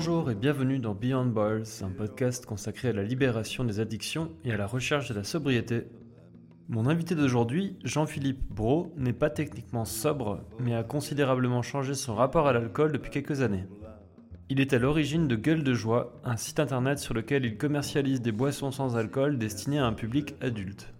Bonjour 0.00 0.30
et 0.30 0.34
bienvenue 0.34 0.78
dans 0.78 0.94
Beyond 0.94 1.26
Bars, 1.26 1.82
un 1.82 1.90
podcast 1.90 2.46
consacré 2.46 2.88
à 2.88 2.92
la 2.94 3.02
libération 3.02 3.64
des 3.64 3.80
addictions 3.80 4.30
et 4.46 4.50
à 4.50 4.56
la 4.56 4.66
recherche 4.66 5.10
de 5.10 5.14
la 5.14 5.24
sobriété. 5.24 5.82
Mon 6.70 6.86
invité 6.86 7.14
d'aujourd'hui, 7.14 7.76
Jean-Philippe 7.84 8.48
Bro, 8.48 8.94
n'est 8.96 9.12
pas 9.12 9.28
techniquement 9.28 9.84
sobre, 9.84 10.40
mais 10.58 10.74
a 10.74 10.84
considérablement 10.84 11.60
changé 11.60 11.92
son 11.92 12.14
rapport 12.14 12.48
à 12.48 12.54
l'alcool 12.54 12.92
depuis 12.92 13.10
quelques 13.10 13.42
années. 13.42 13.66
Il 14.48 14.58
est 14.58 14.72
à 14.72 14.78
l'origine 14.78 15.28
de 15.28 15.36
Gueule 15.36 15.64
de 15.64 15.74
Joie, 15.74 16.18
un 16.24 16.38
site 16.38 16.60
internet 16.60 16.98
sur 16.98 17.12
lequel 17.12 17.44
il 17.44 17.58
commercialise 17.58 18.22
des 18.22 18.32
boissons 18.32 18.70
sans 18.70 18.96
alcool 18.96 19.36
destinées 19.36 19.80
à 19.80 19.86
un 19.86 19.92
public 19.92 20.34
adulte. 20.40 20.94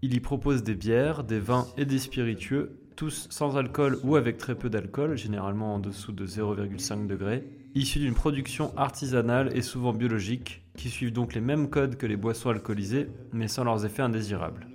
Il 0.00 0.14
y 0.14 0.20
propose 0.20 0.62
des 0.62 0.74
bières, 0.74 1.24
des 1.24 1.40
vins 1.40 1.66
et 1.76 1.84
des 1.84 1.98
spiritueux, 1.98 2.80
tous 2.96 3.26
sans 3.28 3.58
alcool 3.58 3.98
ou 4.02 4.16
avec 4.16 4.38
très 4.38 4.54
peu 4.54 4.70
d'alcool, 4.70 5.18
généralement 5.18 5.74
en 5.74 5.78
dessous 5.78 6.12
de 6.12 6.26
0,5 6.26 7.06
degrés, 7.06 7.44
issus 7.74 7.98
d'une 7.98 8.14
production 8.14 8.72
artisanale 8.76 9.56
et 9.56 9.62
souvent 9.62 9.92
biologique, 9.92 10.62
qui 10.76 10.90
suivent 10.90 11.12
donc 11.12 11.34
les 11.34 11.40
mêmes 11.40 11.68
codes 11.68 11.96
que 11.96 12.06
les 12.06 12.16
boissons 12.16 12.50
alcoolisées, 12.50 13.08
mais 13.32 13.48
sans 13.48 13.64
leurs 13.64 13.84
effets 13.84 14.02
indésirables. 14.02 14.68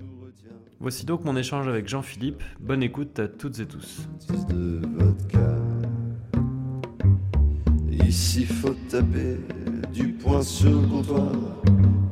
Voici 0.81 1.05
donc 1.05 1.25
mon 1.25 1.35
échange 1.35 1.67
avec 1.67 1.89
Jean-Philippe. 1.89 2.41
Bonne 2.59 2.83
écoute 2.83 3.19
à 3.19 3.27
toutes 3.27 3.59
et 3.59 3.65
tous. 3.65 4.07
Ici 8.07 8.45
faut 8.45 8.75
taper 8.89 9.37
du 9.93 10.13
poing 10.13 10.41
sur 10.41 10.71
le 10.71 10.87
comptoir 10.87 11.31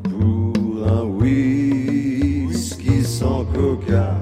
pour 0.03 0.87
un 0.87 1.03
whisky 1.03 3.03
sans 3.03 3.45
coca. 3.45 4.15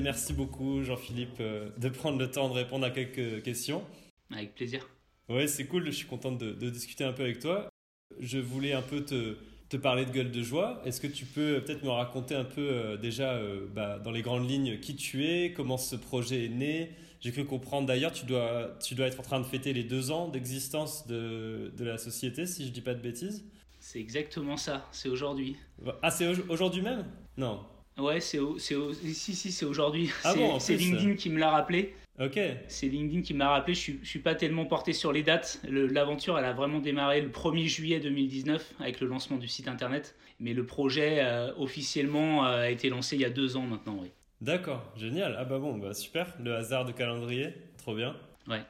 Merci 0.00 0.32
beaucoup 0.32 0.82
Jean-Philippe 0.82 1.38
euh, 1.40 1.70
de 1.78 1.88
prendre 1.88 2.18
le 2.18 2.28
temps 2.28 2.48
de 2.48 2.54
répondre 2.54 2.84
à 2.84 2.90
quelques 2.90 3.42
questions. 3.42 3.82
Avec 4.32 4.56
plaisir. 4.56 4.88
Ouais, 5.28 5.46
c'est 5.46 5.66
cool, 5.66 5.86
je 5.86 5.90
suis 5.92 6.06
content 6.06 6.32
de, 6.32 6.52
discuter 6.70 7.04
un 7.04 7.12
peu 7.12 7.22
avec 7.22 7.38
toi. 7.38 7.68
Je 8.20 8.38
voulais 8.38 8.72
un 8.72 8.82
peu 8.82 9.04
te, 9.04 9.36
te 9.68 9.76
parler 9.76 10.04
de 10.04 10.10
Gueule 10.10 10.30
de 10.30 10.42
Joie. 10.42 10.82
Est-ce 10.84 11.00
que 11.00 11.06
tu 11.06 11.24
peux 11.24 11.62
peut-être 11.64 11.82
me 11.82 11.90
raconter 11.90 12.34
un 12.34 12.44
peu 12.44 12.60
euh, 12.60 12.96
déjà 12.96 13.32
euh, 13.32 13.66
bah, 13.74 13.98
dans 13.98 14.10
les 14.10 14.22
grandes 14.22 14.48
lignes 14.48 14.78
qui 14.80 14.96
tu 14.96 15.24
es, 15.24 15.52
comment 15.52 15.78
ce 15.78 15.96
projet 15.96 16.46
est 16.46 16.50
né? 16.50 16.90
J'ai 17.20 17.30
cru 17.30 17.44
comprendre 17.44 17.86
d'ailleurs, 17.86 18.12
tu 18.12 18.26
dois, 18.26 18.76
tu 18.82 18.94
dois 18.94 19.06
être 19.06 19.20
en 19.20 19.22
train 19.22 19.38
de 19.38 19.46
fêter 19.46 19.72
les 19.72 19.84
deux 19.84 20.10
ans 20.10 20.28
d'existence 20.28 21.06
de, 21.06 21.72
de 21.76 21.84
la 21.84 21.96
société, 21.96 22.46
si 22.46 22.66
je 22.66 22.70
dis 22.70 22.80
pas 22.80 22.94
de 22.94 23.00
bêtises. 23.00 23.44
C'est 23.78 24.00
exactement 24.00 24.56
ça, 24.56 24.88
c'est 24.92 25.08
aujourd'hui. 25.08 25.56
Ah, 26.02 26.10
c'est 26.10 26.26
aujourd'hui 26.48 26.82
même? 26.82 27.04
Non. 27.36 27.60
Ouais, 27.98 28.20
c'est 28.20 28.38
si 28.60 29.34
si 29.34 29.52
c'est 29.52 29.64
aujourd'hui. 29.64 30.10
Ah 30.24 30.34
c'est 30.58 30.76
LinkedIn 30.76 31.14
qui 31.14 31.30
me 31.30 31.38
l'a 31.38 31.50
rappelé. 31.50 31.94
Ok. 32.20 32.38
C'est 32.68 32.88
LinkedIn 32.88 33.22
qui 33.22 33.34
m'a 33.34 33.48
rappelé. 33.48 33.74
Je 33.74 33.80
suis, 33.80 34.00
suis 34.04 34.18
pas 34.18 34.34
tellement 34.34 34.66
porté 34.66 34.92
sur 34.92 35.12
les 35.12 35.22
dates. 35.22 35.60
L'aventure, 35.68 36.38
elle 36.38 36.44
a 36.44 36.52
vraiment 36.52 36.78
démarré 36.78 37.20
le 37.20 37.30
1er 37.30 37.66
juillet 37.66 38.00
2019 38.00 38.74
avec 38.80 39.00
le 39.00 39.06
lancement 39.06 39.38
du 39.38 39.48
site 39.48 39.68
internet. 39.68 40.14
Mais 40.38 40.52
le 40.52 40.66
projet 40.66 41.20
euh, 41.20 41.52
officiellement 41.56 42.44
euh, 42.44 42.62
a 42.62 42.70
été 42.70 42.90
lancé 42.90 43.16
il 43.16 43.22
y 43.22 43.24
a 43.24 43.30
deux 43.30 43.56
ans 43.56 43.62
maintenant, 43.62 43.98
oui. 44.00 44.10
D'accord, 44.40 44.92
génial. 44.96 45.36
Ah 45.38 45.44
bah 45.44 45.58
bon, 45.58 45.78
bah 45.78 45.94
super. 45.94 46.34
Le 46.42 46.54
hasard 46.54 46.84
de 46.84 46.92
calendrier, 46.92 47.54
trop 47.78 47.94
bien. 47.94 48.16
Ouais. 48.48 48.62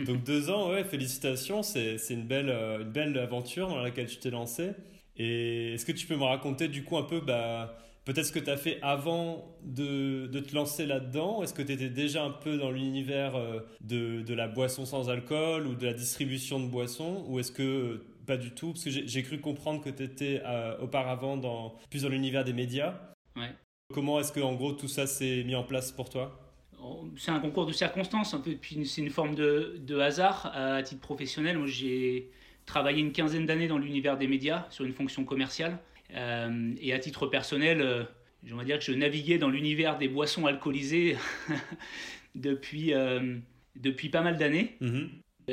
Donc 0.04 0.24
deux 0.24 0.50
ans, 0.50 0.70
ouais, 0.70 0.82
félicitations. 0.82 1.62
C'est 1.62 1.98
une 2.10 2.26
belle, 2.26 2.48
euh, 2.48 2.80
une 2.80 2.90
belle 2.90 3.18
aventure 3.18 3.68
dans 3.68 3.82
laquelle 3.82 4.06
tu 4.06 4.16
t'es 4.16 4.30
lancé. 4.30 4.70
Et 5.16 5.74
est-ce 5.74 5.84
que 5.84 5.92
tu 5.92 6.06
peux 6.06 6.16
me 6.16 6.24
raconter 6.24 6.68
du 6.68 6.82
coup 6.82 6.96
un 6.96 7.02
peu 7.02 7.20
bah, 7.20 7.76
peut-être 8.04 8.26
ce 8.26 8.32
que 8.32 8.38
tu 8.38 8.50
as 8.50 8.56
fait 8.56 8.78
avant 8.82 9.56
de, 9.62 10.26
de 10.26 10.40
te 10.40 10.54
lancer 10.54 10.86
là-dedans 10.86 11.42
Est-ce 11.42 11.54
que 11.54 11.62
tu 11.62 11.72
étais 11.72 11.88
déjà 11.88 12.24
un 12.24 12.30
peu 12.30 12.56
dans 12.56 12.70
l'univers 12.70 13.36
euh, 13.36 13.60
de, 13.80 14.22
de, 14.22 14.34
la 14.34 14.48
boisson 14.48 14.86
sans 14.86 15.10
alcool 15.10 15.66
ou 15.66 15.74
de 15.74 15.86
la 15.86 15.92
distribution 15.92 16.60
de 16.60 16.66
boissons 16.66 17.24
Ou 17.28 17.40
est-ce 17.40 17.52
que 17.52 18.04
pas 18.26 18.36
du 18.36 18.52
tout? 18.52 18.72
Parce 18.72 18.84
que 18.84 18.90
j'ai 18.90 19.22
cru 19.22 19.40
comprendre 19.40 19.82
que 19.82 19.90
tu 19.90 20.02
étais 20.02 20.42
euh, 20.44 20.78
auparavant 20.80 21.36
dans, 21.36 21.76
plus 21.90 22.02
dans 22.02 22.08
l'univers 22.08 22.44
des 22.44 22.52
médias. 22.52 22.94
Ouais. 23.36 23.50
Comment 23.92 24.20
est-ce 24.20 24.32
que 24.32 24.40
en 24.40 24.54
gros 24.54 24.72
tout 24.72 24.88
ça 24.88 25.06
s'est 25.06 25.42
mis 25.44 25.54
en 25.54 25.64
place 25.64 25.92
pour 25.92 26.08
toi? 26.08 26.40
Oh, 26.82 27.08
c'est 27.16 27.30
un 27.30 27.40
concours 27.40 27.66
de 27.66 27.72
circonstances, 27.72 28.32
un 28.32 28.40
peu, 28.40 28.52
puis 28.52 28.86
c'est 28.86 29.02
une 29.02 29.10
forme 29.10 29.34
de, 29.34 29.78
de 29.84 29.98
hasard 29.98 30.50
à 30.54 30.82
titre 30.82 31.00
professionnel. 31.00 31.58
Moi, 31.58 31.66
j'ai 31.66 32.30
travaillé 32.64 33.00
une 33.00 33.12
quinzaine 33.12 33.44
d'années 33.44 33.68
dans 33.68 33.76
l'univers 33.76 34.16
des 34.16 34.26
médias 34.26 34.66
sur 34.70 34.84
une 34.86 34.94
fonction 34.94 35.24
commerciale. 35.24 35.78
Euh, 36.14 36.72
et 36.80 36.92
à 36.92 36.98
titre 36.98 37.26
personnel, 37.26 37.80
euh, 37.80 38.04
j'aimerais 38.44 38.64
dire 38.64 38.78
que 38.78 38.84
je 38.84 38.92
naviguais 38.92 39.38
dans 39.38 39.48
l'univers 39.48 39.98
des 39.98 40.08
boissons 40.08 40.46
alcoolisées 40.46 41.16
depuis, 42.34 42.94
euh, 42.94 43.36
depuis 43.76 44.08
pas 44.08 44.22
mal 44.22 44.36
d'années. 44.36 44.76
Mhm. 44.80 45.08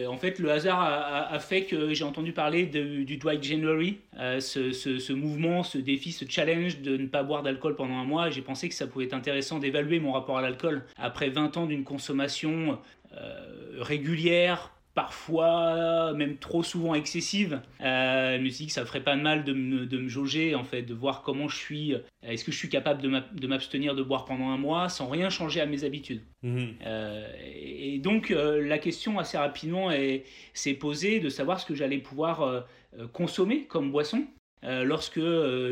En 0.08 0.18
fait, 0.18 0.38
le 0.38 0.52
hasard 0.52 0.80
a, 0.80 1.40
fait 1.40 1.64
que 1.64 1.92
j'ai 1.92 2.04
entendu 2.04 2.32
parler 2.32 2.68
du 2.68 3.18
Dwight 3.18 3.42
January, 3.42 3.98
ce, 4.14 4.72
ce, 4.72 5.14
mouvement, 5.14 5.64
ce 5.64 5.80
défi, 5.80 6.12
ce 6.12 6.24
challenge 6.30 6.82
de 6.82 6.98
ne 6.98 7.08
pas 7.08 7.24
boire 7.24 7.42
d'alcool 7.42 7.76
pendant 7.76 7.96
un 7.96 8.04
mois. 8.04 8.30
J'ai 8.30 8.44
pensé 8.44 8.70
que 8.70 8.76
ça 8.76 8.86
pouvait 8.86 9.06
être 9.06 9.16
intéressant 9.16 9.58
d'évaluer 9.58 10.00
mon 10.00 10.12
rapport 10.12 10.38
à 10.38 10.44
l'alcool 10.44 10.84
après 10.98 11.30
20 11.30 11.58
ans 11.58 11.66
d'une 11.66 11.84
consommation 11.84 12.78
régulière, 13.80 14.72
parfois 14.98 16.12
même 16.14 16.38
trop 16.38 16.64
souvent 16.64 16.96
excessive. 16.96 17.62
Euh, 17.82 18.36
je 18.38 18.42
me 18.42 18.50
suis 18.50 18.64
dit 18.64 18.68
que 18.70 18.74
ça 18.74 18.84
ferait 18.84 19.04
pas 19.04 19.16
de 19.16 19.22
mal 19.22 19.44
de 19.44 19.54
me, 19.54 19.86
de 19.86 20.00
me 20.00 20.10
jauger, 20.10 20.56
en 20.56 20.64
fait, 20.64 20.82
de 20.82 20.96
voir 20.96 21.22
comment 21.22 21.48
je 21.48 21.56
suis. 21.56 21.94
Euh, 21.94 22.00
est-ce 22.24 22.44
que 22.44 22.52
je 22.52 22.58
suis 22.58 22.68
capable 22.68 23.04
de 23.04 23.48
m'abstenir 23.48 23.94
de 23.94 24.02
boire 24.02 24.26
pendant 24.26 24.50
un 24.50 24.58
mois 24.58 24.90
sans 24.90 25.08
rien 25.08 25.30
changer 25.30 25.62
à 25.62 25.68
mes 25.68 25.84
habitudes? 25.84 26.24
Mhm. 26.42 26.74
euh, 26.88 27.28
Et 27.46 28.00
donc, 28.00 28.30
la 28.30 28.80
question 28.80 29.20
assez 29.20 29.38
rapidement 29.38 29.92
s'est 30.56 30.74
posée 30.74 31.20
de 31.20 31.30
savoir 31.30 31.60
ce 31.60 31.68
que 31.68 31.76
j'allais 31.76 32.00
pouvoir 32.00 32.66
consommer 33.14 33.66
comme 33.66 33.92
boisson. 33.92 34.26
lorsque 34.64 35.22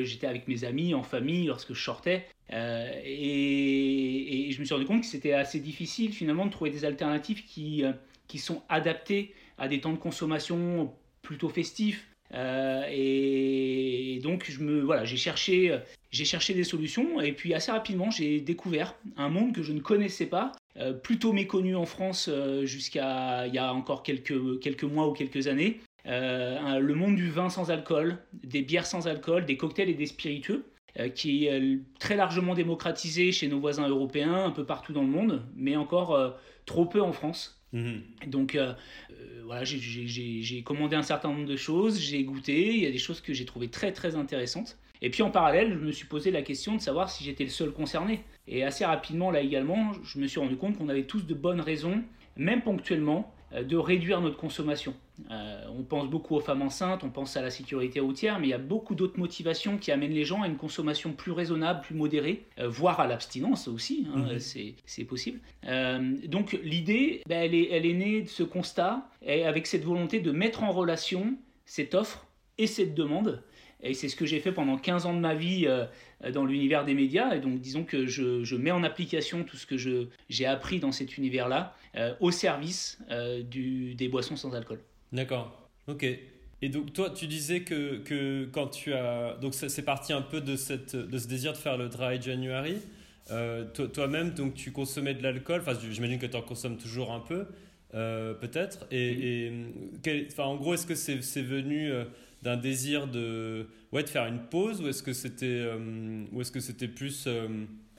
j'étais 0.04 0.28
avec 0.28 0.48
mes 0.48 0.66
amis, 0.66 0.94
en 0.94 1.02
famille, 1.02 1.48
lorsque 1.48 1.74
je 1.74 1.82
sortais. 1.82 2.28
Et, 2.52 4.50
et, 4.50 4.52
je 4.52 4.60
me 4.60 4.66
suis 4.66 4.76
rendu 4.76 4.86
compte 4.86 5.02
que 5.02 5.08
c'était 5.08 5.34
assez 5.34 5.60
difficile 5.60 6.14
finalement 6.14 6.46
de 6.46 6.52
trouver 6.52 6.70
des 6.70 6.86
alternatives 6.86 7.44
qui, 7.44 7.84
qui 8.28 8.38
sont 8.38 8.64
adaptés 8.70 9.34
à 9.58 9.68
des 9.68 9.82
temps 9.82 9.94
de 9.94 9.98
consommation 9.98 10.94
plutôt 11.22 11.50
festifs. 11.50 12.08
Euh, 12.34 12.84
et 12.92 14.20
donc 14.24 14.46
je 14.50 14.60
me 14.64 14.82
voilà, 14.82 15.06
j'ai 15.06 15.18
cherché, 15.18 15.78
j'ai 16.12 16.26
cherché 16.26 16.54
des 16.54 16.64
solutions 16.64 17.22
et 17.22 17.32
puis 17.32 17.54
assez 17.54 17.72
rapidement 17.72 18.10
j'ai 18.10 18.42
découvert 18.42 18.96
un 19.16 19.30
monde 19.30 19.54
que 19.54 19.62
je 19.62 19.74
ne 19.74 19.80
connaissais 19.80 20.26
pas, 20.26 20.52
euh, 20.78 20.92
plutôt 20.92 21.34
méconnu 21.34 21.76
en 21.76 21.86
France 21.86 22.28
euh, 22.30 22.66
jusqu'à 22.66 23.46
il 23.48 23.54
y 23.54 23.60
a 23.60 23.72
encore 23.74 24.02
quelques, 24.02 24.60
quelques 24.60 24.84
mois 24.84 25.08
ou 25.08 25.14
quelques 25.14 25.48
années. 25.48 25.80
le 26.06 26.94
monde 26.94 27.16
du 27.16 27.30
vin 27.30 27.50
sans 27.50 27.70
alcool, 27.70 28.18
des 28.34 28.62
bières 28.64 28.88
sans 28.88 29.08
alcool, 29.08 29.46
des 29.46 29.58
cocktails 29.58 29.90
et 29.90 29.94
des 29.94 30.08
spiritueux 30.08 30.66
qui 31.14 31.46
est 31.46 31.80
très 32.00 32.16
largement 32.16 32.54
démocratisé 32.54 33.34
chez 33.34 33.50
nos 33.50 33.60
voisins 33.60 33.90
européens, 33.90 34.46
un 34.46 34.52
peu 34.52 34.66
partout 34.66 34.94
dans 34.94 35.02
le 35.02 35.10
monde, 35.10 35.46
mais 35.54 35.76
encore 35.76 36.38
trop 36.66 36.86
peu 36.86 37.02
en 37.02 37.12
France. 37.12 37.62
Mhm. 37.76 38.02
Donc 38.28 38.56
euh, 38.56 38.74
euh, 39.12 39.42
voilà, 39.44 39.66
j'ai 39.66 40.64
commandé 40.64 40.96
un 40.96 41.04
certain 41.04 41.28
nombre 41.28 41.46
de 41.46 41.58
choses, 41.58 42.00
j'ai 42.00 42.24
goûté, 42.24 42.74
il 42.74 42.80
y 42.80 42.86
a 42.86 42.92
des 42.92 42.98
choses 42.98 43.20
que 43.20 43.34
j'ai 43.34 43.44
trouvées 43.44 43.68
très 43.68 43.92
très 43.92 44.16
intéressantes. 44.16 44.78
Et 45.02 45.10
puis 45.10 45.24
en 45.24 45.30
parallèle, 45.30 45.74
je 45.74 45.86
me 45.86 45.92
suis 45.92 46.08
posé 46.08 46.32
la 46.32 46.42
question 46.42 46.76
de 46.76 46.82
savoir 46.82 47.10
si 47.10 47.26
j'étais 47.26 47.44
le 47.44 47.50
seul 47.50 47.72
concerné. 47.72 48.24
Et 48.48 48.64
assez 48.64 48.86
rapidement, 48.86 49.30
là 49.30 49.42
également, 49.42 49.92
je 50.06 50.20
me 50.20 50.28
suis 50.28 50.40
rendu 50.40 50.56
compte 50.56 50.78
qu'on 50.78 50.88
avait 50.88 51.04
tous 51.04 51.26
de 51.26 51.34
bonnes 51.34 51.60
raisons, 51.60 52.02
même 52.38 52.62
ponctuellement, 52.62 53.35
de 53.52 53.78
réduire 53.78 54.22
notre 54.22 54.38
consommation. 54.38 54.94
Euh, 55.32 55.64
on 55.78 55.84
pense 55.84 56.10
beaucoup 56.10 56.36
aux 56.36 56.42
femmes 56.42 56.62
enceintes, 56.62 57.04
on 57.04 57.10
pense 57.10 57.38
à 57.38 57.42
la 57.42 57.50
sécurité 57.50 58.00
routière, 58.00 58.40
mais 58.40 58.48
il 58.48 58.50
y 58.50 58.54
a 58.54 58.58
beaucoup 58.58 58.96
d'autres 58.96 59.18
motivations 59.18 59.78
qui 59.78 59.92
amènent 59.92 60.12
les 60.12 60.26
gens 60.26 60.42
à 60.42 60.48
une 60.48 60.58
consommation 60.58 61.14
plus 61.14 61.32
raisonnable, 61.32 61.82
plus 61.82 61.96
modérée, 61.96 62.44
euh, 62.60 62.68
voire 62.68 63.00
à 63.00 63.08
l'abstinence 63.08 63.68
aussi, 63.68 64.08
hein, 64.14 64.28
mhm. 64.34 64.40
c'est 64.86 65.04
possible. 65.06 65.40
donc 66.28 66.58
l'idée, 66.64 67.22
ben, 67.28 67.44
elle, 67.44 67.56
est, 67.56 67.70
elle 67.72 67.86
est 67.86 67.94
née 67.94 68.22
de 68.24 68.30
ce 68.30 68.44
constat, 68.44 69.10
et 69.26 69.46
avec 69.46 69.68
cette 69.68 69.84
volonté 69.84 70.20
de 70.20 70.32
mettre 70.32 70.64
en 70.64 70.72
relation 70.72 71.36
cette 71.66 71.96
offre 71.96 72.28
et 72.58 72.68
cette 72.68 72.94
demande, 72.94 73.42
et 73.86 73.94
c'est 73.94 74.10
ce 74.10 74.16
que 74.16 74.26
j'ai 74.26 74.40
fait 74.40 74.52
pendant 74.52 74.78
15 74.78 75.06
ans 75.06 75.14
de 75.14 75.20
ma 75.20 75.36
vie 75.36 75.66
euh, 75.68 75.86
dans 76.32 76.46
l'univers 76.46 76.86
des 76.86 76.94
médias. 76.94 77.36
Et 77.36 77.40
donc, 77.40 77.60
disons 77.60 77.84
que 77.84 78.08
je, 78.08 78.56
mets 78.56 78.72
en 78.72 78.84
application 78.84 79.44
tout 79.44 79.58
ce 79.58 79.66
que 79.66 79.78
j'ai 80.30 80.46
appris 80.46 80.80
dans 80.80 80.92
cet 80.92 81.18
univers-là 81.18 81.76
euh, 81.84 81.85
au 82.20 82.32
service 82.32 82.98
euh, 83.10 83.44
du, 83.44 83.96
des 83.96 84.08
boissons 84.08 84.36
sans 84.36 84.54
alcool. 84.54 84.80
D'accord. 85.12 85.70
Ok. 85.88 86.06
Et 86.62 86.70
donc, 86.70 86.94
toi, 86.94 87.10
tu 87.10 87.28
disais 87.28 87.62
que, 87.62 87.98
que 88.00 88.46
quand 88.46 88.68
tu 88.68 88.94
as. 88.94 89.38
Donc, 89.42 89.54
c'est 89.54 89.86
parti 89.86 90.14
un 90.14 90.22
peu 90.22 90.42
de, 90.42 90.56
cette, 90.56 90.96
de 90.96 91.18
ce 91.18 91.28
désir 91.28 91.54
de 91.54 91.58
faire 91.58 91.78
le 91.78 91.90
Dry 91.90 92.22
January. 92.22 92.78
Toi-même, 93.94 94.32
donc, 94.32 94.56
tu 94.56 94.72
consommais 94.72 95.14
de 95.14 95.22
l'alcool. 95.22 95.62
Enfin, 95.62 95.78
j'imagine 95.92 96.18
que 96.18 96.26
tu 96.26 96.38
en 96.38 96.42
consommes 96.42 96.78
toujours 96.78 97.12
un 97.12 97.20
peu, 97.20 97.46
peut-être. 97.92 98.88
Et, 98.90 99.52
et 100.06 100.28
enfin, 100.32 100.44
en 100.44 100.56
gros, 100.56 100.74
est-ce 100.74 100.88
que 100.88 100.96
c'est 100.96 101.42
venu 101.42 101.92
d'un 102.46 102.58
désir 102.58 103.08
de, 103.08 103.68
ouais, 103.92 104.04
de 104.04 104.10
faire 104.10 104.28
une 104.28 104.40
pause 104.40 104.80
ou 104.80 104.88
est-ce 104.88 105.02
que 105.02 105.14
c'était 105.14 105.46
euh, 105.48 106.24
ou 106.32 106.42
est-ce 106.42 106.52
que 106.52 106.60
c'était 106.60 106.88
plus 106.88 107.26
euh, 107.26 107.48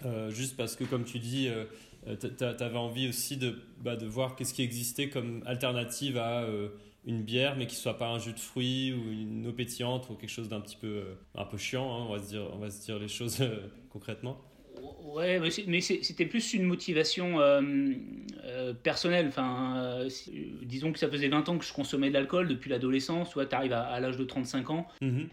euh, 0.04 0.30
juste 0.30 0.56
parce 0.56 0.76
que 0.76 0.84
comme 0.84 1.04
tu 1.04 1.18
dis 1.18 1.48
tu 2.14 2.44
avais 2.44 2.78
envie 2.78 3.08
aussi 3.08 3.36
de, 3.36 3.56
bah, 3.80 3.96
de 3.96 4.06
voir 4.06 4.36
qu'est-ce 4.36 4.54
qui 4.54 4.62
existait 4.62 5.08
comme 5.08 5.42
alternative 5.46 6.18
à 6.18 6.46
une 7.04 7.22
bière, 7.22 7.56
mais 7.56 7.66
qui 7.66 7.76
soit 7.76 7.98
pas 7.98 8.08
un 8.08 8.18
jus 8.18 8.32
de 8.32 8.38
fruits 8.38 8.92
ou 8.92 9.10
une 9.10 9.46
eau 9.46 9.52
pétillante 9.52 10.08
ou 10.10 10.14
quelque 10.14 10.30
chose 10.30 10.48
d'un 10.48 10.60
petit 10.60 10.76
peu, 10.76 11.04
un 11.34 11.44
peu 11.44 11.56
chiant, 11.56 11.84
hein, 11.84 12.06
on, 12.08 12.12
va 12.12 12.18
se 12.18 12.28
dire, 12.28 12.48
on 12.52 12.58
va 12.58 12.70
se 12.70 12.82
dire 12.84 12.98
les 12.98 13.08
choses 13.08 13.42
concrètement. 13.90 14.38
Ouais, 15.14 15.40
mais 15.66 15.80
c'était 15.80 16.26
plus 16.26 16.54
une 16.54 16.64
motivation 16.64 17.40
euh, 17.40 17.62
euh, 18.44 18.74
personnelle. 18.74 19.26
Enfin, 19.28 19.76
euh, 19.76 20.08
disons 20.62 20.92
que 20.92 20.98
ça 20.98 21.08
faisait 21.08 21.28
20 21.28 21.48
ans 21.48 21.58
que 21.58 21.64
je 21.64 21.72
consommais 21.72 22.08
de 22.08 22.14
l'alcool 22.14 22.48
depuis 22.48 22.70
l'adolescence. 22.70 23.30
Tu 23.30 23.54
arrives 23.54 23.72
à, 23.72 24.00
l'âge 24.00 24.16
de 24.16 24.24
35 24.24 24.70
ans. 24.70 24.86
Mhm. 25.00 25.28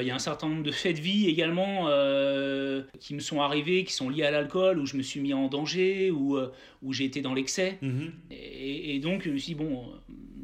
Il 0.00 0.06
y 0.06 0.10
a 0.10 0.14
un 0.14 0.18
certain 0.18 0.48
nombre 0.48 0.62
de 0.62 0.70
faits 0.70 0.96
de 0.96 1.00
vie 1.00 1.28
également 1.28 1.88
qui 2.98 3.14
me 3.14 3.20
sont 3.20 3.40
arrivés, 3.40 3.84
qui 3.84 3.92
sont 3.92 4.08
liés 4.08 4.24
à 4.24 4.30
l'alcool, 4.30 4.78
où 4.78 4.86
je 4.86 4.96
me 4.96 5.02
suis 5.02 5.20
mis 5.20 5.34
en 5.34 5.48
danger, 5.48 6.10
où, 6.10 6.38
où 6.82 6.92
j'ai 6.92 7.04
été 7.04 7.20
dans 7.20 7.34
l'excès. 7.34 7.78
Mhm. 7.82 8.12
Et, 8.30 8.94
et, 8.94 8.98
donc, 8.98 9.22
je 9.24 9.30
me 9.30 9.38
suis 9.38 9.54
dit, 9.54 9.58
bon, 9.58 9.84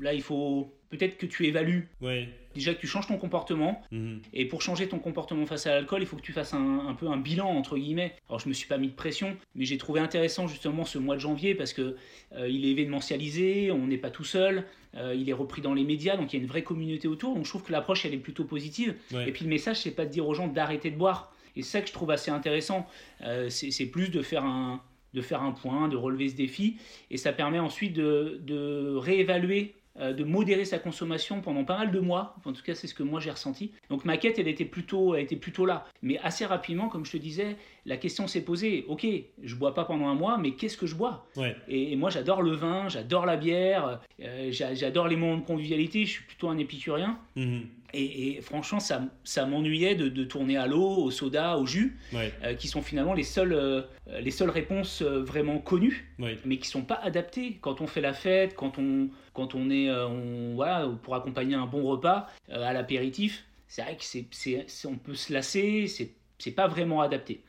là, 0.00 0.12
il 0.12 0.22
faut 0.22 0.72
peut-être 0.96 1.18
que 1.18 1.26
tu 1.26 1.46
évalues. 1.46 1.88
Ouais 2.00 2.28
déjà 2.54 2.74
que 2.74 2.80
tu 2.80 2.86
changes 2.86 3.06
ton 3.06 3.18
comportement. 3.18 3.82
Mhm. 3.90 4.20
Et 4.32 4.46
pour 4.46 4.62
changer 4.62 4.88
ton 4.88 4.98
comportement 4.98 5.46
face 5.46 5.66
à 5.66 5.70
l'alcool, 5.70 6.02
il 6.02 6.06
faut 6.06 6.16
que 6.16 6.22
tu 6.22 6.32
fasses 6.32 6.54
un, 6.54 6.94
peu 6.98 7.08
un 7.08 7.16
bilan, 7.16 7.48
entre 7.48 7.76
guillemets. 7.76 8.14
Alors 8.28 8.40
je 8.40 8.48
me 8.48 8.54
suis 8.54 8.68
pas 8.68 8.78
mis 8.78 8.88
de 8.88 8.94
pression, 8.94 9.36
mais 9.54 9.64
j'ai 9.64 9.78
trouvé 9.78 10.00
intéressant 10.00 10.46
justement 10.46 10.84
ce 10.84 10.98
mois 10.98 11.16
de 11.16 11.20
janvier 11.20 11.54
parce 11.54 11.72
que 11.72 11.96
euh, 12.36 12.48
il 12.48 12.64
est 12.64 12.70
événementialisé, 12.70 13.70
on 13.70 13.86
n'est 13.86 13.98
pas 13.98 14.10
tout 14.10 14.24
seul, 14.24 14.64
euh, 14.96 15.14
il 15.14 15.28
est 15.28 15.34
repris 15.34 15.62
dans 15.62 15.74
les 15.74 15.84
médias, 15.84 16.16
donc 16.16 16.32
il 16.32 16.36
y 16.36 16.38
a 16.38 16.42
une 16.42 16.48
vraie 16.48 16.62
communauté 16.62 17.08
autour. 17.08 17.34
Donc 17.34 17.44
je 17.44 17.50
trouve 17.50 17.62
que 17.62 17.72
l'approche 17.72 18.04
elle 18.06 18.14
est 18.14 18.18
plutôt 18.18 18.44
positive. 18.44 18.94
Et 19.26 19.32
puis 19.32 19.44
le 19.44 19.50
message 19.50 19.80
c'est 19.80 19.94
pas 19.94 20.06
de 20.06 20.10
dire 20.10 20.26
aux 20.26 20.34
gens 20.34 20.48
d'arrêter 20.48 20.90
de 20.90 20.96
boire. 20.96 21.32
Et 21.56 21.62
c'est 21.62 21.78
ça 21.78 21.80
que 21.82 21.88
je 21.88 21.92
trouve 21.92 22.10
assez 22.10 22.30
intéressant. 22.30 22.86
Euh, 23.22 23.48
c'est 23.48 23.86
plus 23.86 24.10
de 24.10 24.22
faire 24.22 24.44
un 24.44 24.80
de 25.12 25.22
faire 25.22 25.44
un 25.44 25.52
point, 25.52 25.86
de 25.86 25.96
relever 25.96 26.28
ce 26.28 26.34
défi, 26.34 26.76
et 27.08 27.18
ça 27.18 27.32
permet 27.32 27.60
ensuite 27.60 27.92
de, 27.92 28.40
de 28.42 28.96
réévaluer 28.96 29.76
de 29.96 30.24
modérer 30.24 30.64
sa 30.64 30.78
consommation 30.78 31.40
pendant 31.40 31.64
pas 31.64 31.78
mal 31.78 31.92
de 31.92 32.00
mois. 32.00 32.36
En 32.44 32.52
tout 32.52 32.62
cas, 32.62 32.74
c'est 32.74 32.86
ce 32.86 32.94
que 32.94 33.02
moi 33.02 33.20
j'ai 33.20 33.30
ressenti. 33.30 33.72
Donc 33.90 34.04
ma 34.04 34.16
quête, 34.16 34.38
elle 34.38 34.48
était 34.48 34.64
plutôt, 34.64 35.14
elle 35.14 35.22
était 35.22 35.36
plutôt 35.36 35.66
là. 35.66 35.86
Mais 36.02 36.18
assez 36.18 36.44
rapidement, 36.44 36.88
comme 36.88 37.04
je 37.04 37.12
te 37.12 37.16
disais, 37.16 37.56
la 37.86 37.96
question 37.96 38.26
s'est 38.26 38.42
posée. 38.42 38.84
Ok, 38.88 39.06
je 39.42 39.54
bois 39.54 39.74
pas 39.74 39.84
pendant 39.84 40.08
un 40.08 40.14
mois, 40.14 40.38
mais 40.38 40.52
qu'est-ce 40.52 40.76
que 40.76 40.86
je 40.86 40.94
bois? 40.94 41.26
Et, 41.68 41.96
moi, 41.96 42.10
j'adore 42.10 42.42
le 42.42 42.52
vin, 42.52 42.88
j'adore 42.88 43.26
la 43.26 43.36
bière, 43.36 44.00
euh, 44.22 44.50
j'adore 44.50 45.08
les 45.08 45.16
moments 45.16 45.38
de 45.38 45.44
convivialité. 45.44 46.04
Je 46.04 46.10
suis 46.10 46.24
plutôt 46.24 46.48
un 46.48 46.58
épicurien. 46.58 47.18
Mhm. 47.36 47.62
Et, 47.96 48.40
franchement, 48.42 48.80
ça, 48.80 49.02
ça 49.22 49.46
m'ennuyait 49.46 49.94
de, 49.94 50.24
tourner 50.24 50.56
à 50.56 50.66
l'eau, 50.66 50.96
au 50.96 51.10
soda, 51.12 51.58
au 51.58 51.66
jus, 51.66 51.96
euh, 52.14 52.54
qui 52.54 52.66
sont 52.66 52.82
finalement 52.82 53.14
les 53.14 53.22
seules, 53.22 53.86
les 54.20 54.32
seules 54.32 54.50
réponses 54.50 55.02
vraiment 55.02 55.58
connues, 55.58 56.12
mais 56.18 56.58
qui 56.58 56.68
sont 56.68 56.82
pas 56.82 56.96
adaptées 56.96 57.58
quand 57.60 57.80
on 57.80 57.86
fait 57.86 58.00
la 58.00 58.12
fête, 58.12 58.54
quand 58.54 58.78
on, 58.78 59.10
quand 59.34 59.54
on 59.54 59.68
est, 59.68 59.90
euh, 59.90 60.06
on, 60.06 60.54
voilà, 60.54 60.88
pour 61.02 61.14
accompagner 61.14 61.54
un 61.56 61.66
bon 61.66 61.82
repas 61.82 62.28
euh, 62.50 62.62
à 62.62 62.72
l'apéritif, 62.72 63.44
c'est 63.66 63.82
vrai 63.82 63.96
que 63.96 64.04
c'est, 64.04 64.26
c'est, 64.30 64.86
on 64.86 64.96
peut 64.96 65.14
se 65.14 65.32
lasser, 65.32 65.88
c'est, 65.88 66.12
c'est 66.44 66.52
pas 66.52 66.68
vraiment 66.68 67.00
adapté. 67.00 67.40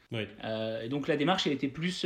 Euh, 0.44 0.88
donc 0.88 1.08
la 1.08 1.18
démarche, 1.18 1.46
elle 1.48 1.54
était 1.54 1.68
plus 1.68 2.06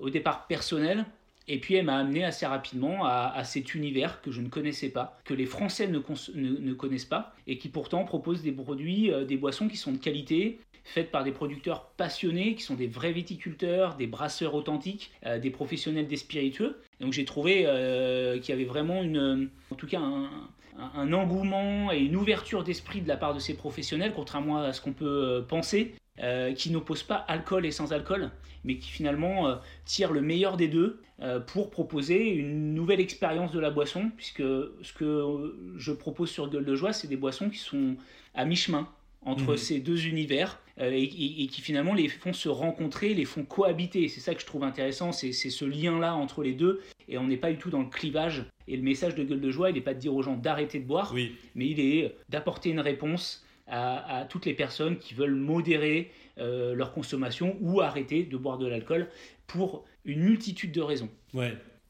au 0.00 0.10
départ 0.10 0.46
personnelle, 0.46 1.04
et 1.46 1.58
puis 1.58 1.74
elle 1.76 1.86
m'a 1.86 1.96
amené 1.96 2.24
assez 2.24 2.44
rapidement 2.44 3.06
à, 3.06 3.42
cet 3.44 3.74
univers 3.74 4.20
que 4.20 4.30
je 4.30 4.40
ne 4.40 4.48
connaissais 4.48 4.90
pas, 4.90 5.18
que 5.24 5.32
les 5.32 5.46
Français 5.46 5.86
ne, 5.86 6.00
ne, 6.34 6.72
connaissent 6.74 7.04
pas, 7.04 7.34
et 7.46 7.56
qui 7.56 7.68
pourtant 7.68 8.04
propose 8.04 8.42
des 8.42 8.52
produits, 8.52 9.10
des 9.26 9.36
boissons 9.36 9.68
qui 9.68 9.76
sont 9.76 9.92
de 9.92 9.98
qualité, 9.98 10.58
faites 10.84 11.10
par 11.10 11.24
des 11.24 11.32
producteurs 11.32 11.86
passionnés, 11.96 12.54
qui 12.54 12.62
sont 12.62 12.74
des 12.74 12.86
vrais 12.86 13.12
viticulteurs, 13.12 13.94
des 13.94 14.06
brasseurs 14.06 14.54
authentiques, 14.54 15.10
des 15.40 15.50
professionnels 15.50 16.06
des 16.06 16.16
spiritueux. 16.16 16.80
Donc 17.00 17.12
j'ai 17.12 17.24
trouvé 17.24 17.64
euh, 17.66 18.38
qu'il 18.38 18.50
y 18.50 18.52
avait 18.52 18.64
vraiment 18.64 19.02
une, 19.02 19.50
en 19.70 19.74
tout 19.74 19.86
cas 19.86 20.00
un, 20.00 21.12
engouement 21.12 21.92
et 21.92 21.98
une 21.98 22.16
ouverture 22.16 22.64
d'esprit 22.64 23.00
de 23.00 23.08
la 23.08 23.16
part 23.16 23.34
de 23.34 23.38
ces 23.40 23.54
professionnels, 23.54 24.12
contrairement 24.14 24.58
à 24.58 24.72
ce 24.72 24.80
qu'on 24.80 24.92
peut 24.92 25.06
euh, 25.06 25.42
penser, 25.42 25.94
euh, 26.20 26.52
qui 26.52 26.70
n'opposent 26.70 27.02
pas 27.02 27.16
alcool 27.16 27.66
et 27.66 27.70
sans 27.70 27.92
alcool, 27.92 28.30
mais 28.64 28.76
qui 28.76 28.90
finalement 28.90 29.58
tirent 29.84 30.12
le 30.12 30.20
meilleur 30.20 30.56
des 30.56 30.68
deux 30.68 31.00
pour 31.46 31.70
proposer 31.70 32.28
une 32.28 32.74
nouvelle 32.74 33.00
expérience 33.00 33.52
de 33.52 33.60
la 33.60 33.70
boisson, 33.70 34.10
puisque 34.16 34.42
ce 34.42 34.92
que 34.92 35.54
je 35.76 35.92
propose 35.92 36.30
sur 36.30 36.50
Gueule 36.50 36.64
de 36.64 36.74
Joie, 36.74 36.92
c'est 36.92 37.08
des 37.08 37.16
boissons 37.16 37.50
qui 37.50 37.58
sont 37.58 37.96
à 38.34 38.44
mi-chemin 38.44 38.88
entre 39.22 39.52
mhm. 39.52 39.56
ces 39.56 39.80
deux 39.80 40.06
univers 40.06 40.60
euh, 40.80 40.90
et, 40.92 41.08
qui 41.08 41.60
finalement 41.60 41.94
les 41.94 42.08
font 42.08 42.32
se 42.32 42.48
rencontrer, 42.48 43.14
les 43.14 43.24
font 43.24 43.44
cohabiter. 43.44 44.08
C'est 44.08 44.20
ça 44.20 44.34
que 44.34 44.40
je 44.40 44.46
trouve 44.46 44.64
intéressant, 44.64 45.12
c'est 45.12 45.32
ce 45.32 45.64
lien-là 45.64 46.14
entre 46.14 46.42
les 46.42 46.52
deux. 46.52 46.80
Et 47.08 47.18
on 47.18 47.26
n'est 47.26 47.36
pas 47.36 47.50
du 47.50 47.58
tout 47.58 47.70
dans 47.70 47.80
le 47.80 47.88
clivage. 47.88 48.44
Et 48.68 48.76
le 48.76 48.82
message 48.82 49.14
de 49.14 49.24
Gueule 49.24 49.40
de 49.40 49.50
Joie, 49.50 49.70
il 49.70 49.74
n'est 49.74 49.80
pas 49.80 49.94
de 49.94 49.98
dire 49.98 50.14
aux 50.14 50.22
gens 50.22 50.36
d'arrêter 50.36 50.78
de 50.78 50.86
boire, 50.86 51.14
mais 51.14 51.66
il 51.66 51.80
est 51.80 52.14
d'apporter 52.28 52.70
une 52.70 52.80
réponse 52.80 53.44
à, 53.70 54.26
toutes 54.28 54.46
les 54.46 54.54
personnes 54.54 54.98
qui 54.98 55.14
veulent 55.14 55.34
modérer 55.34 56.10
euh, 56.38 56.74
leur 56.74 56.92
consommation 56.92 57.56
ou 57.60 57.80
arrêter 57.80 58.24
de 58.24 58.36
boire 58.36 58.58
de 58.58 58.66
l'alcool 58.66 59.08
pour 59.46 59.84
une 60.04 60.20
multitude 60.20 60.72
de 60.72 60.80
raisons. 60.80 61.10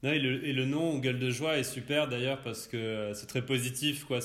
Et, 0.02 0.18
le, 0.18 0.46
et, 0.46 0.52
le, 0.52 0.64
nom 0.64 0.98
Gueule 0.98 1.18
de 1.18 1.30
joie 1.30 1.58
est 1.58 1.64
super 1.64 2.08
d'ailleurs 2.08 2.40
parce 2.42 2.68
que 2.68 2.76
euh, 2.76 3.14
c'est 3.14 3.26
très 3.26 3.44
positif 3.44 4.04
quoi. 4.04 4.18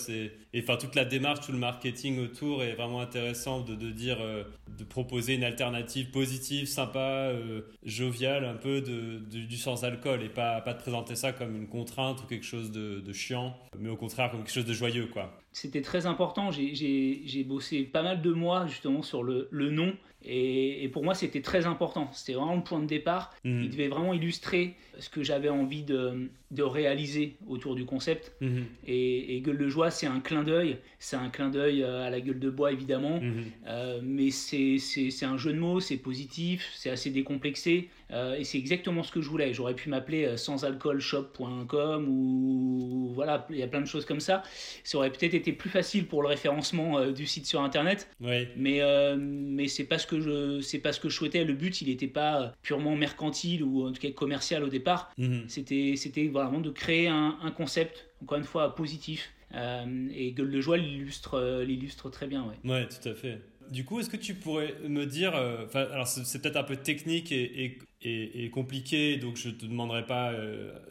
Enfin 0.56 0.78
toute 0.78 0.96
la 0.96 1.06
démarche, 1.06 1.42
tout 1.46 1.52
le 1.52 1.58
marketing 1.58 2.20
autour 2.20 2.64
est 2.64 2.74
vraiment 2.74 3.02
intéressant 3.02 3.62
de, 3.62 3.76
de 3.76 3.90
dire, 3.90 4.18
euh, 4.22 4.44
de 4.78 4.84
proposer 4.84 5.34
une 5.34 5.44
alternative 5.44 6.12
positive, 6.12 6.68
sympa, 6.68 7.32
euh, 7.32 7.62
joviale, 7.84 8.46
un 8.46 8.56
peu 8.56 8.82
de, 8.82 9.18
du 9.18 9.58
sans 9.58 9.84
alcool 9.84 10.22
et 10.24 10.30
pas, 10.30 10.62
pas 10.62 10.74
de 10.74 10.80
présenter 10.80 11.16
ça 11.16 11.32
comme 11.34 11.56
une 11.56 11.68
contrainte 11.68 12.22
ou 12.24 12.28
quelque 12.28 12.46
chose 12.46 12.72
de, 12.72 13.00
de 13.00 13.14
chiant, 13.14 13.56
mais 13.80 13.90
au 13.90 13.98
contraire 13.98 14.30
comme 14.30 14.42
quelque 14.44 14.54
chose 14.54 14.66
de 14.66 14.74
joyeux. 14.74 15.10
C'était 15.52 15.82
très 15.82 16.06
important. 16.06 16.52
J'ai 16.52 17.46
bossé 17.48 17.84
pas 17.84 18.04
mal 18.04 18.22
de 18.22 18.32
mois 18.32 18.68
justement 18.68 19.02
sur 19.02 19.24
le, 19.24 19.48
le 19.52 19.72
nom 19.72 19.94
et, 20.26 20.84
et, 20.84 20.90
pour 20.90 21.04
moi 21.04 21.16
c'était 21.16 21.42
très 21.42 21.66
important. 21.66 22.10
C'était 22.14 22.34
vraiment 22.34 22.56
le 22.56 22.64
point 22.64 22.80
de 22.80 22.86
départ. 22.86 23.34
Mhm. 23.44 23.64
Il 23.64 23.70
devait 23.70 23.88
vraiment 23.88 24.14
illustrer 24.14 24.76
ce 25.00 25.10
que 25.10 25.24
j'avais 25.24 25.50
envie 25.50 25.84
de, 25.84 26.30
de, 26.52 26.64
réaliser 26.64 27.36
autour 27.48 27.76
du 27.76 27.86
concept. 27.86 28.32
Mhm. 28.42 28.66
Et, 28.88 29.36
et 29.36 29.42
Gueule 29.42 29.58
de 29.58 29.68
joie, 29.68 29.92
c'est 29.92 30.08
un 30.08 30.20
clin 30.20 30.44
d'œil. 30.44 30.78
C'est 31.00 31.16
un 31.16 31.30
clin 31.30 31.50
d'œil 31.50 31.84
euh, 31.84 32.06
à 32.06 32.10
la 32.10 32.22
gueule 32.22 32.40
de 32.40 32.50
bois, 32.50 32.72
évidemment. 32.72 33.20
Mhm. 33.20 33.44
Euh, 33.68 34.00
mais 34.04 34.30
c'est 34.32 34.78
un 35.24 35.38
jeu 35.38 35.54
de 35.54 35.60
mots, 35.60 35.80
c'est 35.80 35.98
positif, 35.98 36.72
c'est 36.76 36.90
assez 36.90 37.10
décomplexé. 37.10 37.90
Euh, 38.14 38.36
et 38.36 38.44
c'est 38.44 38.58
exactement 38.58 39.04
ce 39.04 39.12
que 39.12 39.22
je 39.22 39.30
voulais. 39.30 39.54
J'aurais 39.54 39.74
pu 39.74 39.90
m'appeler 39.90 40.38
sansalcoolshop.com 40.38 42.08
ou 42.08 43.12
voilà, 43.14 43.46
il 43.50 43.58
y 43.58 43.64
a 43.64 43.68
plein 43.68 43.82
de 43.82 43.88
choses 43.88 44.06
comme 44.06 44.20
ça. 44.20 44.44
Ça 44.84 44.98
aurait 44.98 45.12
peut-être 45.12 45.34
été 45.34 45.52
plus 45.52 45.70
facile 45.70 46.06
pour 46.08 46.22
le 46.22 46.28
référencement 46.30 47.08
du 47.12 47.26
site 47.26 47.46
sur 47.46 47.62
Internet. 47.62 48.10
Oui. 48.22 48.48
Mais, 48.56 48.82
mais 49.18 49.68
c'est 49.68 49.86
pas, 49.86 49.98
ce 49.98 50.08
que 50.08 50.20
je, 50.22 50.78
pas 50.78 50.94
ce 50.94 51.00
que 51.00 51.10
je 51.10 51.16
souhaitais. 51.16 51.44
Le 51.44 51.54
but, 51.54 51.82
il 51.82 51.90
n'était 51.90 52.08
pas 52.08 52.54
purement 52.62 52.96
mercantile 52.96 53.64
ou 53.64 53.88
en 53.88 53.92
tout 53.92 54.02
cas 54.02 54.12
commercial 54.12 54.64
au 54.64 54.70
départ. 54.70 55.12
Mhm. 55.18 55.46
C'était 55.48 56.28
vraiment 56.28 56.60
de 56.60 56.70
créer 56.70 57.08
un, 57.08 57.38
un 57.42 57.52
concept, 57.52 58.08
encore 58.22 58.38
une 58.38 58.44
fois, 58.44 58.76
positif 58.76 59.34
euh, 59.56 60.08
et 60.16 60.32
Gueule 60.32 60.52
de 60.52 60.62
Joie 60.62 60.78
l'illustre, 60.78 61.36
euh, 61.36 61.64
l'illustre 61.64 62.10
très 62.10 62.28
bien. 62.28 62.44
Ouais. 62.44 62.72
ouais, 62.72 62.88
tout 62.88 63.08
à 63.08 63.14
fait. 63.14 63.40
Du 63.74 63.86
coup, 63.86 64.00
est-ce 64.00 64.10
que 64.10 64.18
tu 64.18 64.36
pourrais 64.36 64.76
me 64.88 65.06
dire, 65.06 65.36
euh, 65.36 65.66
alors 65.74 66.08
c'est, 66.08 66.40
peut-être 66.40 66.58
un 66.58 66.64
peu 66.64 66.76
technique 66.76 67.32
et, 67.32 67.80
et, 68.04 68.46
et, 68.46 68.50
compliqué, 68.52 69.18
donc 69.18 69.36
je 69.36 69.50
ne 69.50 69.54
te 69.54 69.66
demanderai 69.66 70.06
pas 70.06 70.32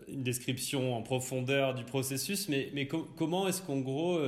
une 0.09 0.25
description 0.25 0.97
en 0.97 1.03
profondeur 1.03 1.75
du 1.75 1.85
processus, 1.85 2.49
mais, 2.49 2.71
mais 2.75 2.89
comment 2.89 3.47
est-ce 3.47 3.63
qu'en 3.63 3.79
gros, 3.79 4.19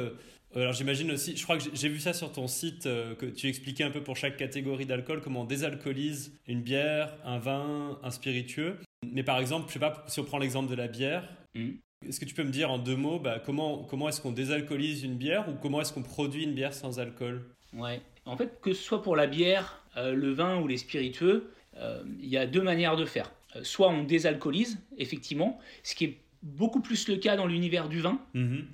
alors 0.54 0.72
j'imagine 0.72 1.10
aussi, 1.10 1.36
je 1.36 1.42
crois 1.42 1.58
que 1.58 1.64
j'ai 1.72 1.88
vu 1.88 1.98
ça 1.98 2.12
sur 2.12 2.30
ton 2.30 2.46
site, 2.46 2.84
que 2.84 3.26
tu 3.26 3.48
expliquais 3.48 3.82
un 3.82 3.90
peu 3.90 4.04
pour 4.04 4.16
chaque 4.16 4.36
catégorie 4.36 4.86
d'alcool 4.86 5.20
comment 5.20 5.40
on 5.40 5.46
désalcoolise 5.46 6.32
une 6.46 6.62
bière, 6.62 7.16
un 7.24 7.38
vin, 7.38 7.98
un 8.04 8.10
spiritueux. 8.12 8.76
Mais 9.10 9.24
par 9.24 9.40
exemple, 9.40 9.66
je 9.68 9.72
sais 9.72 9.80
pas, 9.80 10.04
si 10.06 10.20
on 10.20 10.24
prend 10.24 10.38
l'exemple 10.38 10.70
de 10.70 10.76
la 10.76 10.86
bière, 10.86 11.28
mmh. 11.54 11.70
Est-ce 12.08 12.20
que 12.20 12.24
tu 12.24 12.34
peux 12.34 12.44
me 12.44 12.50
dire 12.50 12.70
en 12.70 12.78
deux 12.78 12.96
mots 12.96 13.18
bah, 13.18 13.40
comment, 13.44 13.84
comment 13.84 14.08
est-ce 14.08 14.20
qu'on 14.20 14.32
désalcoolise 14.32 15.04
une 15.04 15.16
bière 15.16 15.48
ou 15.48 15.54
comment 15.54 15.80
est-ce 15.80 15.92
qu'on 15.92 16.02
produit 16.02 16.44
une 16.44 16.52
bière 16.52 16.74
sans 16.74 16.98
alcool? 16.98 17.44
Ouais. 17.72 18.00
En 18.26 18.36
fait, 18.36 18.60
que 18.60 18.72
ce 18.72 18.82
soit 18.82 19.02
pour 19.02 19.16
la 19.16 19.26
bière, 19.26 19.82
euh, 19.96 20.14
le 20.14 20.32
vin 20.32 20.60
ou 20.60 20.66
les 20.66 20.76
spiritueux, 20.76 21.52
euh, 21.76 22.02
il 22.20 22.28
y 22.28 22.36
a 22.36 22.46
deux 22.46 22.62
manières 22.62 22.96
de 22.96 23.04
faire. 23.04 23.32
Euh, 23.56 23.60
soit 23.62 23.88
on 23.88 24.04
désalcoolise, 24.04 24.78
effectivement, 24.98 25.58
ce 25.82 25.94
qui 25.94 26.04
est 26.04 26.18
beaucoup 26.42 26.80
plus 26.80 27.08
le 27.08 27.16
cas 27.16 27.36
dans 27.36 27.46
l'univers 27.46 27.88
du 27.88 28.00
vin, 28.00 28.18
mm-hmm. 28.34 28.64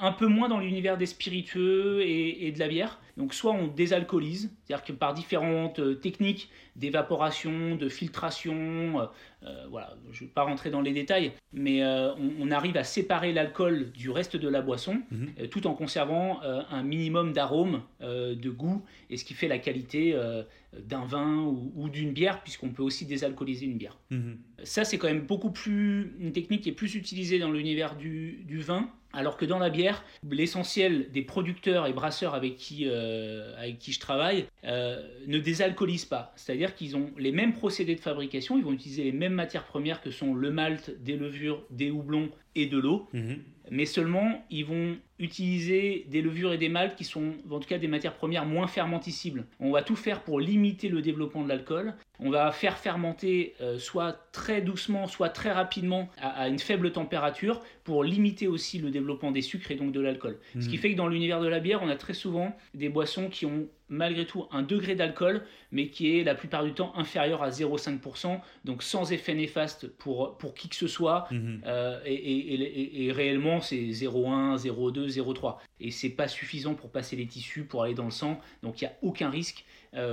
Un 0.00 0.12
peu 0.12 0.26
moins 0.26 0.48
dans 0.48 0.58
l'univers 0.58 0.96
des 0.96 1.06
spiritueux 1.06 2.02
et, 2.02 2.46
et, 2.46 2.52
de 2.52 2.58
la 2.58 2.68
bière. 2.68 3.00
Donc 3.16 3.34
soit 3.34 3.52
on 3.52 3.66
désalcoolise, 3.66 4.50
c'est-à-dire 4.64 4.84
que 4.84 4.92
par 4.92 5.12
différentes 5.12 6.00
techniques 6.00 6.50
d'évaporation, 6.76 7.76
de 7.76 7.88
filtration, 7.88 9.08
euh, 9.44 9.66
voilà, 9.70 9.96
je 10.12 10.22
ne 10.22 10.28
vais 10.28 10.32
pas 10.32 10.42
rentrer 10.42 10.70
dans 10.70 10.80
les 10.80 10.92
détails, 10.92 11.32
mais 11.52 11.82
euh, 11.82 12.14
on, 12.40 12.50
arrive 12.50 12.76
à 12.76 12.84
séparer 12.84 13.32
l'alcool 13.32 13.90
du 13.92 14.10
reste 14.10 14.36
de 14.36 14.48
la 14.48 14.62
boisson, 14.62 15.02
mhm. 15.10 15.32
euh, 15.40 15.46
tout 15.48 15.66
en 15.66 15.74
conservant 15.74 16.40
un 16.42 16.82
minimum 16.82 17.32
d'arôme, 17.32 17.82
de 18.00 18.50
goût, 18.50 18.82
et 19.10 19.16
ce 19.16 19.24
qui 19.24 19.34
fait 19.34 19.48
la 19.48 19.58
qualité 19.58 20.16
d'un 20.78 21.04
vin 21.04 21.42
ou, 21.42 21.88
d'une 21.88 22.12
bière, 22.12 22.42
puisqu'on 22.42 22.70
peut 22.70 22.82
aussi 22.82 23.06
désalcooliser 23.06 23.66
une 23.66 23.78
bière. 23.78 23.98
Mhm. 24.10 24.38
Ça, 24.62 24.84
c'est 24.84 24.98
quand 24.98 25.08
même 25.08 25.26
beaucoup 25.26 25.50
plus 25.50 26.14
une 26.18 26.32
technique 26.32 26.62
qui 26.62 26.68
est 26.68 26.74
plus 26.74 26.94
utilisée 26.94 27.38
dans 27.38 27.50
l'univers 27.50 27.96
du, 27.96 28.44
vin 28.60 28.88
Alors 29.12 29.36
que 29.36 29.44
dans 29.44 29.58
la 29.58 29.70
bière, 29.70 30.04
l'essentiel 30.30 31.10
des 31.12 31.22
producteurs 31.22 31.86
et 31.86 31.92
brasseurs 31.92 32.34
avec 32.34 32.56
qui, 32.56 32.84
euh, 32.86 33.54
avec 33.58 33.78
je 33.86 34.00
travaille 34.00 34.46
euh, 34.64 35.02
ne 35.26 35.38
désalcoolisent 35.38 36.06
pas. 36.06 36.32
C'est-à-dire 36.36 36.74
qu'ils 36.74 36.96
ont 36.96 37.10
les 37.18 37.32
mêmes 37.32 37.52
procédés 37.52 37.94
de 37.94 38.00
fabrication, 38.00 38.56
ils 38.56 38.64
vont 38.64 38.72
utiliser 38.72 39.04
les 39.04 39.12
mêmes 39.12 39.34
matières 39.34 39.64
premières 39.64 40.00
que 40.00 40.10
sont 40.10 40.34
le 40.34 40.50
malt, 40.50 40.90
des 41.02 41.16
levures, 41.16 41.62
des 41.70 41.90
houblons 41.90 42.30
et 42.54 42.66
de 42.66 42.78
l'eau. 42.78 43.08
Mhm. 43.12 43.38
Mais 43.70 43.86
seulement, 43.86 44.44
ils 44.50 44.64
vont 44.66 44.96
utiliser 45.18 46.04
des 46.10 46.20
levures 46.20 46.52
et 46.52 46.58
des 46.58 46.68
maltes 46.68 46.96
qui 46.96 47.04
sont 47.04 47.32
en 47.50 47.58
tout 47.60 47.68
cas 47.68 47.78
des 47.78 47.88
matières 47.88 48.14
premières 48.14 48.44
moins 48.44 48.66
fermenticibles. 48.66 49.46
On 49.60 49.70
va 49.70 49.82
tout 49.82 49.96
faire 49.96 50.22
pour 50.22 50.40
limiter 50.40 50.88
le 50.88 51.00
développement 51.00 51.42
de 51.44 51.48
l'alcool. 51.48 51.94
On 52.18 52.28
va 52.30 52.50
faire 52.52 52.76
fermenter 52.76 53.54
euh, 53.60 53.78
soit 53.78 54.28
très 54.32 54.60
doucement, 54.62 55.06
soit 55.06 55.28
très 55.30 55.52
rapidement 55.52 56.10
à, 56.20 56.42
à, 56.42 56.48
une 56.48 56.58
faible 56.58 56.92
température 56.92 57.60
pour 57.84 58.04
limiter 58.04 58.46
aussi 58.46 58.78
le 58.78 58.90
développement 58.90 59.30
des 59.30 59.42
sucres 59.42 59.70
et 59.70 59.76
donc 59.76 59.92
de 59.92 60.00
l'alcool. 60.00 60.38
Ce 60.58 60.68
qui 60.68 60.74
Mhm. 60.76 60.80
fait 60.80 60.92
que 60.92 60.96
dans 60.96 61.08
l'univers 61.08 61.40
de 61.40 61.48
la 61.48 61.60
bière, 61.60 61.80
on 61.82 61.88
a 61.88 61.96
très 61.96 62.14
souvent 62.14 62.54
des 62.74 62.88
boissons 62.88 63.28
qui 63.28 63.46
ont 63.46 63.68
malgré 63.92 64.26
tout 64.26 64.46
un 64.50 64.62
degré 64.62 64.94
d'alcool, 64.94 65.42
mais 65.70 65.88
qui 65.88 66.18
est 66.18 66.24
la 66.24 66.34
plupart 66.34 66.64
du 66.64 66.72
temps 66.72 66.92
inférieur 66.96 67.42
à 67.42 67.50
0,5%, 67.50 68.40
donc 68.64 68.82
sans 68.82 69.12
effet 69.12 69.34
néfaste 69.34 69.86
pour, 69.88 70.36
pour 70.38 70.54
qui 70.54 70.68
que 70.68 70.76
ce 70.76 70.88
soit. 70.88 71.28
Mhm. 71.30 71.60
Euh, 71.66 72.00
et, 72.04 72.14
et- 72.14 72.54
et- 72.54 73.04
et 73.06 73.12
réellement, 73.12 73.60
c'est 73.60 73.92
0,1, 73.92 74.56
0,2, 74.56 75.08
0,3. 75.08 75.58
Et 75.80 75.90
c'est 75.90 76.10
pas 76.10 76.28
suffisant 76.28 76.74
pour 76.74 76.90
passer 76.90 77.16
les 77.16 77.26
tissus, 77.26 77.64
pour 77.64 77.82
aller 77.82 77.94
dans 77.94 78.04
le 78.06 78.10
sang. 78.10 78.40
Donc 78.62 78.80
il 78.80 78.84
n'y 78.84 78.88
a 78.90 78.96
aucun 79.02 79.30
risque 79.30 79.64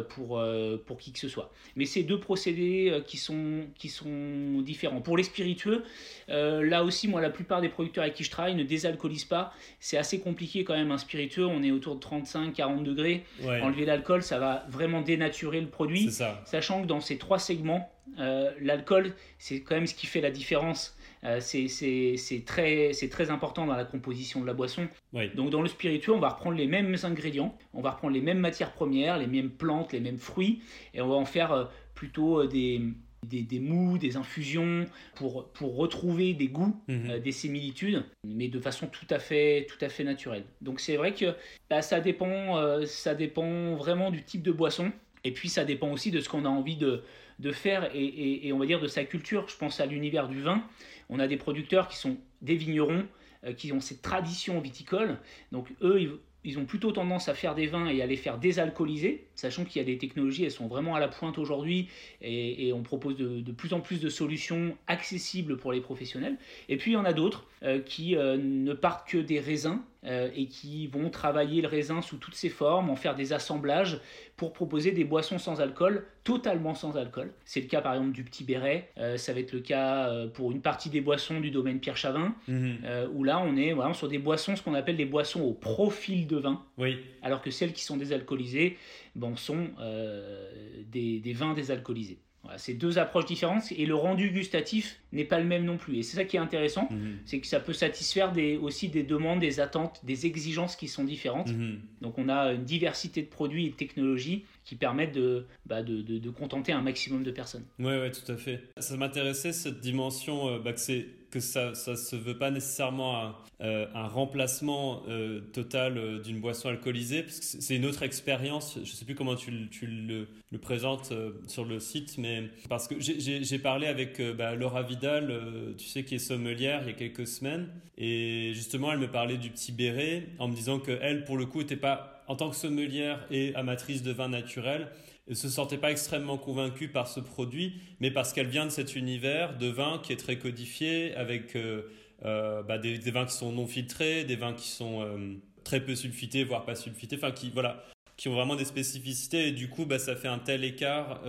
pour, 0.01 0.39
euh, 0.39 0.77
pour 0.85 0.97
qui 0.97 1.13
que 1.13 1.19
ce 1.19 1.29
soit. 1.29 1.51
Mais 1.75 1.85
c'est 1.85 2.03
deux 2.03 2.19
procédés 2.19 2.89
euh, 2.91 3.01
qui, 3.01 3.17
sont, 3.17 3.65
qui 3.77 3.87
sont 3.87 4.61
différents. 4.61 4.99
Pour 5.01 5.15
les 5.15 5.23
spiritueux, 5.23 5.83
euh, 6.29 6.63
là 6.63 6.83
aussi, 6.83 7.07
moi, 7.07 7.21
la 7.21 7.29
plupart 7.29 7.61
des 7.61 7.69
producteurs 7.69 8.03
avec 8.03 8.15
qui 8.15 8.23
je 8.23 8.31
travaille 8.31 8.55
ne 8.55 8.63
désalcoolisent 8.63 9.25
pas. 9.25 9.53
C'est 9.79 9.97
assez 9.97 10.19
compliqué 10.19 10.63
quand 10.63 10.75
même, 10.75 10.91
un 10.91 10.97
spiritueux. 10.97 11.45
On 11.45 11.63
est 11.63 11.71
autour 11.71 11.95
de 11.95 12.05
35-40 12.05 12.83
degrés. 12.83 13.23
Ouais, 13.41 13.61
Enlever 13.61 13.85
l'alcool, 13.85 14.21
ça 14.21 14.37
va 14.37 14.65
vraiment 14.69 15.01
dénaturer 15.01 15.61
le 15.61 15.67
produit. 15.67 16.11
ça. 16.11 16.41
Sachant 16.45 16.81
que 16.81 16.87
dans 16.87 16.99
ces 16.99 17.17
trois 17.17 17.39
segments, 17.39 17.89
euh, 18.19 18.51
l'alcool, 18.59 19.13
c'est 19.37 19.61
quand 19.61 19.75
même 19.75 19.87
ce 19.87 19.95
qui 19.95 20.07
fait 20.07 20.21
la 20.21 20.31
différence. 20.31 20.97
Euh, 21.25 21.39
c'est- 21.41 22.45
très, 22.45 22.91
très 23.09 23.29
important 23.29 23.65
dans 23.65 23.75
la 23.75 23.83
composition 23.85 24.39
de 24.41 24.45
la 24.47 24.53
boisson. 24.53 24.87
Donc 25.35 25.49
dans 25.49 25.61
le 25.61 25.67
spiritueux, 25.67 26.13
on 26.13 26.19
va 26.19 26.29
reprendre 26.29 26.55
les 26.57 26.67
mêmes 26.67 26.95
ingrédients, 27.03 27.57
on 27.73 27.81
va 27.81 27.91
reprendre 27.91 28.13
les 28.13 28.21
mêmes 28.21 28.39
matières 28.39 28.71
premières, 28.71 29.17
les 29.17 29.27
mêmes 29.27 29.49
plantes, 29.49 29.91
les 29.91 29.99
mêmes 29.99 30.17
fruits, 30.17 30.61
et 30.93 31.01
on 31.01 31.07
va 31.09 31.15
en 31.15 31.25
faire 31.25 31.51
euh, 31.51 31.65
plutôt 31.93 32.41
euh, 32.43 32.47
des, 32.47 32.81
des, 33.27 33.41
des 33.41 33.59
mous, 33.59 33.97
des 33.97 34.15
infusions, 34.15 34.85
pour, 35.15 35.49
pour 35.49 35.75
retrouver 35.75 36.33
des 36.33 36.47
goûts 36.47 36.73
Mhm. 36.87 37.09
euh, 37.09 37.19
des 37.19 37.33
similitudes, 37.33 38.05
mais 38.25 38.47
de 38.47 38.59
façon 38.59 38.87
tout 38.87 39.07
à 39.09 39.19
fait, 39.19 39.67
tout 39.69 39.83
à 39.83 39.89
fait 39.89 40.05
naturelle. 40.05 40.45
Donc 40.61 40.79
c'est 40.79 40.95
vrai 40.95 41.13
que 41.13 41.35
bah, 41.69 41.81
ça, 41.81 41.99
dépend, 41.99 42.57
euh, 42.57 42.85
ça 42.85 43.13
dépend 43.13 43.75
vraiment 43.75 44.09
du 44.11 44.23
type 44.23 44.41
de 44.41 44.53
boisson, 44.53 44.91
et 45.25 45.31
puis 45.31 45.49
ça 45.49 45.65
dépend 45.65 45.91
aussi 45.91 46.11
de 46.11 46.21
ce 46.21 46.29
qu'on 46.29 46.45
a 46.45 46.49
envie 46.49 46.77
de, 46.77 47.03
de 47.39 47.51
faire 47.51 47.93
et, 47.93 48.03
et- 48.03 48.47
et 48.47 48.53
on 48.53 48.57
va 48.59 48.65
dire 48.65 48.79
de 48.79 48.87
sa 48.87 49.03
culture. 49.03 49.47
Je 49.49 49.57
pense 49.57 49.81
à 49.81 49.85
l'univers 49.85 50.29
du 50.29 50.41
vin. 50.41 50.63
On 51.09 51.19
a 51.19 51.27
des 51.27 51.37
producteurs 51.37 51.87
qui 51.87 51.97
sont 51.97 52.17
des 52.41 52.55
vignerons, 52.55 53.05
euh, 53.45 53.53
qui 53.53 53.71
ont 53.73 53.81
cette 53.81 54.01
tradition 54.01 54.59
viticole. 54.59 55.17
Donc 55.51 55.73
eux, 55.81 56.01
ils, 56.01 56.11
ils 56.43 56.59
ont 56.59 56.65
plutôt 56.65 56.91
tendance 56.91 57.29
à 57.29 57.33
faire 57.33 57.55
des 57.55 57.67
vins 57.67 57.87
et 57.87 58.01
à 58.01 58.05
les 58.05 58.17
faire 58.17 58.37
désalcooliser, 58.37 59.27
sachant 59.39 59.65
qu'il 59.65 59.79
y 59.81 59.83
a 59.83 59.85
des 59.85 59.97
technologies, 59.97 60.43
elles 60.43 60.51
sont 60.51 60.67
vraiment 60.67 60.95
à 60.95 60.99
la 60.99 61.07
pointe 61.07 61.37
aujourd'hui 61.37 61.87
et, 62.21 62.67
et 62.67 62.73
on 62.73 62.83
propose 62.83 63.15
de, 63.17 63.39
de 63.41 63.51
plus 63.51 63.73
en 63.73 63.79
plus 63.81 63.99
de 63.99 64.09
solutions 64.09 64.75
accessibles 64.87 65.57
pour 65.57 65.71
les 65.71 65.81
professionnels. 65.81 66.37
Et 66.67 66.77
puis 66.77 66.91
il 66.91 66.93
y 66.95 66.97
en 66.97 67.05
a 67.05 67.13
d'autres 67.13 67.45
euh, 67.63 67.79
qui 67.79 68.15
euh, 68.15 68.37
ne 68.37 68.73
partent 68.73 69.07
que 69.09 69.17
des 69.17 69.39
raisins 69.39 69.79
euh, 70.05 70.29
et 70.33 70.45
qui 70.47 70.87
vont 70.87 71.09
travailler 71.09 71.61
le 71.61 71.67
raisin 71.67 72.01
sous 72.01 72.17
toutes 72.17 72.35
ses 72.35 72.47
formes, 72.49 72.89
en 72.89 72.95
faire 72.95 73.15
des 73.15 73.33
assemblages 73.33 73.99
pour 74.37 74.53
proposer 74.53 74.91
des 74.93 75.03
boissons 75.03 75.37
sans 75.37 75.59
alcool, 75.59 76.05
totalement 76.23 76.73
sans 76.73 76.95
alcool. 76.95 77.33
C'est 77.43 77.59
le 77.59 77.67
cas 77.67 77.81
par 77.81 77.93
exemple 77.95 78.11
du 78.13 78.23
petit 78.23 78.45
béret, 78.45 78.89
ça 79.17 79.33
va 79.33 79.39
être 79.41 79.51
le 79.51 79.59
cas 79.59 80.09
pour 80.33 80.51
une 80.53 80.61
partie 80.61 80.89
des 80.89 81.01
boissons 81.01 81.41
du 81.41 81.51
domaine 81.51 81.79
Pierre 81.81 81.97
Chavin, 81.97 82.33
Mhm. 82.47 82.77
où 83.13 83.25
là 83.25 83.39
on 83.45 83.57
est 83.57 83.73
vraiment 83.73 83.93
sur 83.93 84.07
des 84.07 84.17
boissons, 84.19 84.55
ce 84.55 84.63
qu'on 84.63 84.73
appelle 84.75 84.95
des 84.95 85.03
boissons 85.05 85.41
au 85.41 85.51
profil 85.53 86.25
de 86.27 86.37
vin, 86.37 86.63
Oui, 86.77 86.97
alors 87.21 87.41
que 87.41 87.51
celles 87.51 87.73
qui 87.73 87.83
sont 87.83 87.97
désalcoolisées 87.97 88.77
bon, 89.15 89.28
sont 89.35 89.67
euh, 89.79 90.49
des, 90.91 91.19
des 91.19 91.33
vins 91.33 91.53
désalcoolisés. 91.53 92.19
Voilà, 92.43 92.57
c'est 92.57 92.73
deux 92.73 92.97
approches 92.97 93.25
différentes 93.25 93.69
et 93.73 93.85
le 93.85 93.95
rendu 93.95 94.31
gustatif 94.31 95.01
n'est 95.11 95.25
pas 95.25 95.39
le 95.39 95.45
même 95.45 95.65
non 95.65 95.75
plus. 95.75 95.97
Et 95.97 96.03
c'est 96.03 96.15
ça 96.15 96.23
qui 96.23 96.37
est 96.37 96.39
intéressant, 96.39 96.87
Mhm. 96.89 97.17
c'est 97.25 97.39
que 97.41 97.47
ça 97.47 97.59
peut 97.59 97.73
satisfaire 97.73 98.31
des, 98.31 98.55
aussi 98.55 98.87
des 98.87 99.03
demandes, 99.03 99.41
des 99.41 99.59
attentes, 99.59 99.99
des 100.05 100.25
exigences 100.25 100.77
qui 100.77 100.87
sont 100.87 101.03
différentes. 101.03 101.51
Mhm. 101.51 101.81
Donc 102.01 102.17
on 102.17 102.29
a 102.29 102.53
une 102.53 102.63
diversité 102.63 103.21
de 103.23 103.27
produits 103.27 103.65
et 103.65 103.69
de 103.71 103.75
technologies 103.75 104.45
qui 104.69 104.75
permettent 104.75 105.15
de, 105.15 105.47
bah, 105.65 105.81
de, 105.81 106.03
de- 106.03 106.29
contenter 106.29 106.71
un 106.73 106.83
maximum 106.83 107.23
de 107.23 107.31
personnes. 107.31 107.63
Ouais, 107.79 107.99
ouais, 107.99 108.11
tout 108.11 108.31
à 108.31 108.37
fait. 108.37 108.61
Ça 108.77 108.95
m'intéressait 108.97 109.51
cette 109.51 109.79
dimension 109.79 110.47
euh, 110.47 110.59
bah, 110.59 110.73
que, 110.73 111.05
que 111.31 111.39
ça 111.39 111.73
ça 111.73 111.95
se 111.95 112.15
veut 112.15 112.37
pas 112.37 112.51
nécessairement 112.51 113.19
un, 113.25 113.35
euh, 113.61 113.87
remplacement 113.93 115.01
euh, 115.07 115.39
total 115.53 116.21
d'une 116.21 116.39
boisson 116.39 116.69
alcoolisée, 116.69 117.23
parce 117.23 117.39
que 117.39 117.45
c'est 117.45 117.75
une 117.77 117.85
autre 117.85 118.03
expérience. 118.03 118.77
Je 118.83 118.91
sais 118.91 119.05
plus 119.05 119.15
comment 119.15 119.35
tu, 119.35 119.49
le- 119.49 120.27
présentes 120.61 121.13
sur 121.47 121.65
le 121.65 121.79
site, 121.79 122.19
mais 122.19 122.43
parce 122.69 122.87
que 122.87 122.95
j'ai- 122.99 123.57
parlé 123.59 123.87
avec 123.87 124.21
bah, 124.37 124.53
Laura 124.53 124.83
Vidal, 124.83 125.33
tu 125.79 125.87
sais, 125.87 126.03
qui 126.03 126.15
est 126.15 126.19
sommelière, 126.19 126.81
il 126.83 126.87
y 126.87 126.91
a 126.91 126.93
quelques 126.93 127.25
semaines, 127.27 127.69
et 127.97 128.51
justement, 128.53 128.91
elle 128.93 128.99
me 128.99 129.09
parlait 129.09 129.37
du 129.37 129.49
petit 129.49 129.71
béret 129.71 130.27
en 130.37 130.47
me 130.47 130.55
disant 130.55 130.77
que 130.79 130.97
elle, 131.01 131.23
pour 131.23 131.37
le 131.37 131.47
coup, 131.47 131.61
était 131.61 131.75
pas 131.75 132.18
en 132.29 132.35
tant 132.35 132.51
que 132.51 132.55
sommelière 132.55 133.25
et 133.31 133.53
amatrice 133.55 134.03
de 134.03 134.11
vin 134.11 134.29
naturel, 134.29 134.87
elle 135.27 135.35
se 135.35 135.49
sentait 135.49 135.77
pas 135.77 135.91
extrêmement 135.91 136.37
convaincue 136.37 136.87
par 136.87 137.07
ce 137.07 137.19
produit, 137.19 137.81
mais 137.99 138.11
parce 138.11 138.33
qu'elle 138.33 138.47
vient 138.47 138.65
de 138.65 138.71
cet 138.71 138.95
univers 138.95 139.57
de 139.57 139.67
vin 139.67 139.99
qui 140.01 140.13
est 140.13 140.17
très 140.17 140.37
codifié, 140.37 141.15
avec 141.15 141.55
euh, 141.55 141.83
euh, 142.25 142.61
bah, 142.61 142.77
des, 142.77 142.97
vins 143.11 143.25
qui 143.25 143.33
sont 143.33 143.51
non 143.51 143.65
filtrés, 143.65 144.25
des 144.25 144.35
vins 144.35 144.53
qui 144.53 144.67
sont 144.67 145.01
euh, 145.01 145.33
très 145.63 145.83
peu 145.83 145.95
sulfités, 145.95 146.43
voire 146.43 146.65
pas 146.65 146.75
sulfités, 146.75 147.15
enfin 147.15 147.31
qui 147.31 147.49
voilà, 147.49 147.83
qui 148.15 148.27
ont 148.27 148.33
vraiment 148.33 148.55
des 148.55 148.65
spécificités 148.65 149.47
et 149.47 149.51
du 149.51 149.67
coup 149.67 149.85
bah, 149.85 149.97
ça 149.97 150.15
fait 150.15 150.27
un 150.27 150.39
tel 150.39 150.63
écart 150.63 151.23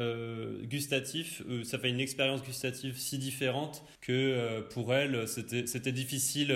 gustatif, 0.64 1.42
ça 1.62 1.78
fait 1.78 1.88
une 1.88 2.00
expérience 2.00 2.42
gustative 2.42 2.98
si 2.98 3.16
différente 3.16 3.84
que 4.00 4.66
pour 4.70 4.92
elle 4.92 5.26
c'était 5.28 5.92
difficile 5.92 6.48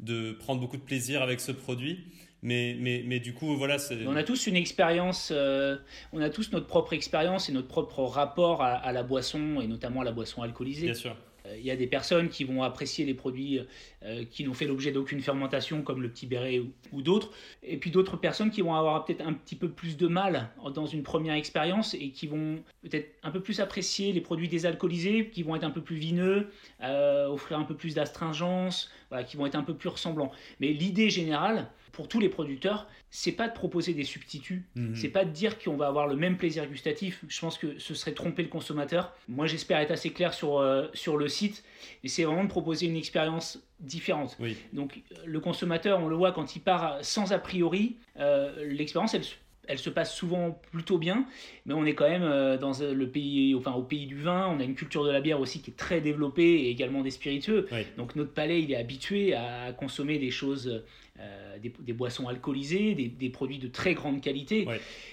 de 0.00 0.32
prendre 0.32 0.60
beaucoup 0.60 0.78
de 0.78 0.82
plaisir 0.82 1.22
avec 1.22 1.40
ce 1.40 1.52
produit. 1.52 2.06
Mais, 2.42 2.76
mais, 2.78 3.02
mais 3.04 3.18
du 3.18 3.34
coup, 3.34 3.56
voilà. 3.56 3.76
On 4.06 4.14
a 4.14 4.22
tous 4.22 4.46
une 4.46 4.56
expérience, 4.56 5.32
euh, 5.34 5.76
on 6.12 6.20
a 6.20 6.30
tous 6.30 6.52
notre 6.52 6.66
propre 6.66 6.92
expérience 6.92 7.48
et 7.48 7.52
notre 7.52 7.68
propre 7.68 8.02
rapport 8.02 8.62
à, 8.62 8.74
à 8.74 8.92
la 8.92 9.02
boisson 9.02 9.60
et 9.60 9.66
notamment 9.66 10.02
à 10.02 10.04
la 10.04 10.12
boisson 10.12 10.42
alcoolisée. 10.42 10.86
Bien 10.86 10.94
sûr. 10.94 11.16
Euh, 11.46 11.56
Il 11.58 11.64
y 11.64 11.70
a 11.70 11.76
des 11.76 11.86
personnes 11.86 12.28
qui 12.28 12.44
vont 12.44 12.62
apprécier 12.62 13.04
les 13.04 13.14
produits 13.14 13.60
euh, 14.04 14.24
qui 14.30 14.44
n'ont 14.44 14.54
fait 14.54 14.66
l'objet 14.66 14.92
d'aucune 14.92 15.20
fermentation, 15.20 15.82
comme 15.82 16.02
le 16.02 16.10
petit 16.10 16.26
béret 16.26 16.58
ou, 16.60 16.72
ou 16.92 17.02
d'autres. 17.02 17.30
Et 17.62 17.78
puis 17.78 17.90
d'autres 17.90 18.16
personnes 18.16 18.50
qui 18.50 18.60
vont 18.60 18.74
avoir 18.74 19.04
peut-être 19.04 19.26
un 19.26 19.32
petit 19.32 19.56
peu 19.56 19.70
plus 19.70 19.96
de 19.96 20.06
mal 20.06 20.50
dans 20.74 20.86
une 20.86 21.02
première 21.02 21.34
expérience 21.34 21.94
et 21.94 22.10
qui 22.10 22.26
vont 22.26 22.56
peut-être 22.82 23.14
un 23.22 23.30
peu 23.30 23.40
plus 23.40 23.60
apprécier 23.60 24.12
les 24.12 24.20
produits 24.20 24.48
désalcoolisés, 24.48 25.30
qui 25.30 25.42
vont 25.42 25.56
être 25.56 25.64
un 25.64 25.70
peu 25.70 25.80
plus 25.82 25.96
vineux, 25.96 26.50
offrir 26.80 27.58
un 27.58 27.64
peu 27.64 27.74
plus 27.74 27.94
d'astringence, 27.94 28.90
voilà, 29.10 29.24
qui 29.24 29.36
vont 29.36 29.46
être 29.46 29.54
un 29.56 29.62
peu 29.62 29.74
plus 29.74 29.88
ressemblants. 29.88 30.32
Mais 30.60 30.68
l'idée 30.72 31.10
générale, 31.10 31.68
pour 31.92 32.08
tous 32.08 32.20
les 32.20 32.28
producteurs, 32.28 32.86
c'est 33.10 33.32
pas 33.32 33.48
de 33.48 33.54
proposer 33.54 33.94
des 33.94 34.04
substituts, 34.04 34.66
Mhm. 34.74 34.94
c'est 34.94 35.08
pas 35.08 35.24
de 35.24 35.30
dire 35.30 35.58
qu'on 35.58 35.76
va 35.76 35.86
avoir 35.86 36.06
le 36.06 36.16
même 36.16 36.36
plaisir 36.36 36.66
gustatif. 36.66 37.24
Je 37.28 37.40
pense 37.40 37.56
que 37.56 37.78
ce 37.78 37.94
serait 37.94 38.12
tromper 38.12 38.42
le 38.42 38.48
consommateur. 38.50 39.14
Moi, 39.28 39.46
j'espère 39.46 39.78
être 39.78 39.92
assez 39.92 40.10
clair 40.10 40.34
sur, 40.34 40.58
euh, 40.58 40.88
sur 40.92 41.16
le 41.16 41.28
site. 41.28 41.64
Et 42.04 42.08
c'est 42.08 42.24
vraiment 42.24 42.44
de 42.44 42.48
proposer 42.50 42.86
une 42.86 42.96
expérience 42.96 43.58
différente. 43.80 44.36
Oui. 44.40 44.56
Donc, 44.74 45.00
le 45.24 45.40
consommateur, 45.40 46.00
on 46.00 46.08
le 46.08 46.16
voit 46.16 46.32
quand 46.32 46.54
il 46.56 46.60
part 46.60 46.98
sans 47.02 47.32
a 47.32 47.38
priori, 47.38 47.96
euh, 48.18 48.64
l'expérience, 48.66 49.14
elle, 49.14 49.24
se- 49.24 49.34
elle 49.68 49.78
se 49.78 49.90
passe 49.90 50.14
souvent 50.14 50.60
plutôt 50.72 50.98
bien, 50.98 51.26
mais 51.64 51.74
on 51.74 51.84
est 51.84 51.94
quand 51.94 52.08
même 52.08 52.22
euh, 52.22 52.56
dans 52.58 52.80
euh, 52.82 52.94
le 52.94 53.08
pays, 53.08 53.54
enfin 53.54 53.72
au 53.72 53.82
pays 53.82 54.06
du 54.06 54.16
vin. 54.16 54.48
On 54.48 54.60
a 54.60 54.64
une 54.64 54.74
culture 54.74 55.04
de 55.04 55.10
la 55.10 55.20
bière 55.20 55.40
aussi 55.40 55.60
qui 55.60 55.70
est 55.70 55.76
très 55.76 56.00
développée 56.00 56.44
et 56.64 56.70
également 56.70 57.02
des 57.02 57.10
spiritueux. 57.10 57.66
Oui. 57.72 57.80
Donc 57.96 58.16
notre 58.16 58.32
palais, 58.32 58.62
il 58.62 58.70
est 58.72 58.76
habitué 58.76 59.34
à 59.34 59.72
consommer 59.72 60.18
des 60.18 60.30
choses, 60.30 60.82
euh, 61.20 61.58
des, 61.58 61.72
des 61.80 61.92
boissons 61.92 62.28
alcoolisées, 62.28 62.94
des, 62.94 63.08
des 63.08 63.30
produits 63.30 63.58
de 63.58 63.68
très 63.68 63.94
grande 63.94 64.20
qualité. 64.20 64.64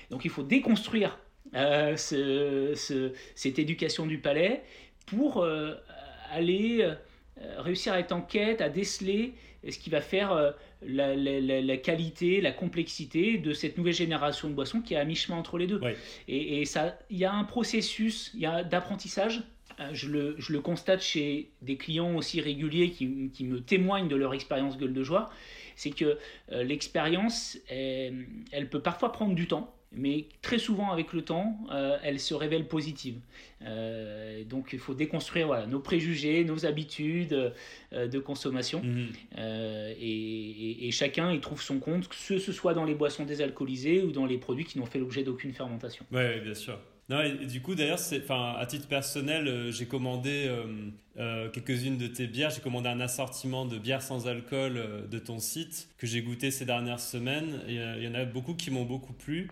Donc 0.09 0.25
il 0.25 0.31
faut 0.31 0.43
déconstruire 0.43 1.17
euh, 1.55 1.95
ce- 1.97 2.73
ce- 2.75 3.11
cette 3.35 3.59
éducation 3.59 4.05
du 4.05 4.17
palais 4.19 4.63
pour 5.05 5.41
euh, 5.43 5.73
aller 6.31 6.87
réussir 7.57 7.93
à 7.93 7.99
être 7.99 8.11
en 8.11 8.21
quête, 8.21 8.61
à 8.61 8.69
déceler 8.69 9.33
ce 9.71 9.79
qui 9.79 9.89
va 9.89 10.01
faire 10.01 10.31
euh, 10.31 10.51
la, 10.85 11.15
la- 11.15 11.77
qualité, 11.77 12.41
la 12.41 12.51
complexité 12.51 13.37
de 13.37 13.53
cette 13.53 13.77
nouvelle 13.77 13.93
génération 13.93 14.49
de 14.49 14.53
boissons 14.53 14.81
qui 14.81 14.93
est 14.93 14.97
à 14.97 15.05
mi-chemin 15.05 15.37
entre 15.37 15.57
les 15.57 15.67
deux. 15.67 15.79
Et, 16.27 16.61
et 16.61 16.65
ça, 16.65 16.97
il 17.09 17.17
y 17.17 17.25
a 17.25 17.33
un 17.33 17.43
processus 17.43 18.35
d'apprentissage. 18.35 19.43
Je 19.91 20.07
le, 20.07 20.35
je 20.37 20.53
le, 20.53 20.61
constate 20.61 21.01
chez 21.01 21.49
des 21.61 21.77
clients 21.77 22.15
aussi 22.15 22.41
réguliers 22.41 22.91
qui, 22.91 23.31
qui 23.33 23.43
me 23.43 23.59
témoignent 23.59 24.07
de 24.07 24.15
leur 24.15 24.33
expérience 24.33 24.77
gueule 24.77 24.93
de 24.93 25.03
joie, 25.03 25.31
c'est 25.75 25.89
que 25.89 26.17
l'expérience, 26.51 27.57
elle, 27.69 28.27
elle 28.51 28.69
peut 28.69 28.81
parfois 28.81 29.11
prendre 29.11 29.33
du 29.33 29.47
temps 29.47 29.73
mais 29.95 30.25
très 30.41 30.57
souvent 30.57 30.91
avec 30.91 31.13
le 31.13 31.21
temps, 31.21 31.57
euh, 31.71 31.97
elle 32.03 32.19
se 32.19 32.33
révèle 32.33 32.67
positive. 32.67 33.19
Euh, 33.61 34.43
donc 34.43 34.69
il 34.73 34.79
faut 34.79 34.93
déconstruire 34.93 35.47
voilà, 35.47 35.67
nos 35.67 35.79
préjugés, 35.79 36.43
nos 36.43 36.65
habitudes 36.65 37.53
euh, 37.93 38.07
de 38.07 38.19
consommation. 38.19 38.81
Mhm. 38.83 39.07
Et, 39.99 40.89
chacun 40.91 41.31
y 41.31 41.39
trouve 41.39 41.61
son 41.61 41.79
compte, 41.79 42.07
que 42.07 42.15
ce 42.15 42.51
soit 42.51 42.73
dans 42.73 42.85
les 42.85 42.93
boissons 42.93 43.25
désalcoolisées 43.25 44.03
ou 44.03 44.11
dans 44.11 44.27
les 44.27 44.37
produits 44.37 44.65
qui 44.65 44.77
n'ont 44.77 44.85
fait 44.85 44.99
l'objet 44.99 45.23
d'aucune 45.23 45.53
fermentation. 45.53 46.05
Oui, 46.11 46.17
ouais, 46.17 46.39
bien 46.39 46.53
sûr. 46.53 46.79
Non, 47.09 47.21
et, 47.21 47.47
du 47.47 47.61
coup, 47.61 47.73
d'ailleurs, 47.73 47.99
à 48.29 48.65
titre 48.67 48.87
personnel, 48.87 49.71
j'ai 49.71 49.87
commandé 49.87 50.49
quelques-unes 51.51 51.97
de 51.97 52.05
tes 52.05 52.27
bières. 52.27 52.51
J'ai 52.51 52.61
commandé 52.61 52.89
un 52.89 52.99
assortiment 52.99 53.65
de 53.65 53.79
bières 53.79 54.03
sans 54.03 54.27
alcool 54.27 55.07
de 55.09 55.19
ton 55.19 55.39
site 55.39 55.89
que 55.97 56.05
j'ai 56.05 56.21
goûté 56.21 56.51
ces 56.51 56.65
dernières 56.65 56.99
semaines. 56.99 57.61
Il 57.67 58.03
y 58.03 58.07
en 58.07 58.13
a 58.13 58.23
beaucoup 58.23 58.53
qui 58.53 58.69
m'ont 58.69 58.85
beaucoup 58.85 59.13
plu. 59.13 59.49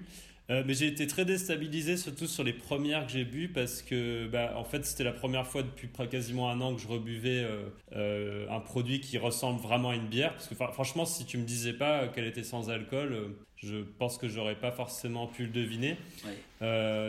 Euh, 0.51 0.63
mais 0.65 0.73
j'ai 0.73 0.87
été 0.87 1.07
très 1.07 1.23
déstabilisé, 1.23 1.95
surtout 1.95 2.27
sur 2.27 2.43
les 2.43 2.51
premières 2.51 3.05
que 3.05 3.13
j'ai 3.13 3.23
bu, 3.23 3.47
parce 3.47 3.81
que 3.81 4.27
bah, 4.27 4.53
en 4.57 4.65
fait, 4.65 4.85
c'était 4.85 5.05
la 5.05 5.13
première 5.13 5.47
fois 5.47 5.63
depuis 5.63 5.89
quasiment 6.09 6.49
un 6.49 6.59
an 6.59 6.75
que 6.75 6.81
je 6.81 6.87
rebuvais 6.87 7.43
euh, 7.43 7.69
euh, 7.95 8.45
un 8.49 8.59
produit 8.59 8.99
qui 8.99 9.17
ressemble 9.17 9.61
vraiment 9.61 9.91
à 9.91 9.95
une 9.95 10.07
bière. 10.07 10.33
Parce 10.33 10.47
que 10.47 10.55
franchement, 10.55 11.05
si 11.05 11.25
tu 11.25 11.37
me 11.37 11.45
disais 11.45 11.73
pas 11.73 12.09
qu'elle 12.09 12.25
était 12.25 12.43
sans 12.43 12.69
alcool, 12.69 13.33
je 13.55 13.77
pense 13.99 14.17
que 14.17 14.27
j'aurais 14.27 14.55
pas 14.55 14.71
forcément 14.71 15.27
pu 15.27 15.43
le 15.43 15.51
deviner. 15.51 15.95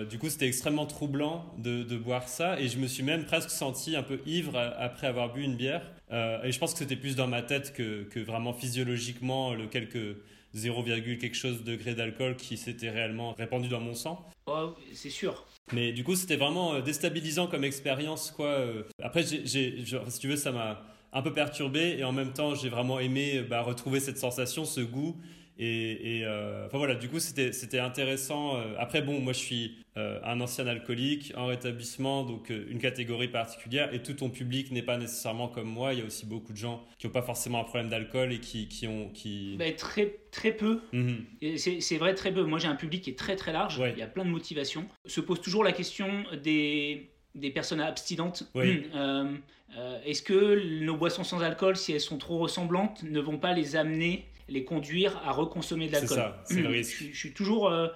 du 0.09 0.19
coup, 0.19 0.29
c'était 0.29 0.47
extrêmement 0.47 0.87
troublant 0.87 1.53
de, 1.59 1.83
de, 1.83 1.97
boire 1.97 2.29
ça, 2.29 2.61
et 2.61 2.69
je 2.69 2.79
me 2.79 2.87
suis 2.87 3.03
même 3.03 3.25
presque 3.25 3.51
senti 3.51 3.97
un 3.97 4.03
peu 4.03 4.21
ivre 4.25 4.57
après 4.79 5.09
avoir 5.09 5.33
bu 5.33 5.43
une 5.43 5.57
bière. 5.57 5.83
et 6.13 6.53
je 6.53 6.59
pense 6.59 6.75
que 6.75 6.79
c'était 6.79 6.97
plus 6.97 7.17
dans 7.17 7.27
ma 7.27 7.43
tête 7.43 7.73
que, 7.73 8.05
que 8.05 8.21
vraiment 8.21 8.53
physiologiquement 8.53 9.55
le 9.55 9.67
quelques 9.67 10.17
0, 10.55 10.83
quelque 10.83 11.35
chose 11.35 11.65
degré 11.65 11.95
d'alcool 11.95 12.37
qui 12.37 12.57
s'était 12.57 12.91
réellement 12.91 13.33
répandu 13.33 13.69
dans 13.69 13.81
mon 13.81 13.95
sang. 13.95 14.27
Oh, 14.47 14.75
c'est 14.93 15.11
sûr. 15.11 15.47
Mais 15.73 15.93
du 15.93 16.05
coup, 16.05 16.15
c'était 16.15 16.37
vraiment 16.37 16.75
euh, 16.75 16.81
déstabilisant 16.81 17.47
comme 17.47 17.65
expérience, 17.65 18.31
quoi. 18.31 18.47
Euh. 18.47 18.83
Après, 19.03 19.23
si 19.23 19.85
tu 20.21 20.29
veux, 20.29 20.37
ça 20.37 20.53
m'a 20.53 20.83
un 21.13 21.23
peu 21.23 21.33
perturbé 21.33 21.97
et 21.99 22.05
en 22.05 22.13
même 22.13 22.33
temps, 22.33 22.55
j'ai 22.55 22.69
vraiment 22.69 22.99
aimé 22.99 23.43
bah, 23.43 23.63
retrouver 23.63 24.01
cette 24.01 24.19
sensation, 24.19 24.65
ce 24.65 24.81
goût 24.81 25.17
et, 25.59 26.23
euh, 26.25 26.67
enfin 26.67 26.79
voilà, 26.79 26.95
du 26.95 27.09
coup, 27.09 27.19
c'était, 27.19 27.53
c'était 27.53 27.79
intéressant. 27.79 28.57
Euh, 28.57 28.75
après, 28.79 29.03
bon, 29.03 29.21
moi, 29.21 29.33
je 29.33 29.39
suis 29.39 29.85
euh, 29.97 30.19
un 30.25 30.41
ancien 30.41 30.67
alcoolique 30.67 31.33
en 31.37 31.47
rétablissement, 31.47 32.25
donc 32.25 32.51
une 32.51 32.79
catégorie 32.79 33.29
particulière. 33.29 33.93
Et 33.93 34.03
tout 34.03 34.15
ton 34.15 34.31
public 34.31 34.71
n'est 34.71 34.83
pas 34.83 34.97
nécessairement 34.97 35.49
comme 35.49 35.69
moi. 35.69 35.93
Il 35.93 36.01
y 36.01 36.03
a 36.03 36.07
aussi 36.07 36.27
beaucoup 36.27 36.53
de 36.53 36.59
gens 36.59 36.85
qui 36.99 37.07
n'ont 37.07 37.13
pas 37.13 37.23
forcément 37.23 37.61
un 37.61 37.65
problème 37.65 37.91
d'alcool 37.91 38.33
et 38.33 38.41
qui, 38.41 38.69
qui 38.69 38.87
ont. 38.87 39.11
Qui... 39.11 39.57
Ben, 39.59 39.75
très, 39.77 40.21
très 40.31 40.53
peu. 40.53 40.81
Mhm. 40.93 41.25
C'est, 41.57 41.81
c'est 41.81 41.99
vrai, 41.99 42.15
très 42.15 42.33
peu. 42.33 42.45
Moi, 42.45 42.59
j'ai 42.59 42.69
un 42.69 42.77
public 42.77 43.03
qui 43.03 43.11
est 43.11 43.19
très, 43.19 43.37
très 43.37 43.53
large. 43.53 43.81
Il 43.93 43.99
y 43.99 44.03
a 44.03 44.07
plein 44.07 44.25
de 44.25 44.31
motivations. 44.31 44.87
Se 45.05 45.21
pose 45.21 45.41
toujours 45.41 45.65
la 45.65 45.73
question 45.73 46.25
des, 46.43 47.11
des 47.35 47.51
personnes 47.51 47.81
abstinentes. 47.81 48.51
Oui. 48.55 48.87
est-ce 50.05 50.23
que 50.23 50.83
nos 50.85 50.97
boissons 50.97 51.25
sans 51.25 51.43
alcool, 51.43 51.77
si 51.77 51.93
elles 51.93 52.01
sont 52.01 52.19
trop 52.19 52.39
ressemblantes, 52.39 53.03
ne 53.05 53.21
vont 53.21 53.39
pas 53.39 53.53
les 53.53 53.77
amener 53.77 54.27
les 54.49 54.65
conduire 54.65 55.21
à 55.25 55.33
reconsommer 55.33 55.87
de 55.87 55.93
l'alcool. 55.93 56.09
C'est 56.09 56.15
ça, 56.15 56.43
c'est 56.45 56.63
le 56.63 56.69
risque. 56.69 57.05
Je, 57.13 57.17
suis 57.17 57.33
toujours. 57.33 57.69
Euh, 57.69 57.89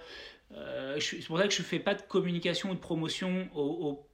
euh, 0.52 0.98
c'est 1.00 1.26
pour 1.26 1.38
ça 1.38 1.46
que 1.46 1.54
je 1.54 1.60
ne 1.60 1.66
fais 1.66 1.78
pas 1.78 1.94
de 1.94 2.02
communication 2.02 2.70
ou 2.70 2.74
de 2.74 2.80
promotion 2.80 3.48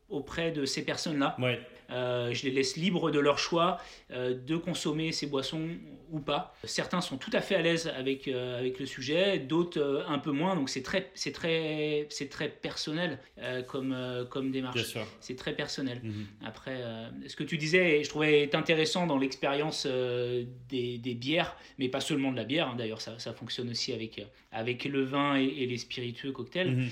auprès 0.08 0.50
de 0.52 0.64
ces 0.64 0.84
personnes-là. 0.84 1.36
Ouais. 1.38 1.60
Euh, 1.90 2.32
je 2.32 2.44
les 2.44 2.50
laisse 2.50 2.76
libres 2.76 3.10
de 3.10 3.18
leur 3.18 3.38
choix 3.38 3.78
euh, 4.10 4.34
de 4.34 4.56
consommer 4.56 5.12
ces 5.12 5.26
boissons 5.26 5.68
ou 6.10 6.20
pas. 6.20 6.54
Certains 6.64 7.00
sont 7.00 7.16
tout 7.16 7.30
à 7.32 7.40
fait 7.40 7.54
à 7.54 7.62
l'aise 7.62 7.90
avec, 7.96 8.28
euh, 8.28 8.58
avec 8.58 8.78
le 8.78 8.86
sujet, 8.86 9.38
d'autres 9.38 10.04
un 10.08 10.18
peu 10.18 10.30
moins. 10.30 10.54
Donc 10.54 10.68
c'est 10.68 10.82
très, 10.82 11.10
c'est 11.14 11.32
très, 11.32 12.06
c'est 12.10 12.28
très 12.28 12.48
personnel 12.48 13.18
comme, 13.66 13.96
comme 14.30 14.50
démarche. 14.50 14.96
C'est 15.20 15.36
très 15.36 15.54
personnel. 15.54 16.00
Mhm. 16.02 16.26
Après, 16.44 16.82
ce 17.26 17.36
que 17.36 17.44
tu 17.44 17.58
disais, 17.58 18.04
je 18.04 18.08
trouvais 18.08 18.54
intéressant 18.54 19.06
dans 19.06 19.18
l'expérience 19.18 19.86
des, 19.86 20.98
des, 20.98 21.14
bières, 21.14 21.56
mais 21.78 21.88
pas 21.88 22.00
seulement 22.00 22.30
de 22.30 22.36
la 22.36 22.44
bière. 22.44 22.68
Hein. 22.68 22.74
D'ailleurs, 22.76 23.00
ça, 23.00 23.18
ça, 23.18 23.32
fonctionne 23.32 23.70
aussi 23.70 23.92
avec, 23.92 24.24
avec 24.52 24.84
le 24.84 25.02
vin 25.02 25.36
et, 25.36 25.66
les 25.66 25.78
spiritueux 25.78 26.32
cocktails. 26.32 26.70
Mhm. 26.70 26.90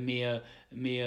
mais 0.00 0.24
mais 0.74 1.02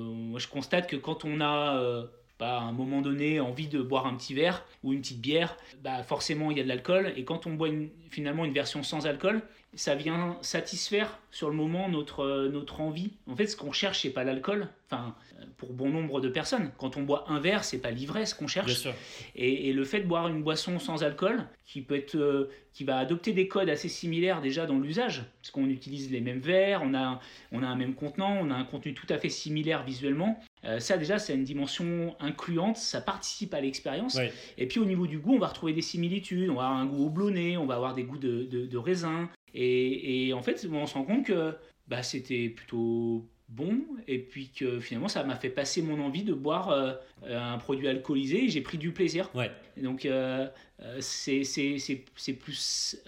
moi, 0.00 0.40
je 0.40 0.48
constate 0.48 0.88
que 0.88 0.96
quand 0.96 1.24
on 1.24 1.40
a 1.40 2.08
à 2.40 2.58
un 2.58 2.72
moment 2.72 3.00
donné 3.00 3.40
envie 3.40 3.68
de 3.68 3.80
boire 3.80 4.06
un 4.06 4.14
petit 4.14 4.34
verre 4.34 4.64
ou 4.82 4.92
une 4.92 5.00
petite 5.00 5.20
bière, 5.20 5.56
bah 5.82 6.02
forcément 6.02 6.50
il 6.50 6.58
y 6.58 6.60
a 6.60 6.64
de 6.64 6.68
l'alcool. 6.68 7.12
Et 7.16 7.24
quand 7.24 7.46
on 7.46 7.54
boit 7.54 7.70
finalement 8.10 8.44
une 8.44 8.52
version 8.52 8.82
sans 8.82 9.06
alcool, 9.06 9.42
ça 9.76 9.94
vient 9.94 10.38
satisfaire 10.40 11.18
sur 11.30 11.50
le 11.50 11.54
moment 11.54 11.88
notre, 11.88 12.20
euh, 12.20 12.48
notre 12.48 12.80
envie. 12.80 13.12
En 13.26 13.36
fait, 13.36 13.46
ce 13.46 13.56
qu'on 13.56 13.72
cherche, 13.72 14.02
c'est 14.02 14.10
pas 14.10 14.24
l'alcool. 14.24 14.68
Enfin, 14.90 15.14
euh, 15.38 15.44
pour 15.58 15.74
bon 15.74 15.90
nombre 15.90 16.20
de 16.20 16.28
personnes, 16.28 16.70
quand 16.78 16.96
on 16.96 17.02
boit 17.02 17.26
un 17.28 17.40
verre, 17.40 17.62
c'est 17.62 17.78
pas 17.78 17.90
l'ivresse 17.90 18.32
qu'on 18.32 18.46
cherche. 18.46 18.88
Et, 19.34 19.68
et, 19.68 19.72
le 19.74 19.84
fait 19.84 20.00
de 20.00 20.06
boire 20.06 20.28
une 20.28 20.42
boisson 20.42 20.78
sans 20.78 21.04
alcool, 21.04 21.46
qui 21.66 21.82
peut 21.82 21.96
être, 21.96 22.14
euh, 22.14 22.48
qui 22.72 22.84
va 22.84 22.96
adopter 22.96 23.32
des 23.32 23.48
codes 23.48 23.68
assez 23.68 23.88
similaires 23.88 24.40
déjà 24.40 24.64
dans 24.64 24.78
l'usage, 24.78 25.24
parce 25.42 25.50
qu'on 25.50 25.68
utilise 25.68 26.10
les 26.10 26.22
mêmes 26.22 26.40
verres, 26.40 26.80
on 26.82 26.94
a, 26.94 27.20
on 27.52 27.62
a 27.62 27.66
un 27.66 27.76
même 27.76 27.94
contenant, 27.94 28.38
on 28.40 28.50
a 28.50 28.54
un 28.54 28.64
contenu 28.64 28.94
tout 28.94 29.06
à 29.10 29.18
fait 29.18 29.28
similaire 29.28 29.84
visuellement. 29.84 30.40
ça 30.78 30.96
déjà, 30.96 31.18
c'est 31.18 31.34
une 31.34 31.44
dimension 31.44 32.16
incluante, 32.18 32.76
ça 32.76 33.00
participe 33.00 33.52
à 33.52 33.60
l'expérience. 33.60 34.18
Et 34.56 34.66
puis 34.66 34.80
au 34.80 34.84
niveau 34.84 35.06
du 35.06 35.18
goût, 35.18 35.34
on 35.34 35.38
va 35.38 35.48
retrouver 35.48 35.72
des 35.72 35.82
similitudes. 35.82 36.50
On 36.50 36.54
va 36.54 36.64
avoir 36.64 36.78
un 36.78 36.86
goût 36.86 37.06
houblonné, 37.06 37.56
on 37.56 37.66
va 37.66 37.74
avoir 37.74 37.94
des 37.94 38.04
goûts 38.04 38.18
de, 38.18 38.44
de, 38.44 38.66
de 38.66 38.78
raisin, 38.78 39.28
et, 39.56 40.32
en 40.34 40.42
fait, 40.42 40.66
on 40.70 40.86
se 40.86 40.94
rend 40.94 41.04
compte 41.04 41.26
que 41.26 41.54
bah, 41.88 42.02
c'était 42.02 42.48
plutôt 42.48 43.26
bon 43.48 43.80
et 44.08 44.18
puis 44.18 44.48
que 44.48 44.80
finalement 44.80 45.08
ça 45.08 45.22
m'a 45.22 45.36
fait 45.36 45.50
passer 45.50 45.80
mon 45.80 46.00
envie 46.00 46.24
de 46.24 46.34
boire 46.34 46.70
euh, 46.70 46.94
un 47.24 47.58
produit 47.58 47.86
alcoolisé 47.86 48.44
et 48.44 48.48
j'ai 48.48 48.60
pris 48.60 48.78
du 48.78 48.92
plaisir. 48.92 49.30
Ouais. 49.34 49.50
Donc 49.76 50.04
euh, 50.04 50.48
euh, 50.82 50.96
c'est 51.00 52.34
plus 52.40 53.00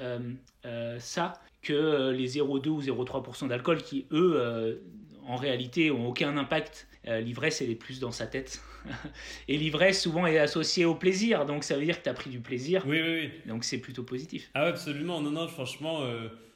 ça 0.98 1.32
que 1.62 2.10
les 2.10 2.38
0,2 2.38 2.68
ou 2.68 2.80
0,3% 2.80 3.48
d'alcool 3.48 3.82
qui 3.82 4.06
eux 4.12 4.80
en 5.26 5.36
réalité 5.36 5.90
ont 5.90 6.08
aucun 6.08 6.36
impact. 6.36 6.87
L'ivresse 7.08 7.62
elle 7.62 7.70
est 7.70 7.74
plus 7.74 8.00
dans 8.00 8.12
sa 8.12 8.26
tête. 8.26 8.62
et 9.48 9.56
l'ivresse 9.56 10.02
souvent 10.02 10.26
est 10.26 10.38
associée 10.38 10.84
au 10.84 10.94
plaisir 10.94 11.46
donc 11.46 11.64
ça 11.64 11.76
veut 11.76 11.84
dire 11.84 11.98
que 11.98 12.04
tu 12.04 12.08
as 12.08 12.14
pris 12.14 12.30
du 12.30 12.40
plaisir. 12.40 12.84
Oui, 12.86 13.00
oui, 13.02 13.20
oui. 13.20 13.30
Donc 13.46 13.64
c'est 13.64 13.78
plutôt 13.78 14.02
positif. 14.04 14.50
Ah 14.54 14.64
absolument. 14.64 15.20
Non, 15.20 15.30
non, 15.30 15.48
franchement 15.48 16.04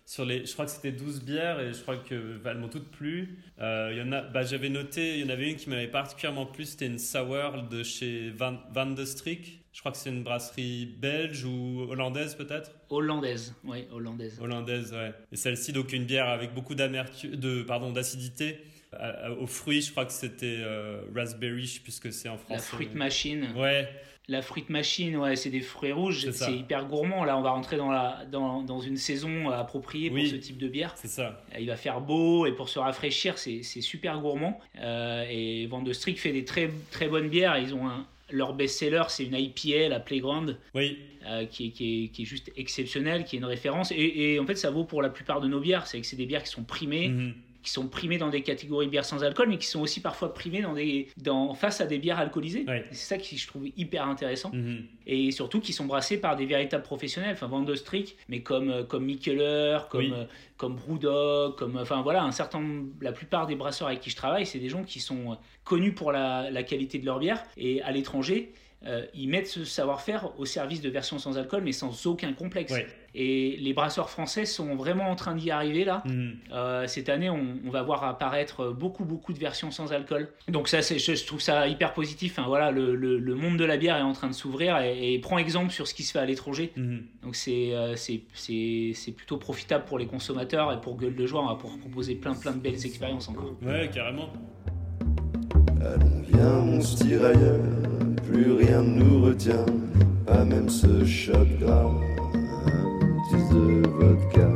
sur 0.04 0.24
les, 0.24 0.44
je 0.44 0.52
crois 0.52 0.64
que 0.64 0.70
c'était 0.70 0.92
12 0.92 1.22
bières 1.22 1.60
et 1.60 1.72
je 1.72 1.80
crois 1.80 1.96
que 1.96 2.40
elles 2.44 2.58
m'ont 2.58 2.68
toutes 2.68 2.90
plu. 2.90 3.38
Euh, 3.60 3.90
il 3.92 3.98
y 3.98 4.02
en 4.02 4.12
a, 4.12 4.22
bah, 4.22 4.42
j'avais 4.42 4.68
noté, 4.68 5.18
il 5.18 5.24
y 5.24 5.24
en 5.24 5.32
avait 5.32 5.50
une 5.50 5.56
qui 5.56 5.70
m'avait 5.70 5.88
particulièrement 5.88 6.46
plu, 6.46 6.64
c'était 6.64 6.86
une 6.86 6.98
sour 6.98 7.62
de 7.70 7.82
chez 7.82 8.30
Van, 8.30 8.58
Van 8.72 8.86
de 8.86 9.04
Strik. 9.04 9.60
Je 9.72 9.80
crois 9.80 9.92
que 9.92 9.96
c'est 9.96 10.10
une 10.10 10.22
brasserie 10.22 10.84
belge 10.98 11.44
ou 11.44 11.86
hollandaise 11.88 12.34
peut-être? 12.34 12.72
Hollandaise, 12.90 13.54
oui, 13.64 13.86
hollandaise. 13.90 14.38
Hollandaise, 14.38 14.92
ouais. 14.92 15.14
Et 15.30 15.36
celle-ci 15.36 15.72
donc 15.72 15.94
une 15.94 16.04
bière 16.04 16.28
avec 16.28 16.52
beaucoup 16.52 16.74
d'amertume, 16.74 17.36
de 17.36 17.62
pardon, 17.62 17.90
d'acidité. 17.90 18.58
Aux 19.40 19.46
fruits, 19.46 19.82
je 19.82 19.90
crois 19.90 20.04
que 20.04 20.12
c'était 20.12 20.58
euh, 20.60 21.02
raspberry, 21.14 21.66
je 21.66 21.74
sais 21.74 21.80
plus 21.80 21.92
ce 21.92 22.00
que 22.00 22.10
c'est 22.10 22.28
en 22.28 22.36
français. 22.36 22.54
La 22.54 22.60
fruit 22.60 22.88
machine. 22.94 23.48
Ouais. 23.56 23.88
La 24.28 24.40
fruit 24.40 24.64
machine, 24.68 25.16
ouais, 25.16 25.34
c'est 25.34 25.50
des 25.50 25.60
fruits 25.60 25.90
rouges, 25.90 26.30
c'est 26.30 26.54
hyper 26.54 26.86
gourmand. 26.86 27.24
Là, 27.24 27.36
on 27.36 27.42
va 27.42 27.50
rentrer 27.50 27.76
dans, 27.76 27.90
la, 27.90 28.24
dans, 28.30 28.62
dans 28.62 28.80
une 28.80 28.96
saison 28.96 29.50
appropriée 29.50 30.10
pour 30.10 30.24
ce 30.24 30.36
type 30.36 30.58
de 30.58 30.68
bière. 30.68 30.94
C'est 30.96 31.08
ça. 31.08 31.42
Il 31.58 31.66
va 31.66 31.76
faire 31.76 32.00
beau 32.00 32.46
et 32.46 32.52
pour 32.52 32.68
se 32.68 32.78
rafraîchir, 32.78 33.36
c'est 33.36 33.62
super 33.62 34.20
gourmand. 34.20 34.60
Euh, 34.78 35.26
et 35.28 35.66
Van 35.66 35.82
de 35.82 35.92
Strick 35.92 36.20
fait 36.20 36.32
des 36.32 36.44
très, 36.44 36.70
très 36.92 37.08
bonnes 37.08 37.28
bières. 37.28 37.58
Ils 37.58 37.74
ont 37.74 37.88
un, 37.88 38.06
leur 38.30 38.54
best-seller, 38.54 39.02
c'est 39.08 39.24
une 39.24 39.34
IPA, 39.34 39.88
la 39.88 40.00
Playground, 40.00 40.56
oui. 40.74 40.98
Euh, 41.26 41.44
qui, 41.46 41.66
est, 41.66 41.70
qui, 41.70 42.04
est, 42.04 42.08
qui, 42.08 42.22
est, 42.22 42.24
juste 42.24 42.52
exceptionnelle, 42.56 43.24
qui 43.24 43.36
est 43.36 43.38
une 43.40 43.44
référence. 43.44 43.92
Et, 43.94 44.38
en 44.40 44.46
fait, 44.46 44.56
ça 44.56 44.70
vaut 44.70 44.84
pour 44.84 45.02
la 45.02 45.10
plupart 45.10 45.40
de 45.40 45.48
nos 45.48 45.60
bières. 45.60 45.86
C'est 45.86 46.00
que 46.00 46.06
c'est 46.06 46.16
des 46.16 46.26
bières 46.26 46.44
qui 46.44 46.50
sont 46.50 46.64
primées. 46.64 47.08
Mhm 47.08 47.34
qui 47.62 47.70
sont 47.70 47.88
primés 47.88 48.18
dans 48.18 48.28
des 48.28 48.42
catégories 48.42 48.86
de 48.86 48.90
bières 48.90 49.04
sans 49.04 49.22
alcool, 49.22 49.48
mais 49.48 49.58
qui 49.58 49.66
sont 49.66 49.80
aussi 49.80 50.00
parfois 50.00 50.34
primés 50.34 50.62
dans 50.62 50.74
des, 50.74 51.08
dans, 51.16 51.54
face 51.54 51.80
à 51.80 51.86
des 51.86 51.98
bières 51.98 52.18
alcoolisées. 52.18 52.64
C'est 52.90 53.14
ça 53.14 53.18
qui 53.18 53.36
je 53.36 53.46
trouve 53.46 53.68
hyper 53.76 54.06
intéressant. 54.06 54.50
Mhm. 54.52 54.84
Et 55.06 55.30
surtout 55.30 55.60
qui 55.60 55.72
sont 55.72 55.86
brassés 55.86 56.18
par 56.18 56.36
des 56.36 56.46
véritables 56.46 56.82
professionnels, 56.82 57.32
enfin 57.32 57.46
Van 57.46 57.64
mais 58.28 58.40
comme, 58.40 58.70
euh, 58.70 58.82
comme 58.84 59.04
Mikkeler, 59.04 59.78
comme, 59.90 60.12
euh, 60.12 60.24
comme 60.56 60.76
Brewdog, 60.76 61.56
comme, 61.56 61.76
enfin 61.76 62.02
voilà, 62.02 62.22
un 62.22 62.32
certain, 62.32 62.62
la 63.00 63.12
plupart 63.12 63.46
des 63.46 63.54
brasseurs 63.54 63.88
avec 63.88 64.00
qui 64.00 64.10
je 64.10 64.16
travaille, 64.16 64.46
c'est 64.46 64.58
des 64.58 64.68
gens 64.68 64.84
qui 64.84 65.00
sont 65.00 65.36
connus 65.64 65.92
pour 65.92 66.12
la, 66.12 66.50
la 66.50 66.62
qualité 66.62 66.98
de 66.98 67.06
leur 67.06 67.18
bière. 67.18 67.42
Et 67.56 67.82
à 67.82 67.92
l'étranger, 67.92 68.52
euh, 68.86 69.04
ils 69.14 69.28
mettent 69.28 69.46
ce 69.46 69.64
savoir-faire 69.64 70.30
au 70.38 70.44
service 70.44 70.80
de 70.80 70.88
versions 70.88 71.18
sans 71.18 71.38
alcool, 71.38 71.62
mais 71.64 71.72
sans 71.72 72.06
aucun 72.06 72.32
complexe. 72.32 72.74
Et 73.14 73.58
les 73.60 73.74
brasseurs 73.74 74.08
français 74.08 74.46
sont 74.46 74.74
vraiment 74.74 75.10
en 75.10 75.16
train 75.16 75.34
d'y 75.34 75.50
arriver 75.50 75.84
là. 75.84 76.02
Mhm. 76.06 76.36
Euh, 76.52 76.86
cette 76.86 77.08
année, 77.10 77.28
on, 77.28 77.70
va 77.70 77.82
voir 77.82 78.04
apparaître 78.04 78.70
beaucoup, 78.70 79.04
beaucoup 79.04 79.32
de 79.32 79.38
versions 79.38 79.70
sans 79.70 79.92
alcool. 79.92 80.28
Donc 80.48 80.68
ça, 80.68 80.80
je, 80.80 80.96
je 80.96 81.26
trouve 81.26 81.40
ça 81.40 81.68
hyper 81.68 81.92
positif. 81.92 82.38
Enfin, 82.38 82.48
voilà, 82.48 82.70
le, 82.70 82.96
le, 82.96 83.34
monde 83.34 83.56
de 83.56 83.64
la 83.64 83.76
bière 83.76 83.96
est 83.96 84.02
en 84.02 84.12
train 84.12 84.28
de 84.28 84.34
s'ouvrir 84.34 84.78
et, 84.78 85.18
prend 85.18 85.38
exemple 85.38 85.70
sur 85.70 85.86
ce 85.86 85.94
qui 85.94 86.02
se 86.02 86.12
fait 86.12 86.18
à 86.18 86.24
l'étranger. 86.24 86.72
Mhm. 86.76 87.02
Donc 87.22 87.36
c'est 87.36 87.74
euh, 87.74 87.94
c'est 87.96 89.12
plutôt 89.12 89.36
profitable 89.36 89.84
pour 89.84 89.98
les 89.98 90.06
consommateurs 90.06 90.72
et 90.72 90.80
pour 90.80 90.96
Gueule 90.96 91.14
de 91.14 91.26
Joie, 91.26 91.42
on 91.42 91.48
va 91.48 91.54
pouvoir 91.54 91.78
proposer 91.78 92.14
plein, 92.14 92.34
plein 92.34 92.52
de 92.52 92.60
belles 92.60 92.84
expériences 92.84 93.28
encore. 93.28 93.54
Ouais, 93.62 93.90
carrément. 93.92 94.28
Allons, 95.80 96.22
viens, 96.28 96.58
on 96.58 96.80
se 96.80 97.02
tire 97.02 97.24
ailleurs, 97.24 97.60
plus 98.32 98.52
rien 98.52 98.82
ne 98.82 99.02
nous 99.02 99.24
retient, 99.24 99.66
pas 100.26 100.44
même 100.44 100.68
ce 100.68 101.04
choc 101.04 101.46
de 101.58 101.66
vodka. 103.88 104.48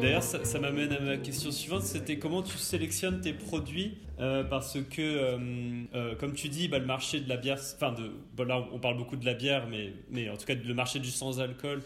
D'ailleurs, 0.00 0.22
ça, 0.22 0.58
m'amène 0.58 0.92
à 0.92 1.00
ma 1.00 1.16
question 1.16 1.50
suivante, 1.50 1.82
c'était 1.82 2.18
comment 2.18 2.42
tu 2.42 2.58
sélectionnes 2.58 3.20
tes 3.20 3.32
produits 3.32 3.98
euh, 4.20 4.44
Parce 4.44 4.78
que, 4.90 5.00
euh, 5.00 5.38
euh, 5.94 6.14
comme 6.16 6.34
tu 6.34 6.48
dis, 6.48 6.68
bah, 6.68 6.78
le 6.78 6.86
marché 6.86 7.20
de 7.20 7.28
la 7.28 7.36
bière, 7.36 7.58
enfin, 7.74 7.92
de, 7.92 8.44
là 8.44 8.66
on 8.72 8.78
parle 8.78 8.96
beaucoup 8.96 9.16
de 9.16 9.24
la 9.24 9.34
bière, 9.34 9.66
mais, 9.70 9.92
mais 10.10 10.28
en 10.28 10.36
tout 10.36 10.46
cas 10.46 10.54
le 10.54 10.74
marché 10.74 10.98
du 10.98 11.10
sans-alcool, 11.10 11.82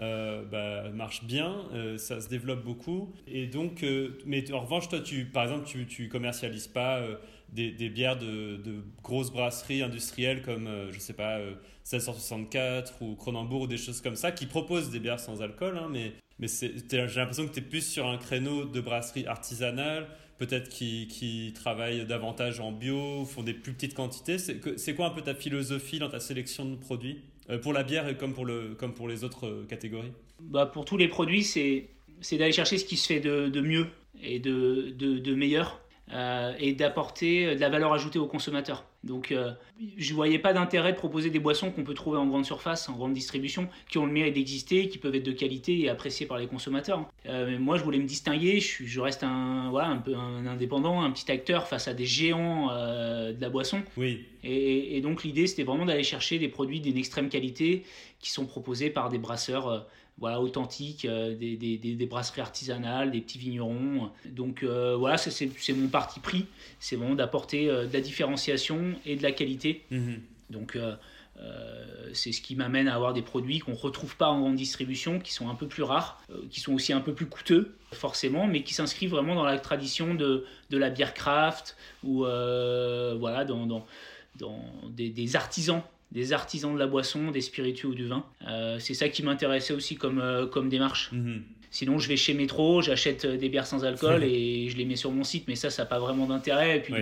euh, 0.00 0.44
bah, 0.44 0.90
marche 0.90 1.24
bien, 1.24 1.64
euh, 1.72 1.98
ça 1.98 2.20
se 2.20 2.28
développe 2.28 2.64
beaucoup. 2.64 3.12
Et 3.26 3.46
donc, 3.46 3.82
euh, 3.82 4.18
mais 4.26 4.50
en 4.52 4.60
revanche, 4.60 4.88
toi, 4.88 5.00
tu, 5.00 5.24
par 5.24 5.44
exemple, 5.44 5.66
tu, 5.66 5.86
tu 5.86 6.08
commercialises 6.08 6.68
pas 6.68 7.02
des, 7.52 7.72
des, 7.72 7.88
bières 7.88 8.18
de, 8.18 8.56
de, 8.56 8.84
grosses 9.02 9.32
brasseries 9.32 9.82
industrielles 9.82 10.42
comme, 10.42 10.68
je 10.90 10.98
sais 10.98 11.14
pas, 11.14 11.38
1664 11.38 13.02
ou 13.02 13.16
Cronenbourg 13.16 13.62
ou 13.62 13.66
des 13.66 13.78
choses 13.78 14.00
comme 14.00 14.16
ça 14.16 14.30
qui 14.32 14.46
proposent 14.46 14.90
des 14.90 15.00
bières 15.00 15.20
sans 15.20 15.42
alcool, 15.42 15.76
hein, 15.78 15.88
mais, 15.90 16.12
mais 16.38 16.46
j'ai 16.48 16.70
l'impression 16.96 17.46
que 17.46 17.52
tu 17.52 17.58
es 17.58 17.62
plus 17.62 17.86
sur 17.86 18.06
un 18.06 18.18
créneau 18.18 18.66
de 18.66 18.80
brasserie 18.80 19.26
artisanale 19.26 20.06
peut-être 20.38 20.68
qui, 20.68 21.08
qui, 21.08 21.52
travaillent 21.52 22.06
davantage 22.06 22.60
en 22.60 22.70
bio, 22.70 23.24
font 23.24 23.42
des 23.42 23.54
plus 23.54 23.72
petites 23.72 23.94
quantités. 23.94 24.38
C'est 24.38 24.94
quoi 24.94 25.06
un 25.06 25.10
peu 25.10 25.22
ta 25.22 25.34
philosophie 25.34 25.98
dans 25.98 26.08
ta 26.08 26.20
sélection 26.20 26.64
de 26.64 26.76
produits? 26.76 27.22
Pour 27.56 27.72
la 27.72 27.82
bière 27.82 28.16
comme 28.18 28.34
pour, 28.34 28.44
le, 28.44 28.74
comme 28.74 28.92
pour 28.92 29.08
les 29.08 29.24
autres 29.24 29.46
euh, 29.46 29.66
catégories 29.66 30.12
bah 30.40 30.66
Pour 30.66 30.84
tous 30.84 30.98
les 30.98 31.08
produits, 31.08 31.44
c'est 31.44 31.88
d'aller 32.32 32.52
chercher 32.52 32.76
ce 32.78 32.84
qui 32.84 32.96
se 32.96 33.06
fait 33.06 33.20
de, 33.20 33.48
de 33.48 33.60
mieux 33.60 33.86
et 34.22 34.38
de, 34.38 34.90
de, 34.96 35.18
de 35.18 35.34
meilleur. 35.34 35.80
Euh, 36.10 36.54
et 36.58 36.72
d'apporter 36.72 37.54
de 37.54 37.60
la 37.60 37.68
valeur 37.68 37.92
ajoutée 37.92 38.18
aux 38.18 38.26
consommateurs. 38.26 38.86
Donc 39.04 39.30
euh, 39.30 39.52
je 39.96 40.10
ne 40.10 40.16
voyais 40.16 40.38
pas 40.38 40.52
d'intérêt 40.52 40.92
de 40.92 40.98
proposer 40.98 41.30
des 41.30 41.38
boissons 41.38 41.70
qu'on 41.70 41.84
peut 41.84 41.94
trouver 41.94 42.18
en 42.18 42.26
grande 42.26 42.44
surface, 42.44 42.88
en 42.88 42.96
grande 42.96 43.12
distribution, 43.12 43.68
qui 43.88 43.98
ont 43.98 44.06
le 44.06 44.12
mérite 44.12 44.34
d'exister, 44.34 44.88
qui 44.88 44.98
peuvent 44.98 45.14
être 45.14 45.24
de 45.24 45.32
qualité 45.32 45.78
et 45.80 45.88
appréciées 45.88 46.26
par 46.26 46.38
les 46.38 46.46
consommateurs. 46.46 47.08
Euh, 47.26 47.58
moi 47.58 47.78
je 47.78 47.84
voulais 47.84 47.98
me 47.98 48.06
distinguer, 48.06 48.58
je, 48.60 48.84
je 48.84 49.00
reste 49.00 49.22
un, 49.22 49.70
voilà, 49.70 49.88
un 49.88 49.98
peu 49.98 50.14
un 50.16 50.46
indépendant, 50.46 51.00
un 51.02 51.10
petit 51.12 51.30
acteur 51.30 51.68
face 51.68 51.86
à 51.86 51.94
des 51.94 52.06
géants 52.06 52.68
de 52.68 53.40
la 53.40 53.50
boisson. 53.50 53.82
Oui. 53.96 54.24
Et, 54.42 54.96
et 54.96 55.00
donc 55.00 55.22
l'idée 55.22 55.46
c'était 55.46 55.64
vraiment 55.64 55.86
d'aller 55.86 56.02
chercher 56.02 56.38
des 56.38 56.48
produits 56.48 56.80
d'une 56.80 56.96
extrême 56.96 57.28
qualité 57.28 57.84
qui 58.18 58.30
sont 58.30 58.46
proposés 58.46 58.90
par 58.90 59.10
des 59.10 59.18
brasseurs 59.18 59.86
voilà, 60.20 60.40
authentiques, 60.40 61.04
euh, 61.04 61.34
des, 61.34 61.56
des, 61.56 61.76
des, 61.76 62.06
brasseries 62.06 62.40
artisanales, 62.40 63.12
des 63.12 63.20
petits 63.20 63.38
vignerons. 63.38 64.10
Donc 64.26 64.62
euh, 64.62 64.96
voilà, 64.96 65.16
c'est 65.16 65.74
mon 65.74 65.88
parti 65.88 66.20
pris, 66.20 66.46
c'est 66.80 66.96
vraiment 66.96 67.14
d'apporter 67.14 67.68
euh, 67.68 67.86
de 67.86 67.92
la 67.92 68.00
différenciation 68.00 68.94
et 69.06 69.16
de 69.16 69.22
la 69.22 69.32
qualité. 69.32 69.84
Mhm. 69.90 70.20
Donc 70.50 70.78
c'est 72.14 72.32
ce 72.32 72.40
qui 72.40 72.56
m'amène 72.56 72.88
à 72.88 72.94
avoir 72.94 73.12
des 73.12 73.22
produits 73.22 73.60
qu'on 73.60 73.72
ne 73.72 73.76
retrouve 73.76 74.16
pas 74.16 74.28
en 74.28 74.40
grande 74.40 74.56
distribution, 74.56 75.20
qui 75.20 75.32
sont 75.32 75.48
un 75.48 75.54
peu 75.54 75.68
plus 75.68 75.84
rares, 75.84 76.20
qui 76.50 76.58
sont 76.58 76.72
aussi 76.72 76.92
un 76.92 77.00
peu 77.00 77.12
plus 77.12 77.26
coûteux, 77.26 77.76
forcément, 77.92 78.48
mais 78.48 78.62
qui 78.62 78.74
s'inscrivent 78.74 79.10
vraiment 79.10 79.36
dans 79.36 79.44
la 79.44 79.58
tradition 79.58 80.14
de, 80.14 80.46
de 80.70 80.78
la 80.78 80.90
bière 80.90 81.14
craft 81.14 81.76
ou 82.02 82.20
voilà, 82.20 83.44
dans, 83.44 83.66
dans, 83.66 83.86
dans 84.36 84.64
des, 84.88 85.10
des 85.10 85.36
artisans 85.36 85.82
des 86.12 86.32
artisans 86.32 86.72
de 86.72 86.78
la 86.78 86.86
boisson, 86.86 87.30
des 87.30 87.40
spiritueux 87.40 87.88
ou 87.88 87.94
du 87.94 88.06
vin. 88.06 88.24
Euh, 88.46 88.78
c'est 88.78 88.94
ça 88.94 89.08
qui 89.08 89.22
m'intéressait 89.22 89.74
aussi 89.74 89.96
comme, 89.96 90.20
euh, 90.20 90.46
comme 90.46 90.68
démarche. 90.68 91.10
Mhm. 91.12 91.42
Sinon, 91.70 91.98
je 91.98 92.08
vais 92.08 92.16
chez 92.16 92.32
Métro, 92.32 92.80
j'achète 92.80 93.26
euh, 93.26 93.36
des 93.36 93.50
bières 93.50 93.66
sans 93.66 93.84
alcool 93.84 94.24
et 94.24 94.70
je 94.70 94.76
les 94.76 94.86
mets 94.86 94.96
sur 94.96 95.12
mon 95.12 95.22
site, 95.22 95.44
mais 95.48 95.54
ça, 95.54 95.68
ça 95.68 95.82
n'a 95.82 95.86
pas 95.86 95.98
vraiment 95.98 96.26
d'intérêt. 96.26 96.78
Et 96.78 96.80
puis, 96.80 96.94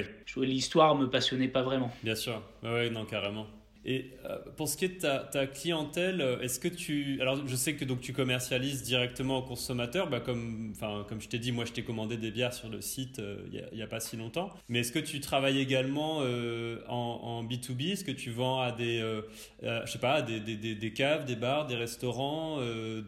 l'histoire 0.45 0.97
me 0.97 1.09
passionnait 1.09 1.49
pas 1.49 1.63
vraiment. 1.63 1.95
Bien 2.03 2.17
sûr, 2.17 2.43
oui, 2.65 2.91
non, 2.91 3.05
carrément. 3.05 3.47
Et 3.89 4.11
euh, 4.25 4.39
pour 4.57 4.69
ce 4.69 4.77
qui 4.77 4.85
est 4.85 5.01
de 5.01 5.31
ta, 5.31 5.47
clientèle, 5.47 6.21
euh, 6.21 6.41
est-ce 6.41 6.59
que 6.59 6.67
tu... 6.67 7.19
Alors 7.21 7.47
je 7.47 7.55
sais 7.55 7.75
que 7.75 7.85
donc, 7.85 8.01
tu 8.01 8.13
commercialises 8.13 8.83
directement 8.83 9.39
aux 9.39 9.43
consommateurs, 9.43 10.11
bah, 10.11 10.19
comme, 10.19 10.73
comme 11.09 11.21
je 11.21 11.29
t'ai 11.29 11.39
dit, 11.39 11.53
moi 11.53 11.65
je 11.65 11.73
t'ai 11.73 11.85
commandé 11.85 12.17
des 12.17 12.33
bières 12.33 12.53
sur 12.53 12.69
le 12.69 12.81
site 12.81 13.21
euh, 13.21 13.37
il 13.53 13.77
n'y 13.77 13.83
a, 13.83 13.87
pas 13.87 14.01
si 14.01 14.17
longtemps. 14.17 14.51
Mais 14.69 14.81
est-ce 14.81 14.91
que 14.91 14.99
tu 14.99 15.21
travailles 15.21 15.61
également 15.61 16.19
en, 16.89 17.45
B2B 17.45 17.93
Est-ce 17.93 18.05
que 18.05 18.11
tu 18.11 18.31
vends 18.31 18.61
à 18.61 18.73
des, 18.73 18.99
je 19.63 19.91
sais 19.91 20.01
pas, 20.01 20.21
des, 20.21 20.41
des, 20.41 20.75
des, 20.75 20.93
caves, 20.93 21.25
des 21.25 21.37
bars, 21.37 21.69
des 21.69 21.77
restaurants, 21.77 22.59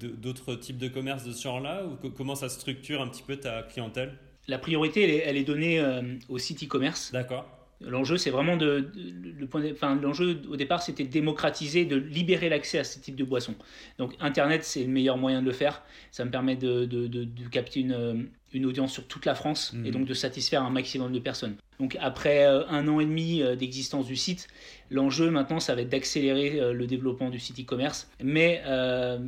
d'autres 0.01 0.55
types 0.55 0.79
de 0.79 0.87
commerces 0.87 1.25
de 1.25 1.33
ce 1.33 1.43
genre-là? 1.43 1.85
Ou 1.87 2.11
comment 2.11 2.37
ça 2.37 2.49
structure 2.49 3.03
un 3.03 3.09
petit 3.09 3.25
peu 3.25 3.37
ta 3.37 3.63
clientèle? 3.65 4.17
La 4.47 4.59
priorité, 4.59 5.03
elle 5.03 5.11
est, 5.11 5.23
elle 5.27 5.37
est 5.37 5.45
donnée 5.45 5.85
au 6.29 6.39
site 6.39 6.63
e-commerce. 6.63 7.11
D'accord. 7.11 7.58
L'enjeu, 7.81 8.17
c'est 8.17 8.31
vraiment 8.31 8.57
de, 8.57 8.91
le 9.39 9.47
point 9.47 9.63
enfin, 9.71 9.95
l'enjeu 9.95 10.41
au 10.51 10.57
départ, 10.57 10.83
c'était 10.83 11.05
de 11.05 11.11
démocratiser, 11.11 11.85
de 11.85 11.95
libérer 11.95 12.49
l'accès 12.49 12.81
à 12.81 12.85
ce 12.85 12.99
type 12.99 13.15
de 13.15 13.23
boissons. 13.23 13.55
Donc, 13.99 14.15
Internet, 14.19 14.65
c'est 14.65 14.83
le 14.83 14.89
meilleur 14.89 15.17
moyen 15.17 15.43
de 15.43 15.47
le 15.47 15.53
faire. 15.53 15.83
Ça 16.11 16.25
me 16.25 16.31
permet 16.31 16.57
de, 16.57 16.87
de, 16.87 17.07
de 17.07 17.49
capter 17.51 17.81
une, 17.81 18.29
une, 18.53 18.67
audience 18.67 18.93
sur 18.93 19.07
toute 19.07 19.27
la 19.27 19.37
France 19.37 19.73
et 19.85 19.91
mmh. 19.91 19.91
donc 19.93 20.07
de 20.07 20.15
satisfaire 20.15 20.65
un 20.65 20.71
maximum 20.71 21.13
de 21.13 21.21
personnes. 21.21 21.55
Donc, 21.79 21.97
après 22.01 22.47
euh, 22.47 22.67
un 22.67 22.89
an 22.89 22.99
et 22.99 23.05
demi 23.05 23.43
euh, 23.43 23.55
d'existence 23.55 24.07
du 24.07 24.17
site, 24.17 24.49
l'enjeu 24.91 25.31
maintenant, 25.31 25.61
ça 25.61 25.77
va 25.77 25.83
être 25.83 25.89
d'accélérer 25.89 26.59
euh, 26.59 26.73
le 26.73 26.89
développement 26.89 27.31
du 27.31 27.39
site 27.39 27.61
e-commerce. 27.61 28.11
Mais 28.21 28.61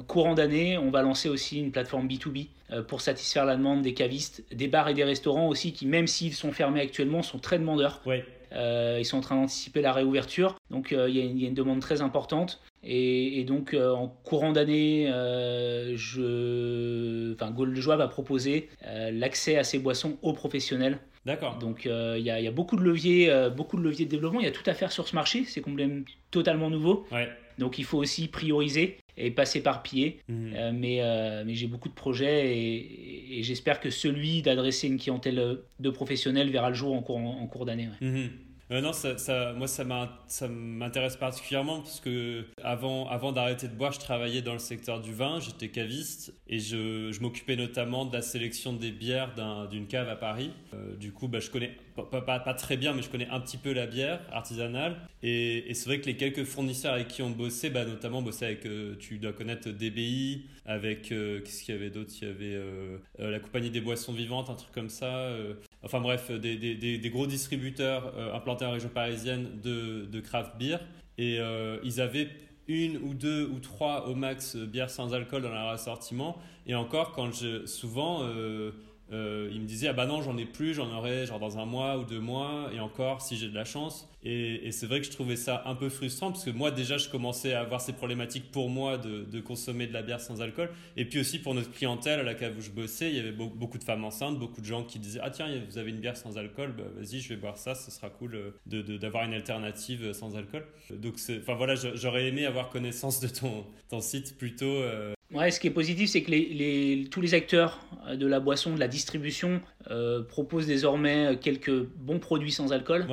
courant 0.08 0.34
d'année, 0.34 0.76
on 0.76 0.90
va 0.90 1.02
lancer 1.02 1.28
aussi 1.28 1.60
une 1.60 1.70
plateforme 1.70 2.08
B2B 2.08 2.48
pour 2.88 3.00
satisfaire 3.00 3.44
la 3.44 3.56
demande 3.56 3.82
des 3.82 3.94
cavistes, 3.94 4.44
des 4.52 4.66
bars 4.66 4.88
et 4.88 4.94
des 4.94 5.04
restaurants 5.04 5.48
aussi, 5.48 5.72
qui 5.72 5.86
même 5.86 6.08
s'ils 6.08 6.34
sont 6.34 6.50
fermés 6.50 6.80
actuellement, 6.80 7.22
sont 7.22 7.38
très 7.38 7.58
demandeurs. 7.58 8.00
Ouais. 8.06 8.24
Euh, 8.52 8.96
ils 8.98 9.04
sont 9.04 9.18
en 9.18 9.22
train 9.22 9.36
d'anticiper 9.36 9.80
la 9.80 9.92
réouverture. 9.92 10.56
Donc 10.70 10.92
euh, 10.92 11.08
il 11.08 11.16
y, 11.16 11.44
a 11.44 11.48
une 11.48 11.54
demande 11.54 11.80
très 11.80 12.02
importante. 12.02 12.60
Et, 12.82 13.44
donc 13.44 13.74
euh, 13.74 13.90
en 13.90 14.08
courant 14.08 14.52
d'année, 14.52 15.06
je... 15.96 17.34
enfin, 17.34 17.50
Gold 17.50 17.76
Joie 17.76 17.96
va 17.96 18.08
proposer 18.08 18.68
l'accès 19.12 19.56
à 19.56 19.64
ces 19.64 19.78
boissons 19.78 20.18
aux 20.22 20.32
professionnels. 20.32 20.98
D'accord. 21.26 21.58
Donc 21.58 21.84
il 21.84 22.22
y, 22.22 22.30
a 22.30 22.50
beaucoup 22.50 22.76
de 22.76 22.82
leviers, 22.82 23.50
beaucoup 23.54 23.76
de 23.76 23.82
leviers 23.82 24.06
de 24.06 24.10
développement. 24.10 24.40
Il 24.40 24.46
y 24.46 24.48
a 24.48 24.52
tout 24.52 24.68
à 24.68 24.74
faire 24.74 24.92
sur 24.92 25.06
ce 25.06 25.14
marché. 25.14 25.44
C'est 25.44 25.60
complètement 25.60 26.04
totalement 26.30 26.70
nouveau. 26.70 27.06
Ouais. 27.12 27.28
Donc 27.60 27.78
il 27.78 27.84
faut 27.84 27.98
aussi 27.98 28.26
prioriser 28.26 28.98
et 29.16 29.30
pas 29.30 29.44
s'éparpiller. 29.44 30.20
Mmh. 30.28 30.70
mais, 30.72 31.00
mais 31.44 31.54
j'ai 31.54 31.66
beaucoup 31.66 31.88
de 31.88 31.94
projets 31.94 32.56
et, 32.56 33.42
j'espère 33.42 33.80
que 33.80 33.90
celui 33.90 34.42
d'adresser 34.42 34.88
une 34.88 34.98
clientèle 34.98 35.60
de 35.78 35.90
professionnels 35.90 36.50
verra 36.50 36.70
le 36.70 36.74
jour 36.74 36.94
en 36.94 37.02
cours, 37.02 37.18
en, 37.18 37.46
cours 37.46 37.66
d'année. 37.66 37.88
Mmh. 38.00 38.26
Euh, 38.70 38.80
non, 38.80 38.92
ça, 38.92 39.52
moi, 39.54 39.66
ça 39.66 40.48
m'intéresse 40.48 41.16
particulièrement 41.16 41.80
parce 41.80 41.98
que 41.98 42.44
avant, 42.62 43.08
avant 43.08 43.32
d'arrêter 43.32 43.66
de 43.66 43.74
boire, 43.74 43.92
je 43.92 43.98
travaillais 43.98 44.42
dans 44.42 44.52
le 44.52 44.60
secteur 44.60 45.00
du 45.00 45.12
vin, 45.12 45.40
j'étais 45.40 45.68
caviste 45.68 46.32
et 46.48 46.60
je, 46.60 47.20
m'occupais 47.20 47.56
notamment 47.56 48.04
de 48.04 48.12
la 48.12 48.22
sélection 48.22 48.72
des 48.72 48.92
bières 48.92 49.34
d'une 49.70 49.86
cave 49.88 50.08
à 50.08 50.16
Paris. 50.16 50.52
Euh, 50.74 50.94
du 50.96 51.12
coup, 51.12 51.26
bah, 51.26 51.40
je 51.40 51.50
connais 51.50 51.76
pas, 51.96 52.54
très 52.54 52.76
bien, 52.76 52.94
mais 52.94 53.02
je 53.02 53.10
connais 53.10 53.28
un 53.28 53.40
petit 53.40 53.58
peu 53.58 53.72
la 53.72 53.86
bière 53.86 54.20
artisanale. 54.32 54.96
Et, 55.22 55.74
c'est 55.74 55.86
vrai 55.86 56.00
que 56.00 56.06
les 56.06 56.16
quelques 56.16 56.44
fournisseurs 56.44 56.94
avec 56.94 57.08
qui 57.08 57.22
on 57.22 57.30
bossait, 57.30 57.70
bah, 57.70 57.84
notamment 57.84 58.22
bossait 58.22 58.46
avec, 58.46 58.66
euh, 58.66 58.94
tu 59.00 59.18
dois 59.18 59.32
connaître 59.32 59.68
DBI, 59.68 60.46
avec, 60.64 61.08
qu'est-ce 61.08 61.64
qu'il 61.64 61.74
y 61.74 61.78
avait 61.78 61.90
d'autre? 61.90 62.12
Il 62.22 62.28
y 62.28 62.30
avait 62.30 62.60
la 63.18 63.40
compagnie 63.40 63.70
des 63.70 63.80
boissons 63.80 64.12
vivantes, 64.12 64.48
un 64.48 64.54
truc 64.54 64.70
comme 64.70 64.90
ça. 64.90 65.32
Enfin 65.84 66.00
bref, 66.00 66.30
des, 66.30 66.56
des, 66.56 66.98
des, 66.98 67.10
gros 67.10 67.26
distributeurs 67.26 68.12
implantés 68.34 68.64
en 68.64 68.72
région 68.72 68.88
parisienne 68.88 69.60
de, 69.62 70.06
de 70.06 70.20
craft 70.20 70.56
beer. 70.58 70.78
Et 71.18 71.38
euh, 71.38 71.78
ils 71.84 72.00
avaient 72.00 72.28
une 72.66 72.96
ou 72.98 73.14
deux 73.14 73.46
ou 73.46 73.58
trois 73.58 74.08
au 74.08 74.14
max 74.14 74.56
bières 74.56 74.90
sans 74.90 75.12
alcool 75.12 75.42
dans 75.42 75.50
leur 75.50 75.68
assortiment. 75.68 76.38
Et 76.66 76.74
encore, 76.74 77.12
quand 77.12 77.32
je, 77.32 77.66
souvent, 77.66 78.22
euh, 79.12 79.30
euh, 79.30 79.50
il 79.52 79.60
me 79.60 79.66
disait 79.66 79.88
ah 79.88 79.92
bah 79.92 80.06
non 80.06 80.22
j'en 80.22 80.36
ai 80.36 80.44
plus, 80.44 80.74
j'en 80.74 80.92
aurai 80.92 81.26
genre 81.26 81.38
dans 81.38 81.58
un 81.58 81.64
mois 81.64 81.98
ou 81.98 82.04
deux 82.04 82.20
mois 82.20 82.70
et 82.74 82.80
encore 82.80 83.22
si 83.22 83.36
j'ai 83.36 83.48
de 83.48 83.54
la 83.54 83.64
chance. 83.64 84.08
Et, 84.22 84.70
c'est 84.72 84.86
vrai 84.86 85.00
que 85.00 85.06
je 85.06 85.10
trouvais 85.10 85.36
ça 85.36 85.62
un 85.64 85.74
peu 85.74 85.88
frustrant 85.88 86.30
parce 86.30 86.44
que 86.44 86.50
moi 86.50 86.70
déjà 86.70 86.98
je 86.98 87.08
commençais 87.08 87.54
à 87.54 87.60
avoir 87.60 87.80
ces 87.80 87.94
problématiques 87.94 88.50
pour 88.50 88.68
moi 88.68 88.98
de, 88.98 89.24
de, 89.24 89.40
consommer 89.40 89.86
de 89.86 89.94
la 89.94 90.02
bière 90.02 90.20
sans 90.20 90.42
alcool 90.42 90.70
et 90.96 91.06
puis 91.06 91.18
aussi 91.18 91.38
pour 91.38 91.54
notre 91.54 91.72
clientèle 91.72 92.20
à 92.20 92.22
laquelle 92.22 92.54
où 92.56 92.60
je 92.60 92.70
bossais 92.70 93.08
il 93.08 93.16
y 93.16 93.18
avait 93.18 93.32
beaucoup 93.32 93.78
de 93.78 93.84
femmes 93.84 94.04
enceintes, 94.04 94.38
beaucoup 94.38 94.60
de 94.60 94.66
gens 94.66 94.84
qui 94.84 94.98
disaient 94.98 95.20
ah 95.22 95.30
tiens 95.30 95.48
vous 95.68 95.78
avez 95.78 95.90
une 95.90 96.00
bière 96.00 96.16
sans 96.16 96.36
alcool, 96.36 96.74
bah, 96.76 96.84
vas-y 96.96 97.20
je 97.20 97.30
vais 97.30 97.36
boire 97.36 97.56
ça, 97.56 97.74
ce 97.74 97.90
sera 97.90 98.10
cool 98.10 98.34
euh, 98.34 98.98
d'avoir 98.98 99.24
une 99.24 99.34
alternative 99.34 100.12
sans 100.12 100.36
alcool. 100.36 100.66
Donc 100.90 101.14
enfin 101.40 101.54
voilà 101.54 101.74
j'aurais 101.74 102.28
aimé 102.28 102.44
avoir 102.44 102.68
connaissance 102.68 103.20
de 103.20 103.28
ton, 103.28 103.64
ton 103.88 104.00
site 104.00 104.36
plutôt. 104.36 104.66
Euh, 104.66 105.14
Ouais, 105.32 105.50
ce 105.50 105.60
qui 105.60 105.68
est 105.68 105.72
positif, 105.72 106.10
c'est 106.10 106.22
que 106.22 106.30
les, 106.30 107.06
tous 107.10 107.20
les 107.20 107.34
acteurs 107.34 107.80
euh, 108.08 108.16
de 108.16 108.26
la 108.26 108.40
boisson, 108.40 108.74
de 108.74 108.80
la 108.80 108.88
distribution, 108.88 109.60
euh, 109.90 110.22
proposent 110.22 110.66
désormais 110.66 111.38
quelques 111.40 111.84
bons 111.96 112.18
produits 112.18 112.52
sans 112.52 112.72
alcool. 112.72 113.06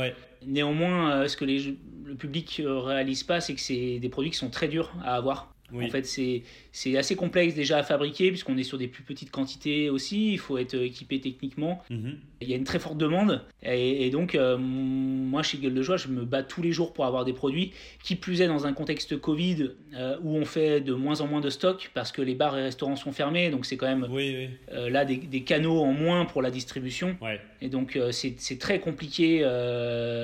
Néanmoins, 0.45 1.11
euh, 1.11 1.27
ce 1.27 1.37
que 1.37 1.45
le 1.45 2.15
public 2.15 2.59
ne 2.63 2.69
réalise 2.69 3.23
pas, 3.23 3.39
c'est 3.39 3.53
que 3.53 3.61
c'est 3.61 3.99
des 3.99 4.09
produits 4.09 4.31
qui 4.31 4.37
sont 4.37 4.49
très 4.49 4.67
durs 4.67 4.93
à 5.03 5.15
avoir. 5.15 5.53
En 5.73 5.89
fait, 5.89 6.05
c'est 6.05 6.97
assez 6.97 7.15
complexe 7.15 7.53
déjà 7.53 7.79
à 7.79 7.83
fabriquer, 7.83 8.29
puisqu'on 8.29 8.57
est 8.57 8.63
sur 8.63 8.77
des 8.77 8.87
plus 8.87 9.03
petites 9.03 9.31
quantités 9.31 9.89
aussi. 9.89 10.33
Il 10.33 10.39
faut 10.39 10.57
être 10.57 10.75
équipé 10.75 11.19
techniquement. 11.19 11.83
Mhm. 11.89 12.17
Il 12.41 12.49
y 12.49 12.53
a 12.53 12.55
une 12.55 12.63
très 12.63 12.79
forte 12.79 12.97
demande. 12.97 13.41
Et, 13.63 14.09
donc, 14.09 14.35
euh, 14.35 14.57
moi, 14.57 15.43
chez 15.43 15.57
Gueule 15.57 15.73
de 15.73 15.81
Joie, 15.81 15.97
je 15.97 16.07
me 16.07 16.23
bats 16.23 16.43
tous 16.43 16.61
les 16.61 16.71
jours 16.71 16.93
pour 16.93 17.05
avoir 17.05 17.25
des 17.25 17.33
produits. 17.33 17.73
Qui 18.03 18.15
plus 18.15 18.41
est, 18.41 18.47
dans 18.47 18.65
un 18.65 18.73
contexte 18.73 19.19
Covid, 19.19 19.71
euh, 19.95 20.17
où 20.23 20.37
on 20.37 20.45
fait 20.45 20.79
de 20.79 20.93
moins 20.93 21.19
en 21.21 21.27
moins 21.27 21.41
de 21.41 21.49
stock, 21.49 21.91
parce 21.93 22.11
que 22.11 22.21
les 22.21 22.35
bars 22.35 22.57
et 22.57 22.63
restaurants 22.63 22.95
sont 22.95 23.11
fermés. 23.11 23.49
Donc, 23.49 23.65
c'est 23.65 23.75
quand 23.75 23.87
même 23.87 24.07
euh, 24.11 24.89
là 24.89 25.03
des, 25.03 25.17
des, 25.17 25.41
canaux 25.41 25.79
en 25.79 25.91
moins 25.91 26.25
pour 26.25 26.41
la 26.41 26.51
distribution. 26.51 27.17
Et 27.61 27.69
donc, 27.69 27.99
c'est 28.11 28.59
très 28.59 28.79
compliqué, 28.79 29.41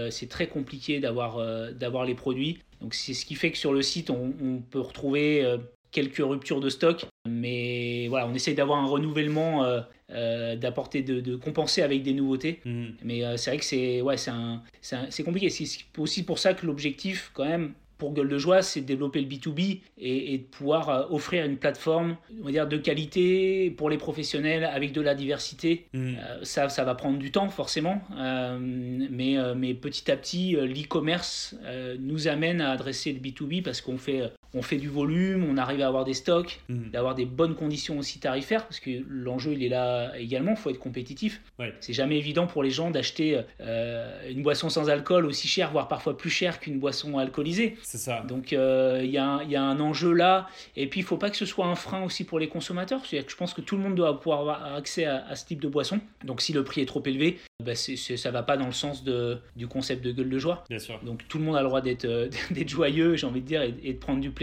c'est 0.10 0.29
très 0.29 0.47
compliqué 0.47 0.99
d'avoir 0.99 2.06
les 2.06 2.15
produits. 2.15 2.60
Donc 2.84 2.93
c'est 2.93 3.13
ce 3.13 3.26
qui 3.26 3.36
fait 3.36 3.50
que 3.50 3.58
sur 3.58 3.74
le 3.74 3.82
site, 3.82 4.10
on, 4.10 4.62
peut 4.69 4.82
retrouver 4.82 5.43
euh, 5.43 5.58
quelques 5.91 6.17
ruptures 6.17 6.60
de 6.60 6.69
stock, 6.69 7.06
mais 7.26 8.08
voilà, 8.10 8.28
on 8.28 8.34
essaye 8.34 8.56
d'avoir 8.56 8.78
un 8.80 8.86
renouvellement, 8.86 9.63
euh, 9.63 9.80
euh, 10.12 10.58
d'apporter, 10.58 11.02
de, 11.02 11.36
compenser 11.38 11.82
avec 11.82 12.04
des 12.04 12.13
nouveautés. 12.13 12.60
Mmh. 12.65 12.86
Mais 13.06 13.38
c'est 13.38 13.52
vrai 13.52 13.58
que 13.58 13.65
c'est 13.65 14.02
ouais, 14.02 14.17
c'est 14.17 15.24
compliqué. 15.24 15.50
C'est 15.50 15.65
aussi 15.98 16.26
pour 16.26 16.39
ça 16.39 16.54
que 16.54 16.65
l'objectif, 16.65 17.32
quand 17.34 17.46
même, 17.46 17.74
pour 18.04 18.12
Gueule 18.12 18.28
de 18.28 18.38
Joie, 18.38 18.62
c'est 18.62 18.82
de 18.82 18.86
développer 18.86 19.22
le 19.22 19.28
B2B 19.28 19.80
et, 19.98 20.38
de 20.38 20.44
pouvoir 20.44 20.89
euh, 20.89 21.04
offrir 21.10 21.46
une 21.46 21.56
plateforme 21.56 22.18
on 22.42 22.44
va 22.44 22.52
dire, 22.52 22.68
de 22.68 22.76
qualité 22.76 23.74
pour 23.78 23.89
les 23.89 23.98
professionnels 23.98 24.66
avec 24.66 24.92
de 24.92 25.00
la 25.00 25.16
diversité. 25.16 25.86
Mm. 25.94 26.16
Euh, 26.20 26.44
ça, 26.44 26.68
ça 26.68 26.84
va 26.84 26.96
prendre 26.96 27.18
du 27.18 27.32
temps 27.32 27.48
forcément, 27.48 28.02
euh, 28.18 28.58
mais, 28.60 29.38
mais 29.56 29.74
petit 29.74 30.12
à 30.12 30.18
petit, 30.18 30.52
l'e-commerce 30.52 31.56
nous 31.98 32.28
amène 32.28 32.60
à 32.60 32.72
adresser 32.72 33.13
le 33.13 33.20
B2B 33.20 33.63
parce 33.63 33.80
qu'on 33.80 33.98
fait, 33.98 34.24
on 34.54 34.62
fait 34.62 34.78
du 34.78 34.89
volume, 34.89 35.46
on 35.50 35.58
arrive 35.58 35.82
à 35.82 35.88
avoir 35.88 36.06
des 36.06 36.13
stocks, 36.13 36.62
mm. 36.70 36.89
d'avoir 36.92 37.16
des 37.16 37.26
bonnes 37.26 37.56
conditions 37.56 37.98
aussi 37.98 38.20
tarifaires 38.20 38.66
parce 38.66 38.80
que 38.80 38.89
l'enjeu 39.08 39.54
il 39.54 39.63
est 39.63 39.70
là 39.70 40.12
également, 40.18 40.52
il 40.52 40.58
faut 40.58 40.70
être 40.70 40.80
compétitif. 40.80 41.42
C'est 41.80 41.94
jamais 41.94 42.18
évident 42.18 42.46
pour 42.46 42.63
les 42.63 42.70
gens 42.70 42.92
d'acheter 42.92 43.42
une 43.60 44.44
boisson 44.44 44.70
sans 44.70 44.89
alcool 44.89 45.26
aussi 45.26 45.48
chère, 45.48 45.72
voire 45.72 45.88
parfois 45.88 46.18
plus 46.18 46.30
chère 46.30 46.60
qu'une 46.60 46.80
boisson 46.80 47.18
alcoolisée. 47.18 47.78
C'est 47.84 47.98
ça. 47.98 48.22
Donc 48.28 48.54
euh, 48.54 49.02
il 49.04 49.10
y, 49.12 49.18
a 49.18 49.62
un 49.62 49.80
enjeu 49.80 50.13
là. 50.13 50.48
Et 50.76 50.88
puis 50.88 51.02
il 51.02 51.04
ne 51.04 51.08
faut 51.08 51.18
pas 51.18 51.30
que 51.30 51.38
ce 51.38 51.46
soit 51.46 51.66
un 51.66 51.76
frein 51.76 52.04
aussi 52.04 52.24
pour 52.24 52.39
les 52.39 52.48
consommateurs. 52.48 53.06
C'est-à-dire 53.06 53.26
que 53.26 53.32
je 53.32 53.38
pense 53.38 53.54
que 53.54 53.62
tout 53.62 53.76
le 53.76 53.84
monde 53.84 53.96
doit 53.96 54.20
pouvoir 54.20 54.39
avoir 54.42 54.76
accès 54.76 55.06
à, 55.06 55.36
ce 55.36 55.46
type 55.46 55.62
de 55.62 55.68
boisson. 55.68 56.00
Donc 56.24 56.42
si 56.42 56.54
le 56.54 56.63
prix 56.63 56.82
est 56.82 56.86
trop 56.86 57.04
élevé, 57.06 57.39
bah 57.63 57.76
ça 57.76 57.92
ne 57.92 58.32
va 58.32 58.44
pas 58.44 58.58
dans 58.58 58.66
le 58.66 58.72
sens 58.72 59.04
de, 59.04 59.38
du 59.56 59.68
concept 59.68 60.04
de 60.04 60.12
gueule 60.12 60.30
de 60.30 60.39
joie. 60.39 60.63
Bien 60.70 60.80
sûr. 60.80 61.00
Donc 61.04 61.28
tout 61.28 61.38
le 61.38 61.44
monde 61.44 61.56
a 61.56 61.62
le 61.62 61.68
droit 61.68 61.82
d'être 61.82 62.06
euh, 62.06 62.30
joyeux, 62.68 63.16
j'ai 63.16 63.28
envie 63.28 63.42
de 63.42 63.48
dire, 63.48 63.62
et, 63.62 63.94
de 63.94 64.00
prendre 64.00 64.20
du 64.20 64.32
plaisir. 64.32 64.42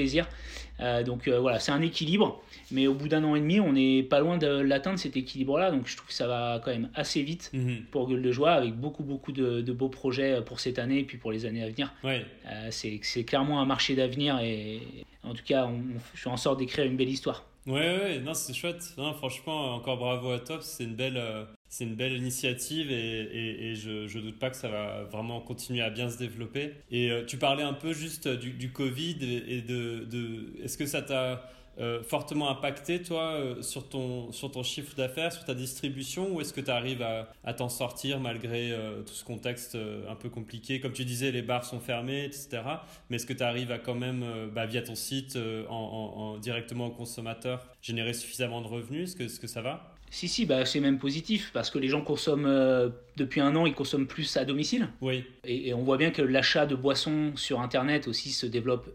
Euh, 0.80 1.02
donc 1.02 1.28
voilà, 1.28 1.58
c'est 1.58 1.72
un 1.72 1.82
équilibre. 1.82 2.42
Mais 2.72 2.86
au 2.86 2.94
bout 2.94 3.08
d'un 3.08 3.24
an 3.24 3.34
et 3.34 3.40
demi, 3.40 3.58
on 3.58 3.72
n'est 3.72 4.02
pas 4.02 4.20
loin 4.20 4.38
de 4.38 4.46
l'atteindre 4.46 4.98
cet 4.98 5.16
équilibre-là. 5.16 5.70
Donc 5.70 5.86
je 5.86 5.96
trouve 5.96 6.08
que 6.08 6.14
ça 6.14 6.28
va 6.28 6.60
quand 6.64 6.70
même 6.70 6.88
assez 6.94 7.22
vite 7.22 7.50
mhm. 7.52 7.82
pour 7.90 8.08
Gueule 8.08 8.22
de 8.22 8.32
Joie, 8.32 8.52
avec 8.52 8.74
beaucoup, 8.74 9.02
beaucoup 9.02 9.32
de, 9.32 9.72
beaux 9.72 9.88
projets 9.88 10.40
pour 10.42 10.60
cette 10.60 10.78
année 10.78 11.00
et 11.00 11.04
puis 11.04 11.18
pour 11.18 11.32
les 11.32 11.46
années 11.46 11.62
à 11.62 11.68
venir. 11.68 11.92
Ouais. 12.04 12.24
Euh, 12.46 12.68
c'est 12.70 13.24
clairement 13.24 13.60
un 13.60 13.66
marché 13.66 13.94
d'avenir 13.94 14.38
et 14.40 14.80
en 15.24 15.34
tout 15.34 15.44
cas, 15.44 15.66
on, 15.66 15.82
je 16.14 16.20
suis 16.20 16.30
en 16.30 16.36
sorte 16.36 16.58
d'écrire 16.58 16.84
une 16.86 16.96
belle 16.96 17.08
histoire. 17.08 17.44
Ouais, 17.70 17.98
ouais, 17.98 18.18
non, 18.20 18.34
c'est 18.34 18.54
chouette. 18.54 18.94
Non, 18.96 19.12
franchement, 19.14 19.74
encore 19.74 19.96
bravo 19.98 20.30
à 20.30 20.40
Top. 20.40 20.62
C'est 20.62 20.84
une 20.84 20.94
belle. 20.96 21.16
Euh, 21.16 21.44
c'est 21.68 21.84
une 21.84 21.94
belle 21.94 22.14
initiative 22.14 22.90
et, 22.90 23.70
et, 23.70 23.74
je, 23.76 24.08
je 24.08 24.18
doute 24.18 24.40
pas 24.40 24.50
que 24.50 24.56
ça 24.56 24.68
va 24.68 25.04
vraiment 25.04 25.40
continuer 25.40 25.82
à 25.82 25.90
bien 25.90 26.10
se 26.10 26.18
développer. 26.18 26.72
Et 26.90 27.10
euh, 27.12 27.24
tu 27.24 27.36
parlais 27.38 27.62
un 27.62 27.74
peu 27.74 27.92
juste 27.92 28.26
du, 28.26 28.50
du 28.50 28.72
Covid 28.72 29.18
et, 29.46 29.62
de, 29.62 30.04
de 30.04 30.52
est-ce 30.64 30.76
que 30.76 30.86
ça 30.86 31.00
t'a 31.00 31.48
euh, 31.80 32.02
fortement 32.02 32.50
impacté, 32.50 33.02
toi, 33.02 33.32
euh, 33.32 33.62
sur, 33.62 33.88
ton, 33.88 34.32
sur 34.32 34.50
ton 34.50 34.62
chiffre 34.62 34.94
d'affaires, 34.96 35.32
sur 35.32 35.44
ta 35.44 35.54
distribution, 35.54 36.34
ou 36.34 36.40
est-ce 36.42 36.52
que 36.52 36.60
tu 36.60 36.70
arrives 36.70 37.00
à, 37.00 37.32
à 37.42 37.54
t'en 37.54 37.70
sortir 37.70 38.20
malgré 38.20 38.70
euh, 38.70 39.02
tout 39.02 39.14
ce 39.14 39.24
contexte 39.24 39.78
un 40.08 40.14
peu 40.14 40.28
compliqué? 40.28 40.80
Comme 40.80 40.92
tu 40.92 41.06
disais, 41.06 41.30
les 41.30 41.40
bars 41.40 41.64
sont 41.64 41.80
fermés, 41.80 42.24
etc. 42.24 42.62
Mais 43.08 43.16
est-ce 43.16 43.24
que 43.24 43.32
tu 43.32 43.42
arrives 43.42 43.72
à 43.72 43.78
quand 43.78 43.94
même, 43.94 44.24
bah, 44.54 44.66
via 44.66 44.82
ton 44.82 44.94
site, 44.94 45.38
en, 45.68 46.36
directement 46.38 46.88
aux 46.88 46.92
consommateurs, 46.92 47.66
générer 47.80 48.12
suffisamment 48.12 48.60
de 48.60 48.66
revenus? 48.66 49.10
Est-ce 49.10 49.16
que, 49.16 49.22
est 49.22 49.40
que 49.40 49.46
ça 49.46 49.62
va? 49.62 49.94
Si, 50.10 50.28
si, 50.28 50.44
bah, 50.44 50.66
c'est 50.66 50.80
même 50.80 50.98
positif 50.98 51.50
parce 51.54 51.70
que 51.70 51.78
les 51.78 51.88
gens 51.88 52.02
consomment 52.02 52.92
depuis 53.16 53.40
un 53.40 53.56
an, 53.56 53.64
ils 53.64 53.74
consomment 53.74 54.08
plus 54.08 54.36
à 54.36 54.44
domicile. 54.44 54.88
Oui. 55.00 55.24
Et, 55.44 55.68
et 55.68 55.74
on 55.74 55.82
voit 55.82 55.96
bien 55.96 56.10
que 56.10 56.20
l'achat 56.20 56.66
de 56.66 56.74
boissons 56.74 57.32
sur 57.36 57.60
Internet 57.60 58.06
aussi 58.08 58.30
se 58.30 58.46
développe 58.46 58.90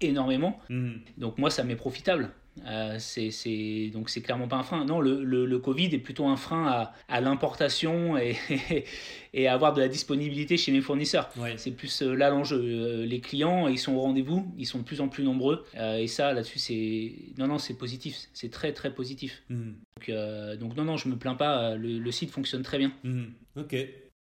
énormément. 0.00 0.58
Mhm. 0.68 1.00
Donc 1.18 1.38
moi, 1.38 1.50
ça 1.50 1.64
m'est 1.64 1.76
profitable. 1.76 2.30
Euh, 2.66 2.96
c'est 2.98 3.90
donc 3.92 4.08
c'est 4.08 4.22
clairement 4.22 4.48
pas 4.48 4.56
un 4.56 4.62
frein. 4.62 4.84
Non, 4.86 5.00
le, 5.00 5.22
le, 5.22 5.58
Covid 5.58 5.94
est 5.94 5.98
plutôt 5.98 6.26
un 6.26 6.36
frein 6.36 6.66
à, 6.66 6.94
à 7.08 7.20
l'importation 7.20 8.16
et, 8.16 8.36
et 9.34 9.46
à 9.46 9.52
avoir 9.52 9.74
de 9.74 9.80
la 9.82 9.88
disponibilité 9.88 10.56
chez 10.56 10.72
mes 10.72 10.80
fournisseurs. 10.80 11.30
C'est 11.58 11.72
plus 11.72 12.02
euh, 12.02 12.14
là 12.14 12.30
l'enjeu. 12.30 12.58
Euh, 12.58 13.04
les 13.04 13.20
clients, 13.20 13.68
ils 13.68 13.78
sont 13.78 13.92
au 13.92 14.00
rendez-vous, 14.00 14.50
ils 14.56 14.66
sont 14.66 14.78
de 14.78 14.84
plus 14.84 15.02
en 15.02 15.08
plus 15.08 15.22
nombreux. 15.22 15.66
et 15.74 16.06
ça, 16.06 16.32
là-dessus, 16.32 16.58
c'est 16.58 17.12
non, 17.38 17.46
non, 17.46 17.58
c'est 17.58 17.74
positif. 17.74 18.16
C'est 18.32 18.50
très, 18.50 18.72
très 18.72 18.94
positif. 18.94 19.42
Mhm. 19.50 19.74
Donc, 19.96 20.58
donc, 20.60 20.76
non, 20.76 20.84
non, 20.84 20.96
je 20.96 21.08
me 21.08 21.16
plains 21.16 21.34
pas. 21.34 21.74
Le, 21.74 21.98
le 21.98 22.10
site 22.10 22.30
fonctionne 22.30 22.62
très 22.62 22.78
bien. 22.78 22.92
Mhm. 23.04 23.32
Ok. 23.56 23.76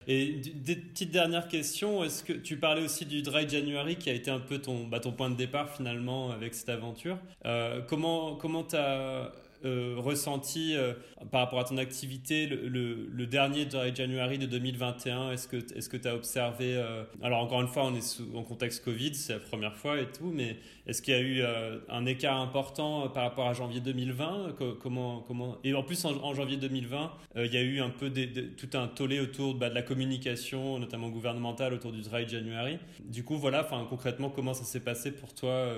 Et 0.07 0.33
des 0.33 0.77
petites 0.77 1.11
dernières 1.11 1.49
questions. 1.49 2.05
Est-ce 2.05 2.23
que 2.23 2.33
tu 2.33 2.57
parlais 2.57 2.83
aussi 2.83 3.07
du 3.07 3.23
Dry 3.23 3.49
January 3.49 3.97
qui 3.97 4.11
a 4.11 4.13
été 4.13 4.31
un 4.31 4.41
peu 4.41 4.59
ton, 4.59 4.87
bah, 4.87 5.01
ton 5.01 5.13
point 5.13 5.31
de 5.31 5.37
départ 5.37 5.71
finalement 5.71 6.31
avec 6.31 6.55
cette 6.55 6.69
aventure. 6.69 7.19
Euh, 7.47 7.81
comment 7.89 8.37
comment 8.37 8.65
tu 8.65 8.77
as 8.77 9.33
euh, 9.65 9.95
ressenti 9.97 10.77
euh, 10.77 10.93
par 11.31 11.43
rapport 11.43 11.59
à 11.59 11.65
ton 11.65 11.79
activité 11.79 12.47
le, 12.47 13.27
dernier 13.27 13.65
Dry 13.65 13.95
January 13.95 14.39
de 14.39 14.47
2021 14.47 15.33
Est-ce 15.33 15.49
que 15.49 15.57
est-ce 15.57 15.89
que 15.89 15.97
tu 15.97 16.07
as 16.07 16.15
observé 16.15 16.77
euh, 16.77 17.05
Alors 17.23 17.43
encore 17.43 17.63
une 17.63 17.69
fois, 17.69 17.85
on 17.87 17.95
est 17.95 18.03
sous, 18.03 18.25
en 18.37 18.43
contexte 18.43 18.85
Covid, 18.85 19.15
c'est 19.15 19.33
la 19.33 19.39
première 19.39 19.75
fois 19.75 19.99
et 20.01 20.07
tout, 20.07 20.31
mais 20.35 20.57
est-ce 20.87 21.01
qu'il 21.01 21.15
y 21.15 21.17
a 21.17 21.21
eu 21.21 21.43
un 21.89 22.05
écart 22.05 22.41
important 22.41 23.09
par 23.09 23.23
rapport 23.23 23.49
à 23.49 23.55
janvier 23.55 23.81
2020 23.81 24.57
Comment 24.83 25.21
comment 25.27 25.57
Et 25.65 25.73
en 25.73 25.83
plus 25.83 26.05
en, 26.05 26.35
janvier 26.35 26.59
2020, 26.59 27.13
il 27.37 27.53
y 27.53 27.57
a 27.57 27.63
eu 27.63 27.81
un 27.81 27.91
peu 27.91 28.13
tout 28.57 28.77
un 28.77 28.87
tollé 28.89 29.21
autour 29.21 29.55
bah, 29.55 29.71
de 29.71 29.75
la 29.75 29.83
communication, 29.83 30.79
notamment 30.79 31.09
gouvernementale, 31.09 31.73
autour 31.73 31.93
du 31.93 32.03
Dry 32.03 32.29
January. 32.29 32.79
Du 33.05 33.25
coup, 33.25 33.39
voilà, 33.39 33.67
concrètement, 33.89 34.29
comment 34.29 34.53
ça 34.53 34.65
s'est 34.65 34.81
passé 34.81 35.11
pour 35.11 35.35
toi 35.35 35.69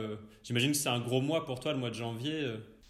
J'imagine 0.43 0.73
que 0.73 0.77
c'est 0.77 0.89
un 0.89 1.01
gros 1.01 1.21
mois 1.21 1.45
pour 1.45 1.61
toi, 1.61 1.73
le 1.73 1.79
mois 1.79 1.91
de 1.91 1.95
janvier. 1.95 2.45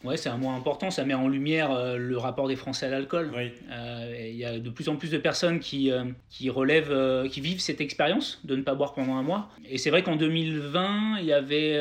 Ouais, 0.07 0.17
c'est 0.17 0.29
un 0.29 0.37
mois 0.37 0.53
important, 0.53 0.93
ça 0.93 1.05
met 1.05 1.15
en 1.15 1.27
lumière 1.27 1.73
euh, 1.73 1.97
le 1.97 2.17
rapport 2.17 2.47
des 2.47 2.55
Français 2.55 2.87
à 2.87 2.91
l'alcool. 2.91 3.33
Oui. 3.37 3.51
Euh, 3.73 4.29
il 4.31 4.37
y 4.37 4.45
a 4.45 4.61
de 4.61 4.71
plus 4.71 4.89
en 4.89 4.95
plus 4.95 5.11
de 5.11 5.19
personnes 5.19 5.59
qui, 5.59 5.91
euh, 5.91 6.05
qui 6.31 6.49
relèvent, 6.49 7.29
qui 7.29 7.41
vivent 7.41 7.61
cette 7.61 7.81
expérience 7.81 8.41
de 8.45 8.55
ne 8.55 8.63
pas 8.63 8.77
boire 8.77 8.95
pendant 8.95 9.17
un 9.17 9.23
mois. 9.23 9.49
Et 9.69 9.79
c'est 9.79 9.91
vrai 9.91 10.03
qu'en 10.03 10.17
2020, 10.17 11.19
il 11.19 11.27
y 11.27 11.33
avait... 11.33 11.81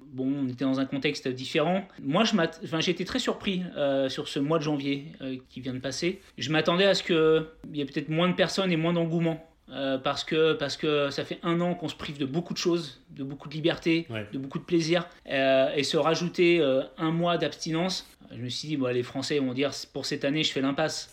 Bon, 0.00 0.32
on 0.44 0.48
était 0.48 0.64
dans 0.64 0.78
un 0.78 0.84
contexte 0.84 1.26
différent. 1.26 1.88
Moi, 2.00 2.22
je 2.22 2.36
enfin, 2.36 2.78
j'ai 2.78 2.92
été 2.92 3.04
très 3.04 3.18
surpris 3.18 3.62
sur 4.08 4.28
ce 4.28 4.38
mois 4.38 4.58
de 4.58 4.62
janvier 4.62 5.06
qui 5.48 5.60
vient 5.60 5.74
de 5.74 5.80
passer. 5.80 6.20
Je 6.38 6.52
m'attendais 6.52 6.84
à 6.84 6.94
ce 6.94 7.02
qu'il 7.02 7.76
y 7.76 7.80
ait 7.80 7.84
peut-être 7.84 8.10
moins 8.10 8.28
de 8.28 8.34
personnes 8.34 8.70
et 8.70 8.76
moins 8.76 8.92
d'engouement 8.92 9.44
euh, 9.70 9.96
parce, 9.96 10.24
que, 10.24 10.52
parce 10.52 10.76
que 10.76 11.08
ça 11.10 11.24
fait 11.24 11.38
un 11.42 11.60
an 11.60 11.74
qu'on 11.74 11.88
se 11.88 11.94
prive 11.94 12.18
de 12.18 12.26
beaucoup 12.26 12.52
de 12.52 12.58
choses, 12.58 13.00
de 13.10 13.24
beaucoup 13.24 13.48
de 13.48 13.54
liberté, 13.54 14.06
de 14.32 14.38
beaucoup 14.38 14.58
de 14.58 14.64
plaisir, 14.64 15.08
euh, 15.30 15.72
et 15.74 15.84
se 15.84 15.96
rajouter 15.96 16.60
euh, 16.60 16.82
un 16.98 17.10
mois 17.10 17.38
d'abstinence, 17.38 18.06
je 18.30 18.36
me 18.36 18.48
suis 18.50 18.68
dit, 18.68 18.76
bon, 18.76 18.92
les 18.92 19.02
Français 19.02 19.38
vont 19.38 19.54
dire, 19.54 19.70
pour 19.92 20.04
cette 20.04 20.24
année, 20.24 20.42
je 20.42 20.52
fais 20.52 20.60
l'impasse. 20.60 21.10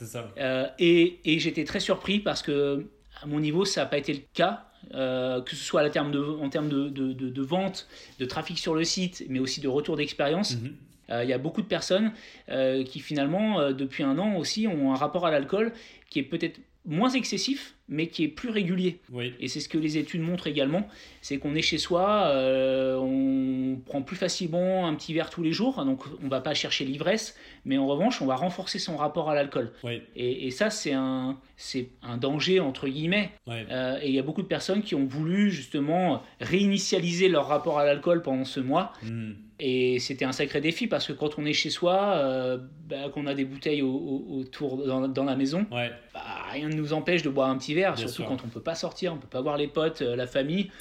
et, 0.80 1.20
et 1.24 1.40
j'étais 1.40 1.64
très 1.64 1.80
surpris 1.80 2.20
parce 2.20 2.42
que, 2.42 2.86
à 3.22 3.26
mon 3.26 3.40
niveau, 3.40 3.64
ça 3.64 3.82
n'a 3.82 3.88
pas 3.88 3.98
été 3.98 4.14
le 4.14 4.22
cas. 4.34 4.66
que 4.92 5.56
ce 5.56 5.64
soit 5.64 5.90
terme 5.90 6.12
de, 6.12 6.20
en 6.20 6.50
termes 6.50 6.70
de, 6.70 6.90
de, 6.90 7.14
de, 7.14 7.42
vente, 7.42 7.88
de 8.20 8.26
trafic 8.26 8.60
sur 8.60 8.76
le 8.76 8.84
site, 8.84 9.24
mais 9.30 9.40
aussi 9.40 9.62
de 9.62 9.70
retour 9.70 9.96
d'expérience. 9.96 10.58
Mhm. 10.58 10.76
il 11.24 11.30
y 11.30 11.34
a 11.34 11.38
beaucoup 11.38 11.62
de 11.62 11.68
personnes 11.68 12.12
qui 12.86 13.00
finalement, 13.00 13.72
depuis 13.72 14.04
un 14.04 14.18
an 14.18 14.36
aussi, 14.36 14.68
ont 14.68 14.92
un 14.92 14.98
rapport 14.98 15.26
à 15.26 15.32
l'alcool 15.32 15.72
qui 16.10 16.20
est 16.20 16.24
peut-être 16.24 16.60
moins 16.86 17.10
excessif, 17.10 17.76
mais 17.88 18.08
qui 18.08 18.24
est 18.24 18.28
plus 18.28 18.50
régulier. 18.50 19.02
Et 19.40 19.48
c'est 19.48 19.60
ce 19.60 19.70
que 19.70 19.78
les 19.78 19.98
études 19.98 20.22
montrent 20.22 20.48
également, 20.48 20.88
c'est 21.22 21.38
qu'on 21.38 21.54
est 21.56 21.62
chez 21.62 21.78
soi, 21.78 22.28
euh, 22.28 22.96
on 22.98 23.80
prend 23.86 24.02
plus 24.02 24.16
facilement 24.16 24.88
un 24.88 24.96
petit 24.96 25.14
verre 25.14 25.30
tous 25.30 25.44
les 25.44 25.52
jours, 25.52 25.84
donc 25.86 26.04
on 26.24 26.28
va 26.28 26.42
pas 26.42 26.54
chercher 26.54 26.86
l'ivresse, 26.86 27.36
mais 27.66 27.78
en 27.78 27.86
revanche, 27.86 28.22
on 28.22 28.26
va 28.26 28.36
renforcer 28.36 28.80
son 28.80 28.98
rapport 28.98 29.30
à 29.30 29.36
l'alcool. 29.36 29.74
Et, 30.16 30.50
ça, 30.52 30.70
c'est 30.70 30.94
un, 30.94 31.38
c'est 31.58 31.90
un 32.02 32.18
danger, 32.18 32.60
entre 32.60 32.88
guillemets. 32.88 33.32
Euh, 33.48 34.00
et 34.02 34.10
il 34.10 34.16
y 34.16 34.20
a 34.20 34.24
beaucoup 34.24 34.42
de 34.42 34.48
personnes 34.48 34.82
qui 34.82 34.96
ont 34.96 35.06
voulu 35.06 35.52
justement 35.52 36.24
réinitialiser 36.40 37.30
leur 37.30 37.48
rapport 37.48 37.78
à 37.78 37.86
l'alcool 37.86 38.22
pendant 38.22 38.46
ce 38.46 38.60
mois. 38.60 38.94
Hmm. 39.04 39.34
Et 39.64 40.00
c'était 40.00 40.26
un 40.26 40.32
sacré 40.32 40.60
défi 40.60 40.88
parce 40.88 41.06
que 41.06 41.14
quand 41.14 41.38
on 41.38 41.46
est 41.46 41.54
chez 41.54 41.70
soi, 41.70 42.16
euh, 42.16 42.58
bah, 42.88 43.10
qu'on 43.14 43.28
a 43.28 43.36
des 43.36 43.46
bouteilles 43.46 43.84
autour 43.84 44.78
dans, 45.08 45.24
la 45.24 45.36
maison, 45.36 45.68
bah, 45.70 45.94
rien 46.52 46.68
ne 46.68 46.74
nous 46.74 46.94
empêche 46.94 47.22
de 47.22 47.30
boire 47.30 47.48
un 47.48 47.58
petit 47.60 47.76
verre, 47.76 47.96
surtout 47.96 48.24
quand 48.24 48.42
on 48.44 48.48
ne 48.48 48.52
peut 48.52 48.60
pas 48.60 48.74
sortir, 48.74 49.14
on 49.14 49.18
ne 49.18 49.22
peut 49.22 49.28
pas 49.28 49.42
voir 49.42 49.58
les 49.58 49.68
potes, 49.68 50.02
euh, 50.02 50.16
la 50.16 50.26
famille. 50.26 50.72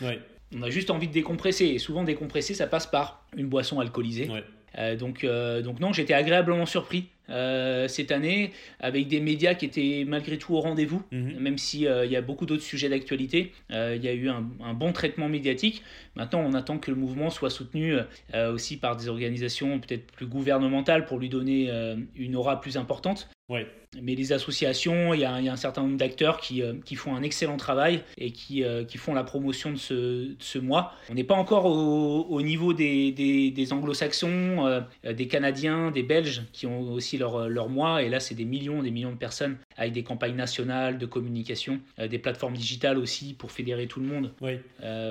On 0.56 0.62
a 0.62 0.70
juste 0.70 0.88
envie 0.88 1.08
de 1.08 1.12
décompresser. 1.12 1.66
Et 1.66 1.78
souvent, 1.78 2.04
décompresser, 2.04 2.54
ça 2.54 2.66
passe 2.66 2.86
par 2.86 3.22
une 3.36 3.48
boisson 3.48 3.80
alcoolisée. 3.80 4.30
Euh, 4.78 4.96
donc, 4.96 5.26
donc 5.62 5.78
non, 5.78 5.92
j'étais 5.92 6.14
agréablement 6.14 6.64
surpris 6.64 7.10
euh, 7.30 7.88
cette 7.88 8.12
année, 8.12 8.52
avec 8.80 9.08
des 9.08 9.20
médias 9.20 9.54
qui 9.54 9.66
étaient 9.66 10.04
malgré 10.06 10.38
tout 10.38 10.54
au 10.54 10.60
rendez-vous, 10.60 11.02
mhm. 11.12 11.38
même 11.38 11.58
s'il 11.58 11.86
euh, 11.86 12.06
y 12.06 12.16
a 12.16 12.22
beaucoup 12.22 12.46
d'autres 12.46 12.62
sujets 12.62 12.88
d'actualité. 12.88 13.52
Euh, 13.70 13.94
il 13.96 14.04
y 14.04 14.08
a 14.08 14.14
eu 14.14 14.28
un, 14.28 14.74
bon 14.74 14.92
traitement 14.92 15.28
médiatique. 15.28 15.82
Maintenant, 16.16 16.40
on 16.40 16.54
attend 16.54 16.78
que 16.78 16.90
le 16.90 16.96
mouvement 16.96 17.30
soit 17.30 17.50
soutenu 17.50 17.94
aussi 18.34 18.76
par 18.76 18.96
des 18.96 19.08
organisations 19.08 19.78
peut-être 19.78 20.10
plus 20.12 20.26
gouvernementales 20.26 21.04
pour 21.04 21.18
lui 21.18 21.28
donner 21.28 21.70
une 22.16 22.36
aura 22.36 22.60
plus 22.60 22.76
importante. 22.76 23.28
Ouais. 23.50 23.66
Mais 24.00 24.14
les 24.14 24.32
associations, 24.32 25.14
il 25.14 25.20
y, 25.20 25.24
a, 25.24 25.34
un 25.34 25.56
certain 25.56 25.82
nombre 25.82 25.96
d'acteurs 25.96 26.38
qui, 26.38 26.62
euh, 26.62 26.74
qui, 26.84 26.94
font 26.94 27.16
un 27.16 27.22
excellent 27.22 27.56
travail 27.56 28.02
et 28.18 28.30
qui, 28.30 28.62
euh, 28.62 28.84
qui 28.84 28.98
font 28.98 29.14
la 29.14 29.24
promotion 29.24 29.72
de 29.72 29.76
ce, 29.76 29.94
de 30.28 30.36
ce 30.38 30.60
mois. 30.60 30.92
On 31.10 31.14
n'est 31.14 31.24
pas 31.24 31.34
encore 31.34 31.66
au, 31.66 32.26
au 32.30 32.40
niveau 32.42 32.72
des, 32.72 33.10
des, 33.10 33.50
des 33.50 33.72
anglo-saxons, 33.72 34.64
euh, 34.66 34.80
des 35.12 35.26
Canadiens, 35.26 35.90
des 35.90 36.04
Belges 36.04 36.42
qui 36.52 36.66
ont 36.66 36.92
aussi 36.92 37.18
leur, 37.18 37.48
leur 37.48 37.68
mois. 37.68 38.04
Et 38.04 38.08
là, 38.08 38.20
c'est 38.20 38.36
des 38.36 38.44
millions, 38.44 38.80
des 38.80 38.92
millions 38.92 39.10
de 39.10 39.16
personnes 39.16 39.56
avec 39.76 39.92
des 39.92 40.04
campagnes 40.04 40.36
nationales 40.36 40.98
de 40.98 41.06
communication, 41.06 41.80
des 41.98 42.18
plateformes 42.18 42.54
digitales 42.54 42.98
aussi 42.98 43.34
pour 43.34 43.50
fédérer 43.50 43.86
tout 43.86 43.98
le 43.98 44.06
monde 44.06 44.30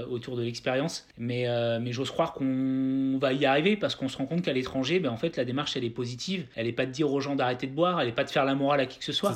autour 0.09 0.37
de 0.37 0.43
l'expérience. 0.43 1.07
Mais, 1.17 1.47
mais 1.81 1.91
j'ose 1.91 2.11
croire 2.11 2.33
qu'on 2.33 3.17
va 3.19 3.33
y 3.33 3.45
arriver 3.45 3.75
parce 3.75 3.95
qu'on 3.95 4.07
se 4.07 4.17
rend 4.17 4.27
compte 4.27 4.43
qu'à 4.43 4.53
l'étranger, 4.53 4.99
ben, 4.99 5.09
en 5.09 5.17
fait, 5.17 5.37
la 5.37 5.43
démarche, 5.43 5.75
elle 5.75 5.83
est 5.83 5.89
positive. 5.89 6.45
Elle 6.55 6.67
n'est 6.67 6.71
pas 6.71 6.85
de 6.85 6.91
dire 6.91 7.11
aux 7.11 7.19
gens 7.19 7.35
d'arrêter 7.35 7.65
de 7.65 7.73
boire, 7.73 7.99
elle 7.99 8.07
n'est 8.07 8.13
pas 8.13 8.23
de 8.23 8.28
faire 8.31 8.45
la 8.45 8.55
morale 8.55 8.81
à 8.81 8.85
qui 8.85 8.99
que 8.99 9.05
ce 9.05 9.11
soit. 9.11 9.33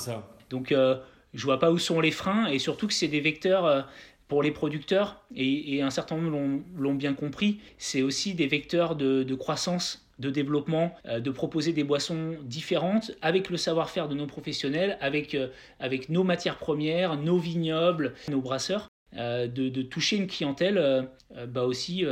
Donc, 0.50 0.72
euh, 0.72 0.98
je 1.34 1.44
vois 1.44 1.60
pas 1.60 1.72
où 1.72 1.80
sont 1.80 2.00
les 2.00 2.12
freins 2.12 2.48
et 2.48 2.60
surtout 2.60 2.88
que 2.88 2.94
c'est 2.94 3.08
des 3.08 3.22
vecteurs 3.22 3.66
euh, 3.66 3.82
pour 4.28 4.44
les 4.44 4.52
producteurs 4.52 5.24
et, 5.36 5.82
un 5.82 5.90
certain 5.90 6.18
nombre 6.18 6.62
l'ont 6.78 6.96
bien 6.96 7.14
compris. 7.14 7.60
C'est 7.78 8.02
aussi 8.02 8.34
des 8.34 8.48
vecteurs 8.48 8.96
de, 8.96 9.36
croissance, 9.36 10.08
de 10.20 10.30
développement, 10.30 10.94
euh, 11.08 11.20
de 11.20 11.32
proposer 11.32 11.74
des 11.74 11.84
boissons 11.84 12.36
différentes 12.44 13.12
avec 13.22 13.50
le 13.50 13.58
savoir-faire 13.58 14.08
de 14.08 14.16
nos 14.16 14.28
professionnels, 14.28 14.98
avec, 15.02 15.36
avec 15.80 16.10
nos 16.10 16.24
matières 16.24 16.58
premières, 16.58 17.18
nos 17.18 17.38
vignobles, 17.38 18.14
nos 18.30 18.42
brasseurs. 18.42 18.88
De, 19.16 19.46
de, 19.46 19.82
toucher 19.84 20.16
une 20.18 20.26
clientèle 20.26 21.08
bah 21.50 21.66
aussi 21.66 22.04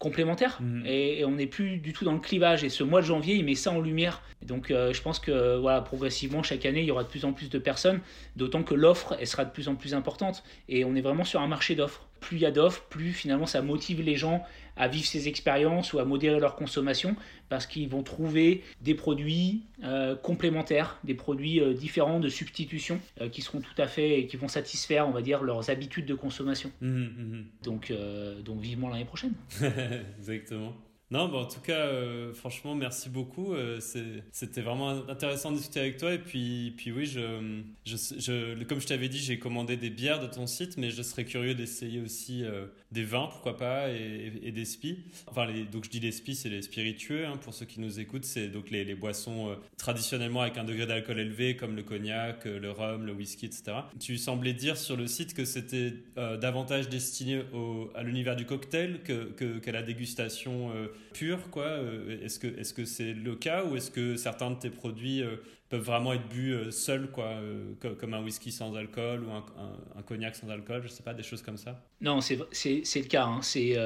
complémentaires. 0.00 0.58
Mm. 0.60 0.86
et, 0.86 1.24
on 1.24 1.32
n'est 1.32 1.46
plus 1.46 1.76
du 1.76 1.92
tout 1.92 2.04
dans 2.04 2.14
le 2.14 2.18
clivage. 2.18 2.64
Et 2.64 2.68
ce 2.68 2.82
mois 2.82 3.02
de 3.02 3.06
janvier 3.06 3.36
il 3.36 3.44
met 3.44 3.54
ça 3.54 3.70
en 3.70 3.80
lumière. 3.80 4.22
Donc 4.42 4.72
euh, 4.72 4.92
je 4.92 5.00
pense 5.00 5.20
que 5.20 5.58
voilà 5.58 5.80
progressivement 5.82 6.42
chaque 6.42 6.66
année 6.66 6.80
il 6.80 6.86
y 6.86 6.90
aura 6.90 7.04
de 7.04 7.08
plus 7.08 7.24
en 7.24 7.32
plus 7.32 7.48
de 7.48 7.58
personnes. 7.58 8.00
D'autant 8.34 8.64
que 8.64 8.74
l'offre 8.74 9.14
elle 9.20 9.26
sera 9.28 9.44
de 9.44 9.50
plus 9.50 9.68
en 9.68 9.76
plus 9.76 9.94
importante. 9.94 10.42
Et 10.68 10.84
on 10.84 10.96
est 10.96 11.02
vraiment 11.02 11.24
sur 11.24 11.40
un 11.40 11.46
marché 11.46 11.76
d'offres. 11.76 12.08
Plus 12.18 12.38
il 12.38 12.40
y 12.40 12.46
a 12.46 12.50
d'offres 12.50 12.82
plus 12.88 13.12
finalement 13.12 13.46
ça 13.46 13.62
motive 13.62 14.02
les 14.02 14.16
gens 14.16 14.42
à 14.76 14.88
vivre 14.88 15.06
ces 15.06 15.28
expériences 15.28 15.92
ou 15.92 15.98
à 15.98 16.04
modérer 16.04 16.40
leur 16.40 16.56
consommation 16.56 17.16
parce 17.48 17.66
qu'ils 17.66 17.88
vont 17.88 18.02
trouver 18.02 18.62
des 18.80 18.94
produits 18.94 19.64
euh, 19.82 20.16
complémentaires, 20.16 20.98
des 21.04 21.14
produits 21.14 21.60
euh, 21.60 21.74
différents 21.74 22.20
de 22.20 22.28
substitution 22.28 23.00
euh, 23.20 23.28
qui 23.28 23.42
seront 23.42 23.60
tout 23.60 23.74
à 23.78 23.86
fait 23.86 24.20
et 24.20 24.26
qui 24.26 24.36
vont 24.36 24.48
satisfaire, 24.48 25.08
on 25.08 25.10
va 25.10 25.22
dire, 25.22 25.42
leurs 25.42 25.70
habitudes 25.70 26.06
de 26.06 26.14
consommation. 26.14 26.70
Mmh, 26.80 26.88
mmh, 26.88 27.06
mmh. 27.06 27.44
Donc, 27.62 27.92
donc 28.44 28.60
vivement 28.60 28.88
l'année 28.88 29.04
prochaine. 29.04 29.34
Exactement. 30.18 30.74
Non, 31.10 31.26
bah 31.28 31.38
en 31.38 31.46
tout 31.46 31.60
cas, 31.60 31.86
euh, 31.86 32.32
franchement, 32.32 32.76
merci 32.76 33.08
beaucoup. 33.08 33.52
Euh, 33.52 33.80
c'était 34.30 34.60
vraiment 34.60 34.90
intéressant 35.08 35.50
de 35.50 35.56
discuter 35.56 35.80
avec 35.80 35.96
toi. 35.96 36.14
Et 36.14 36.20
puis, 36.20 36.72
puis 36.76 36.92
oui, 36.92 37.04
je, 37.04 37.62
je, 37.84 38.62
comme 38.62 38.80
je 38.80 38.86
t'avais 38.86 39.08
dit, 39.08 39.18
j'ai 39.18 39.40
commandé 39.40 39.76
des 39.76 39.90
bières 39.90 40.20
de 40.20 40.28
ton 40.28 40.46
site, 40.46 40.76
mais 40.76 40.90
je 40.90 41.02
serais 41.02 41.24
curieux 41.24 41.56
d'essayer 41.56 42.00
aussi 42.00 42.44
euh, 42.44 42.66
des 42.92 43.04
vins, 43.04 43.28
pourquoi 43.30 43.56
pas, 43.56 43.88
et, 43.90 44.50
des 44.52 44.64
spi. 44.64 44.98
Enfin, 45.26 45.46
les, 45.46 45.64
donc 45.64 45.84
je 45.84 45.90
dis 45.90 46.00
les 46.00 46.12
spi, 46.12 46.34
c'est 46.34 46.48
les 46.48 46.62
spiritueux. 46.62 47.26
Hein, 47.26 47.36
pour 47.36 47.54
ceux 47.54 47.66
qui 47.66 47.80
nous 47.80 48.00
écoutent, 48.00 48.24
c'est 48.24 48.48
donc 48.48 48.70
les, 48.70 48.94
boissons 48.94 49.56
traditionnellement 49.76 50.40
avec 50.40 50.58
un 50.58 50.64
degré 50.64 50.86
d'alcool 50.86 51.20
élevé, 51.20 51.56
comme 51.56 51.76
le 51.76 51.82
cognac, 51.82 52.44
le 52.44 52.70
rhum, 52.70 53.06
le 53.06 53.12
whisky, 53.12 53.46
etc. 53.46 53.72
Tu 53.98 54.18
semblais 54.18 54.52
dire 54.52 54.76
sur 54.76 54.96
le 54.96 55.06
site 55.06 55.34
que 55.34 55.44
c'était 55.44 55.94
davantage 56.16 56.88
destiné 56.88 57.42
au, 57.52 57.90
à 57.94 58.02
l'univers 58.02 58.36
du 58.36 58.46
cocktail 58.46 59.00
que, 59.04 59.30
que, 59.32 59.58
qu'à 59.58 59.72
la 59.72 59.82
dégustation 59.82 60.72
pur 61.12 61.50
quoi 61.50 61.64
euh, 61.64 62.22
Est-ce 62.24 62.38
que 62.38 62.46
est-ce 62.46 62.74
que 62.74 62.84
c'est 62.84 63.12
le 63.12 63.34
cas 63.36 63.64
ou 63.64 63.76
est-ce 63.76 63.90
que 63.90 64.16
certains 64.16 64.50
de 64.50 64.58
tes 64.58 64.70
produits 64.70 65.22
euh, 65.22 65.36
peuvent 65.70 65.80
vraiment 65.80 66.12
être 66.12 66.28
bu 66.28 66.52
euh, 66.52 66.70
seuls 66.70 67.10
quoi, 67.10 67.36
comme 67.98 68.14
un 68.14 68.22
whisky 68.22 68.52
sans 68.52 68.74
alcool 68.74 69.24
ou 69.24 69.30
un, 69.30 70.02
cognac 70.02 70.36
sans 70.36 70.48
alcool 70.50 70.82
Je 70.82 70.88
sais 70.88 71.02
pas, 71.02 71.14
des 71.14 71.22
choses 71.22 71.42
comme 71.42 71.56
ça. 71.56 71.82
Non, 72.00 72.20
c'est 72.20 72.36
le 72.36 73.08
cas. 73.08 73.24
Hein. 73.24 73.40
C'est 73.42 73.76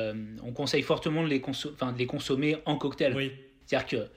on 0.42 0.52
conseille 0.52 0.82
fortement 0.82 1.22
de 1.22 1.28
les, 1.28 1.38
de 1.38 1.98
les 1.98 2.06
consommer 2.06 2.56
en 2.66 2.76
cocktail. 2.76 3.14
Oui. 3.14 3.32
C'est-à-dire 3.66 3.86
que 3.86 4.08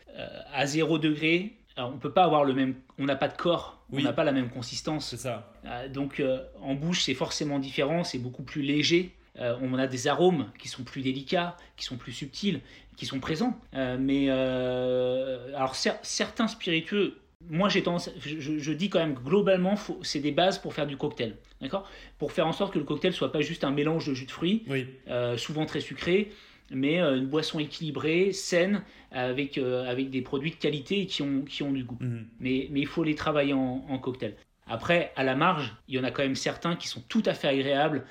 à 0.53 0.65
0 0.65 0.97
degré, 0.97 1.57
on 1.77 1.97
peut 1.97 2.11
pas 2.11 2.23
avoir 2.23 2.43
le 2.43 2.53
même, 2.53 2.75
on 2.97 3.05
n'a 3.05 3.15
pas 3.15 3.27
de 3.27 3.37
corps, 3.37 3.85
on 3.91 3.99
n'a 3.99 4.13
pas 4.13 4.23
la 4.23 4.31
même 4.31 4.49
consistance. 4.49 5.09
C'est 5.09 5.17
ça. 5.17 5.53
donc 5.93 6.21
en 6.61 6.73
bouche, 6.73 7.03
c'est 7.03 7.13
forcément 7.13 7.59
différent, 7.59 8.03
c'est 8.03 8.19
beaucoup 8.19 8.43
plus 8.43 8.61
léger. 8.61 9.13
on 9.37 9.73
a 9.77 9.87
des 9.87 10.07
arômes 10.07 10.49
qui 10.57 10.67
sont 10.67 10.83
plus 10.83 11.01
délicats, 11.01 11.55
qui 11.75 11.85
sont 11.85 11.97
plus 11.97 12.13
subtils 12.13 12.61
qui 12.97 13.05
sont 13.05 13.19
présents. 13.21 13.57
Euh, 13.75 13.95
mais 13.97 14.25
euh, 14.27 15.55
alors 15.55 15.75
certains 15.75 16.47
spiritueux, 16.47 17.17
moi 17.49 17.69
j'ai 17.69 17.83
tendance, 17.83 18.09
je, 18.19 18.71
dis 18.71 18.89
quand 18.89 18.99
même 18.99 19.15
globalement, 19.15 19.75
c'est 20.01 20.19
des 20.19 20.31
bases 20.31 20.59
pour 20.59 20.73
faire 20.73 20.87
du 20.87 20.97
cocktail, 20.97 21.35
d'accord? 21.61 21.89
Pour 22.17 22.31
faire 22.31 22.47
en 22.47 22.53
sorte 22.53 22.73
que 22.73 22.79
le 22.79 22.85
cocktail 22.85 23.13
soit 23.13 23.31
pas 23.31 23.41
juste 23.41 23.63
un 23.63 23.71
mélange 23.71 24.07
de 24.07 24.13
jus 24.13 24.25
de 24.25 24.31
fruits, 24.31 24.65
euh, 25.07 25.37
souvent 25.37 25.65
très 25.65 25.79
sucré, 25.79 26.31
mais 26.71 26.99
une 26.99 27.27
boisson 27.27 27.59
équilibrée, 27.59 28.33
saine, 28.33 28.83
avec, 29.11 29.57
avec 29.57 30.09
des 30.09 30.21
produits 30.21 30.51
de 30.51 30.57
qualité 30.57 31.01
et 31.01 31.05
qui 31.05 31.21
ont, 31.21 31.43
qui 31.43 31.63
ont 31.63 31.71
du 31.71 31.83
goût. 31.83 31.97
Mhm. 31.99 32.25
Mais, 32.39 32.67
mais 32.71 32.81
il 32.81 32.87
faut 32.87 33.03
les 33.03 33.15
travailler 33.15 33.53
en, 33.53 33.85
en 33.87 33.97
cocktail. 33.97 34.35
Après, 34.69 35.13
à 35.15 35.23
la 35.23 35.35
marge, 35.35 35.73
il 35.87 35.95
y 35.95 35.99
en 35.99 36.03
a 36.03 36.11
quand 36.11 36.23
même 36.23 36.35
certains 36.35 36.75
qui 36.75 36.89
sont 36.89 37.01
tout 37.07 37.23
à 37.25 37.33
fait 37.33 37.47
agréables 37.47 38.05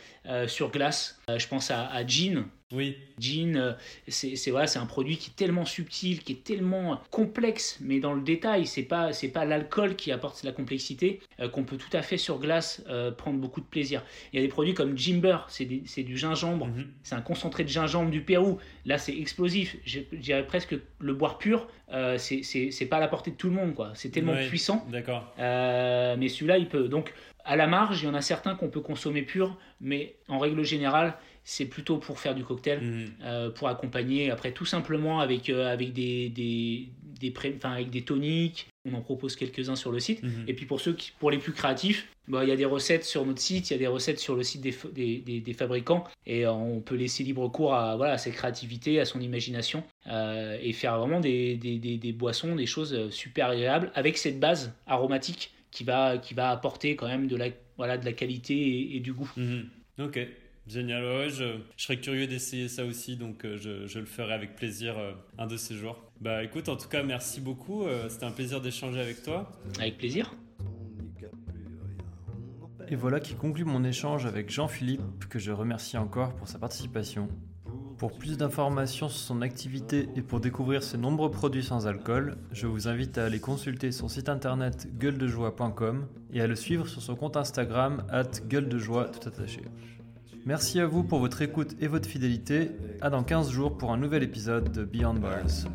sur 0.47 0.71
glace. 0.71 1.21
je 1.29 1.47
pense 1.47 1.71
à, 1.71 1.87
à 1.89 2.07
Jean, 2.07 2.45
oui. 2.73 2.99
Jean, 3.21 3.55
euh, 3.57 3.73
c'est 4.09 4.51
voilà, 4.51 4.67
c'est 4.67 4.81
un 4.81 4.87
produit 4.87 5.17
qui 5.19 5.31
est 5.31 5.35
tellement 5.35 5.65
subtil, 5.65 6.25
qui 6.25 6.33
est 6.33 6.43
tellement 6.43 7.01
complexe, 7.13 7.79
mais 7.81 8.01
dans 8.01 8.13
le 8.13 8.23
détail, 8.23 8.67
c'est 8.67 8.83
pas 8.83 9.13
c'est 9.13 9.29
pas 9.29 9.45
l'alcool 9.45 9.95
qui 9.95 10.11
apporte 10.11 10.43
la 10.43 10.51
complexité 10.51 11.21
euh, 11.39 11.49
qu'on 11.49 11.63
peut 11.63 11.77
tout 11.77 11.95
à 11.97 12.03
fait 12.03 12.17
sur 12.17 12.41
glace 12.41 12.83
euh, 12.89 13.13
prendre 13.13 13.39
beaucoup 13.39 13.61
de 13.61 13.67
plaisir. 13.67 14.03
Il 14.33 14.41
y 14.41 14.43
a 14.43 14.43
des 14.43 14.49
produits 14.49 14.75
comme 14.75 14.99
Jimber, 14.99 15.39
c'est 15.49 15.65
du 15.65 16.17
gingembre, 16.17 16.67
mhm. 16.67 16.89
c'est 17.05 17.15
un 17.15 17.21
concentré 17.21 17.63
de 17.63 17.69
gingembre 17.69 18.11
du 18.11 18.23
Pérou. 18.23 18.59
Là, 18.85 18.99
c'est 18.99 19.17
explosif. 19.17 19.77
Je, 19.85 20.01
dirais 20.13 20.45
presque 20.45 20.75
le 20.99 21.15
boire 21.15 21.39
pur, 21.39 21.69
c'est 22.19 22.89
pas 22.91 22.97
à 22.97 23.01
la 23.01 23.09
portée 23.09 23.31
de 23.31 23.37
tout 23.37 23.49
le 23.49 23.55
monde 23.55 23.75
quoi. 23.75 23.93
C'est 23.95 24.11
tellement 24.11 24.35
puissant. 24.49 24.85
D'accord. 24.91 25.33
mais 25.39 26.29
celui-là, 26.29 26.59
il 26.59 26.69
peut 26.69 26.89
donc 26.89 27.15
à 27.47 27.55
la 27.55 27.69
marge, 27.69 28.03
il 28.03 28.07
y 28.07 28.09
en 28.09 28.15
a 28.15 28.23
certains 28.23 28.57
qu'on 28.57 28.69
peut 28.69 28.81
consommer 28.81 29.23
pur, 29.23 29.57
mais 29.81 30.17
en 30.27 30.39
règle 30.39 30.65
générale, 30.65 31.15
c'est 31.49 31.67
plutôt 31.67 31.99
pour 31.99 32.19
faire 32.19 32.35
du 32.35 32.43
cocktail, 32.43 32.81
mhm. 32.83 33.07
euh, 33.23 33.51
pour 33.51 33.69
accompagner. 33.69 34.33
Après, 34.33 34.51
tout 34.51 34.65
simplement 34.65 35.21
avec, 35.21 35.49
euh, 35.49 35.73
avec, 35.73 35.93
des, 35.93 36.29
des, 36.29 36.89
des 37.21 37.33
avec 37.63 37.89
des 37.89 38.03
toniques. 38.03 38.67
On 38.85 38.95
en 38.95 39.01
propose 39.01 39.37
quelques-uns 39.37 39.77
sur 39.77 39.93
le 39.93 40.01
site. 40.01 40.25
Mhm. 40.25 40.45
Et 40.49 40.55
puis 40.55 40.67
pour 40.67 40.81
ceux 40.81 40.95
qui, 40.95 41.13
pour 41.21 41.31
les 41.31 41.39
plus 41.39 41.53
créatifs, 41.53 42.09
bah, 42.27 42.43
il 42.43 42.49
y 42.49 42.53
a 42.53 42.57
des 42.57 42.65
recettes 42.65 43.05
sur 43.05 43.25
notre 43.25 43.41
site, 43.41 43.71
il 43.71 43.75
y 43.75 43.77
a 43.77 43.79
des 43.79 43.87
recettes 43.87 44.19
sur 44.19 44.35
le 44.35 44.43
site 44.43 44.61
des, 44.61 44.75
des, 45.21 45.41
des, 45.41 45.53
fabricants. 45.53 46.03
Et 46.27 46.49
on 46.49 46.81
peut 46.81 46.97
laisser 46.97 47.23
libre 47.23 47.47
cours 47.49 47.75
à, 47.75 47.95
voilà, 47.95 48.15
à 48.15 48.19
sa 48.19 48.31
créativité, 48.31 48.99
à 48.99 49.05
son 49.05 49.21
imagination. 49.21 49.85
Euh, 50.09 50.59
et 50.61 50.73
faire 50.73 50.99
vraiment 50.99 51.21
des, 51.21 52.17
boissons, 52.19 52.57
des 52.57 52.67
choses 52.67 53.09
super 53.11 53.51
agréables 53.51 53.93
avec 53.95 54.19
cette 54.19 54.41
base 54.41 54.73
aromatique 54.89 55.53
qui 55.71 55.85
va, 55.85 56.19
qui 56.19 56.35
va 56.35 56.51
apporter 56.51 56.97
quand 56.97 57.07
même 57.07 57.29
de 57.29 57.37
la, 57.37 57.51
voilà, 57.77 57.99
de 57.99 58.05
la 58.05 58.13
qualité 58.13 58.97
et, 58.97 58.99
du 58.99 59.13
goût. 59.13 59.31
Mhm. 59.37 59.69
Ok. 60.01 60.19
Génial, 60.69 61.05
ouais, 61.05 61.31
je, 61.31 61.59
je, 61.77 61.85
serais 61.85 61.99
curieux 61.99 62.27
d'essayer 62.27 62.67
ça 62.67 62.85
aussi, 62.85 63.17
donc 63.17 63.45
euh, 63.45 63.57
je, 63.57 63.87
je, 63.87 64.01
le 64.01 64.05
ferai 64.05 64.33
avec 64.33 64.57
plaisir 64.57 64.99
euh, 64.99 65.13
un 65.39 65.47
de 65.47 65.57
ces 65.57 65.77
jours. 65.77 66.03
Bah 66.21 66.43
écoute, 66.43 66.69
en 66.69 66.77
tout 66.77 66.89
cas, 66.89 67.05
merci 67.05 67.41
beaucoup, 67.41 67.85
euh, 67.85 68.09
c'était 68.09 68.25
un 68.25 68.33
plaisir 68.33 68.61
d'échanger 68.61 69.01
avec 69.01 69.23
toi. 69.23 69.53
Avec 69.79 69.97
plaisir. 69.97 70.35
Et 72.89 72.95
voilà 72.95 73.19
qui 73.19 73.35
conclut 73.35 73.65
mon 73.65 73.83
échange 73.83 74.27
avec 74.27 74.51
Jean-Philippe, 74.51 75.29
que 75.29 75.39
je 75.41 75.51
remercie 75.51 75.99
encore 75.99 76.35
pour 76.35 76.47
sa 76.47 76.59
participation. 76.59 77.29
Pour 77.99 78.13
plus 78.13 78.37
d'informations 78.37 79.09
sur 79.09 79.19
son 79.19 79.43
activité 79.43 80.09
et 80.15 80.23
pour 80.23 80.39
découvrir 80.39 80.83
ses 80.83 80.99
nombreux 80.99 81.31
produits 81.31 81.65
sans 81.65 81.87
alcool, 81.87 82.37
je 82.53 82.67
vous 82.67 82.87
invite 82.89 83.19
à 83.19 83.25
aller 83.25 83.41
consulter 83.41 83.91
son 83.91 84.07
site 84.07 84.29
internet 84.29 84.87
gueuledejoie.com 84.99 86.07
et 86.33 86.41
à 86.41 86.47
le 86.47 86.55
suivre 86.55 86.87
sur 86.87 87.03
son 87.03 87.17
compte 87.17 87.37
Instagram 87.37 88.05
at 88.11 88.41
gueuledejoie 88.49 89.07
tout 89.07 89.29
attaché. 89.29 89.63
Merci 90.47 90.79
à 90.79 90.87
vous 90.87 91.03
pour 91.03 91.19
votre 91.19 91.43
écoute 91.43 91.75
et 91.81 91.89
votre 91.89 92.09
fidélité. 92.09 92.71
À 93.01 93.11
dans 93.11 93.25
15 93.25 93.51
jours 93.51 93.77
pour 93.77 93.93
un 93.93 93.97
nouvel 93.97 94.23
épisode 94.23 94.71
de 94.71 94.85
Beyond 94.85 95.15
Bars. 95.15 95.67